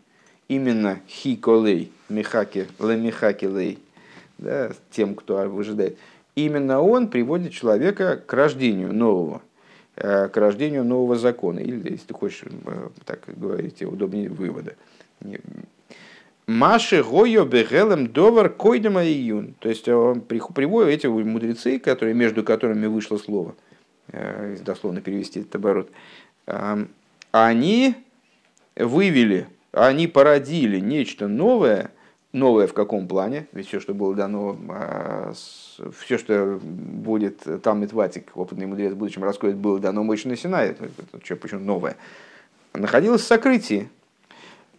именно 0.48 1.00
хиколей, 1.08 1.92
михаки, 2.08 2.66
лемихаки 2.78 3.44
лей, 3.44 3.78
да, 4.38 4.72
тем, 4.90 5.14
кто 5.14 5.48
выжидает, 5.48 5.98
именно 6.34 6.80
он 6.80 7.08
приводит 7.08 7.52
человека 7.52 8.16
к 8.24 8.32
рождению 8.32 8.94
нового, 8.94 9.42
э, 9.96 10.28
к 10.28 10.36
рождению 10.36 10.84
нового 10.84 11.16
закона, 11.16 11.58
или, 11.58 11.90
если 11.90 12.06
ты 12.06 12.14
хочешь 12.14 12.44
э, 12.44 12.88
так 13.04 13.20
говорить, 13.26 13.82
удобнее 13.82 14.28
вывода. 14.28 14.74
Маши 16.46 17.02
гойо 17.04 17.44
бегелем 17.44 18.12
довар 18.12 18.48
койдема 18.48 19.04
июн. 19.04 19.54
То 19.60 19.68
есть 19.68 19.88
он 19.88 20.20
приводит 20.20 20.90
эти 20.90 21.06
мудрецы, 21.06 21.78
которые, 21.78 22.14
между 22.14 22.42
которыми 22.42 22.86
вышло 22.86 23.16
слово, 23.16 23.54
э, 24.12 24.56
дословно 24.60 25.00
перевести 25.00 25.40
этот 25.40 25.56
оборот, 25.56 25.90
они 27.32 27.94
вывели, 28.76 29.48
они 29.72 30.06
породили 30.06 30.78
нечто 30.78 31.28
новое, 31.28 31.90
новое 32.32 32.66
в 32.66 32.74
каком 32.74 33.08
плане? 33.08 33.46
Ведь 33.52 33.68
все, 33.68 33.80
что 33.80 33.94
было 33.94 34.14
дано, 34.14 34.56
а, 34.68 35.32
все, 35.98 36.18
что 36.18 36.58
будет 36.62 37.42
там 37.62 37.80
Митватик, 37.80 38.30
опытный 38.34 38.66
мудрец 38.66 38.92
в 38.92 38.96
будущем 38.96 39.24
раскроет, 39.24 39.56
было 39.56 39.78
дано 39.78 40.02
Мойше 40.02 40.28
на. 40.48 40.62
Это, 40.62 40.88
почему 41.36 41.60
новое? 41.60 41.96
Находилось 42.74 43.22
в 43.22 43.26
сокрытии. 43.26 43.88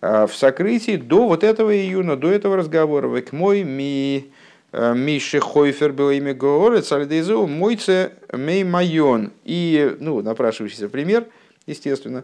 А, 0.01 0.27
в 0.27 0.35
сокрытии 0.35 0.97
до 0.97 1.27
вот 1.27 1.43
этого 1.43 1.75
июна, 1.75 2.15
до 2.15 2.31
этого 2.31 2.57
разговора. 2.57 3.07
Век 3.07 3.31
мой 3.31 3.63
ми 3.63 4.31
Миши 4.73 5.39
Хойфер 5.39 5.93
было 5.93 6.11
имя 6.11 6.33
Гоорец, 6.33 6.91
Альдейзу, 6.91 7.45
Мойце 7.45 8.13
Мей 8.31 8.63
Майон. 8.63 9.31
И, 9.43 9.95
ну, 9.99 10.21
напрашивающийся 10.21 10.89
пример, 10.89 11.27
естественно, 11.67 12.23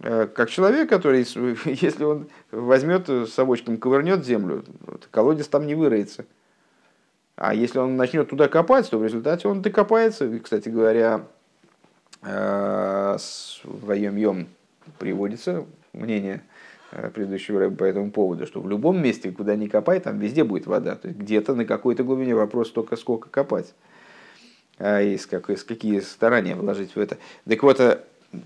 э, 0.00 0.26
как 0.34 0.48
человек, 0.48 0.88
который, 0.88 1.26
если 1.66 2.04
он 2.04 2.28
возьмет 2.50 3.08
совочком, 3.28 3.76
ковырнет 3.76 4.24
землю, 4.24 4.64
колодец 5.10 5.48
там 5.48 5.66
не 5.66 5.74
выроется. 5.74 6.24
А 7.36 7.54
если 7.54 7.78
он 7.78 7.96
начнет 7.96 8.30
туда 8.30 8.48
копать, 8.48 8.88
то 8.88 8.98
в 8.98 9.04
результате 9.04 9.46
он 9.46 9.60
докопается. 9.60 10.24
И, 10.24 10.38
кстати 10.38 10.70
говоря, 10.70 11.26
э, 12.22 13.18
в 13.64 13.92
Йом 13.92 14.48
приводится 14.98 15.66
мнение 15.92 16.40
Э, 16.40 16.55
предыдущего 16.90 17.60
рэба 17.60 17.76
по 17.76 17.84
этому 17.84 18.10
поводу, 18.10 18.46
что 18.46 18.60
в 18.60 18.68
любом 18.68 19.02
месте, 19.02 19.32
куда 19.32 19.56
ни 19.56 19.66
копай, 19.66 20.00
там 20.00 20.18
везде 20.18 20.44
будет 20.44 20.66
вода. 20.66 20.96
То 20.96 21.08
есть 21.08 21.20
где-то 21.20 21.54
на 21.54 21.64
какой-то 21.64 22.04
глубине 22.04 22.34
вопрос 22.34 22.70
только 22.70 22.96
сколько 22.96 23.28
копать. 23.28 23.74
А 24.78 25.00
из, 25.00 25.26
как, 25.26 25.48
из 25.50 25.64
какие 25.64 26.00
старания 26.00 26.54
вложить 26.54 26.94
в 26.94 26.98
это. 26.98 27.18
Так 27.48 27.62
вот, 27.62 27.80
э, 27.80 28.00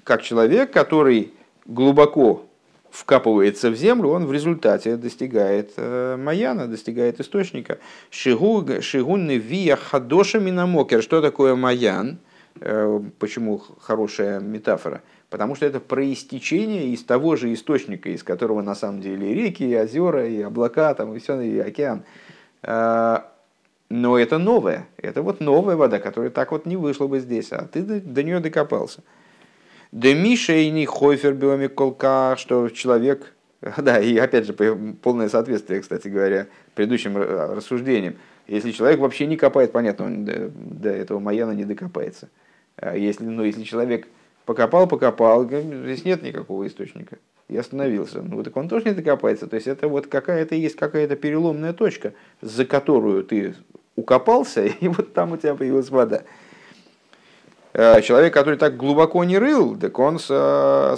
как 0.05 0.23
человек, 0.23 0.73
который 0.73 1.33
глубоко 1.67 2.47
вкапывается 2.91 3.71
в 3.71 3.77
землю, 3.77 4.11
он 4.11 4.27
в 4.27 4.33
результате 4.33 4.97
достигает 4.97 5.73
э, 5.77 6.17
маяна, 6.17 6.67
достигает 6.67 7.21
источника. 7.21 7.79
Шигунный 8.11 9.39
вия 9.39 9.77
хадоша 9.77 10.39
минамокер. 10.39 11.03
Что 11.03 11.21
такое 11.21 11.55
маян? 11.55 12.19
Э, 12.61 13.01
почему 13.19 13.59
хорошая 13.81 14.41
метафора? 14.41 15.03
Потому 15.31 15.55
что 15.55 15.65
это 15.65 15.81
проистечение 15.81 16.89
из 16.89 17.05
того 17.05 17.37
же 17.37 17.53
источника, 17.55 18.11
из 18.11 18.23
которого 18.23 18.61
на 18.61 18.75
самом 18.75 19.01
деле 19.01 19.31
и 19.31 19.35
реки, 19.35 19.63
и 19.63 19.77
озера, 19.77 20.29
и 20.29 20.43
облака, 20.43 20.93
там, 20.95 21.15
и 21.15 21.21
все, 21.21 21.41
и 21.41 21.59
океан. 21.59 22.03
А, 22.63 23.33
но 23.89 24.19
это 24.19 24.39
новое, 24.39 24.89
это 24.99 25.23
вот 25.23 25.41
новая 25.41 25.77
вода, 25.77 26.01
которая 26.01 26.31
так 26.31 26.51
вот 26.53 26.67
не 26.67 26.77
вышла 26.77 27.07
бы 27.07 27.21
здесь, 27.21 27.53
а 27.53 27.67
ты 27.67 27.83
до, 27.83 28.23
нее 28.23 28.41
докопался. 28.41 29.03
Не 29.93 30.87
Хойфер 30.87 31.35
биоми 31.35 31.69
колка, 31.69 32.37
что 32.37 32.69
человек, 32.69 33.33
да, 33.77 34.01
и 34.01 34.17
опять 34.19 34.47
же 34.47 34.53
полное 34.53 35.29
соответствие, 35.29 35.81
кстати 35.81 36.09
говоря, 36.09 36.49
предыдущим 36.75 37.17
рассуждениям. 37.17 38.17
Если 38.49 38.73
человек 38.73 38.99
вообще 38.99 39.27
не 39.27 39.37
копает, 39.37 39.71
понятно, 39.71 40.07
он 40.07 40.25
до, 40.25 40.51
до 40.51 40.91
этого 40.91 41.21
Маяна 41.21 41.53
не 41.53 41.65
докопается. 41.65 42.29
А 42.77 42.97
если, 42.97 43.25
но 43.25 43.45
если 43.45 43.63
человек 43.63 44.09
Покопал, 44.47 44.87
покопал, 44.87 45.45
здесь 45.45 46.05
нет 46.05 46.23
никакого 46.23 46.67
источника. 46.67 47.19
И 47.49 47.57
остановился. 47.57 48.23
Ну, 48.23 48.43
так 48.43 48.57
он 48.57 48.69
тоже 48.69 48.87
не 48.87 48.95
докопается. 48.95 49.47
То 49.47 49.57
есть 49.57 49.67
это 49.67 49.89
вот 49.89 50.07
какая-то 50.07 50.55
есть 50.55 50.77
какая-то 50.77 51.17
переломная 51.17 51.73
точка, 51.73 52.13
за 52.41 52.65
которую 52.65 53.25
ты 53.25 53.55
укопался, 53.97 54.65
и 54.81 54.89
вот 54.89 55.13
там 55.13 55.33
у 55.33 55.37
тебя 55.37 55.55
появилась 55.55 55.91
вода. 55.91 56.23
Э, 57.73 58.01
человек, 58.03 58.35
который 58.35 58.57
так 58.57 58.77
глубоко 58.77 59.23
не 59.25 59.39
рыл, 59.39 59.77
так 59.77 59.99
он 59.99 60.19
с 60.19 60.29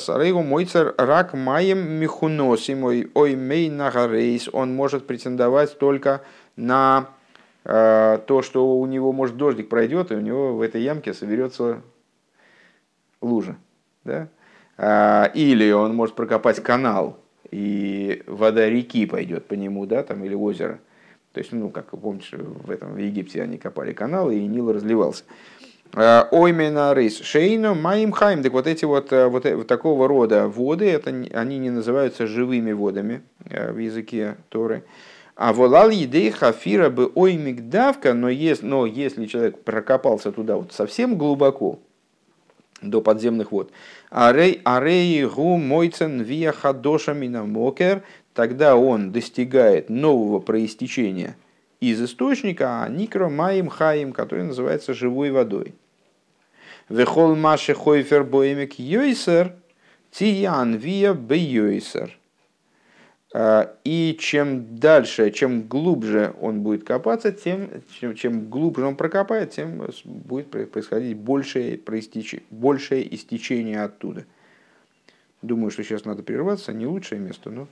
Рейгу 0.09 0.43
Мойцер 0.43 0.95
рак 0.97 1.35
маем 1.35 1.79
михуносим, 1.79 2.85
ой 2.85 3.35
мей 3.35 3.69
нагарейс, 3.69 4.49
он 4.53 4.75
может 4.75 5.07
претендовать 5.07 5.79
только 5.79 6.23
на 6.57 7.09
э, 7.65 8.19
то, 8.27 8.43
что 8.43 8.79
у 8.79 8.87
него, 8.87 9.13
может, 9.13 9.37
дождик 9.37 9.69
пройдет, 9.69 10.13
и 10.13 10.15
у 10.15 10.21
него 10.21 10.55
в 10.55 10.63
этой 10.63 10.81
ямке 10.81 11.13
соберется 11.13 11.83
лужа. 13.23 13.57
Да? 14.05 14.29
А, 14.77 15.31
или 15.35 15.71
он 15.71 15.95
может 15.95 16.15
прокопать 16.15 16.61
канал, 16.61 17.19
и 17.51 18.23
вода 18.27 18.69
реки 18.69 19.07
пойдет 19.07 19.47
по 19.47 19.55
нему, 19.55 19.87
да, 19.87 20.03
там, 20.03 20.25
или 20.25 20.35
озера. 20.35 20.81
То 21.33 21.39
есть, 21.39 21.53
ну, 21.53 21.71
как 21.71 21.91
помнишь, 21.91 22.33
в, 22.33 22.71
этом, 22.71 22.95
в 22.95 22.99
Египте 22.99 23.43
они 23.43 23.57
копали 23.59 23.93
канал, 23.93 24.31
и 24.31 24.41
Нил 24.41 24.73
разливался. 24.73 25.25
А, 25.95 26.29
Оймена 26.31 26.95
рейс 26.95 27.21
шейно 27.21 27.75
маим 27.75 28.13
хайм. 28.13 28.43
Так 28.43 28.53
вот 28.53 28.67
эти 28.67 28.85
вот, 28.85 29.13
э, 29.13 29.27
вот, 29.27 29.45
вот 29.45 29.67
такого 29.67 30.09
рода 30.09 30.49
воды, 30.49 30.91
это, 30.91 31.11
они 31.11 31.59
не 31.59 31.71
называются 31.71 32.27
живыми 32.27 32.73
водами 32.73 33.23
э, 33.45 33.73
в 33.73 33.79
языке 33.79 34.37
Торы. 34.49 34.85
А 35.37 35.53
волал 35.53 35.91
едей 35.91 36.31
хафира 36.31 36.91
бы 36.91 37.11
оймик 37.15 37.69
давка, 37.69 38.15
но, 38.15 38.29
есть, 38.29 38.63
но 38.63 38.87
если 38.87 39.27
человек 39.27 39.63
прокопался 39.65 40.33
туда 40.33 40.57
вот 40.57 40.73
совсем 40.73 41.17
глубоко, 41.17 41.79
до 42.83 43.01
подземных 43.01 43.53
вод. 43.53 43.71
Арей, 44.11 44.61
арей 44.65 45.25
гу 45.27 45.57
мойцен 45.57 46.21
вия 46.21 46.53
хадоша 46.53 47.15
мокер, 47.15 48.03
тогда 48.35 48.77
он 48.77 49.13
достигает 49.13 49.89
нового 49.89 50.39
проистечения 50.41 51.37
из 51.81 52.03
источника, 52.03 52.83
а 52.83 52.89
никро 52.89 53.29
маим 53.29 53.69
хаим, 53.69 54.13
который 54.13 54.45
называется 54.45 54.95
живой 54.95 55.31
водой. 55.31 55.75
Вехол 56.89 57.35
маши 57.35 57.75
хойфер 57.75 58.25
боемик 58.25 58.79
йойсер, 58.79 59.55
тиян 60.11 60.75
вия 60.75 61.15
бейойсер. 61.15 62.19
А, 63.35 63.75
и 63.85 64.17
чем 64.21 64.77
дальше, 64.77 65.31
чем 65.31 65.63
глубже 65.63 66.35
он 66.41 66.61
будет 66.61 66.85
копаться, 66.85 67.33
тем, 67.33 67.71
чем, 67.99 68.15
чем 68.15 68.51
глубже 68.51 68.85
он 68.85 68.95
прокопает, 68.95 69.53
тем 69.53 69.83
будет 70.05 70.51
происходить 70.51 71.17
большее, 71.17 71.81
большее 72.51 73.15
истечение 73.15 73.83
оттуда. 73.83 74.27
Думаю, 75.41 75.71
что 75.71 75.83
сейчас 75.83 76.05
надо 76.05 76.23
прерваться, 76.23 76.73
не 76.73 76.87
лучшее 76.87 77.21
место, 77.21 77.51
но 77.51 77.69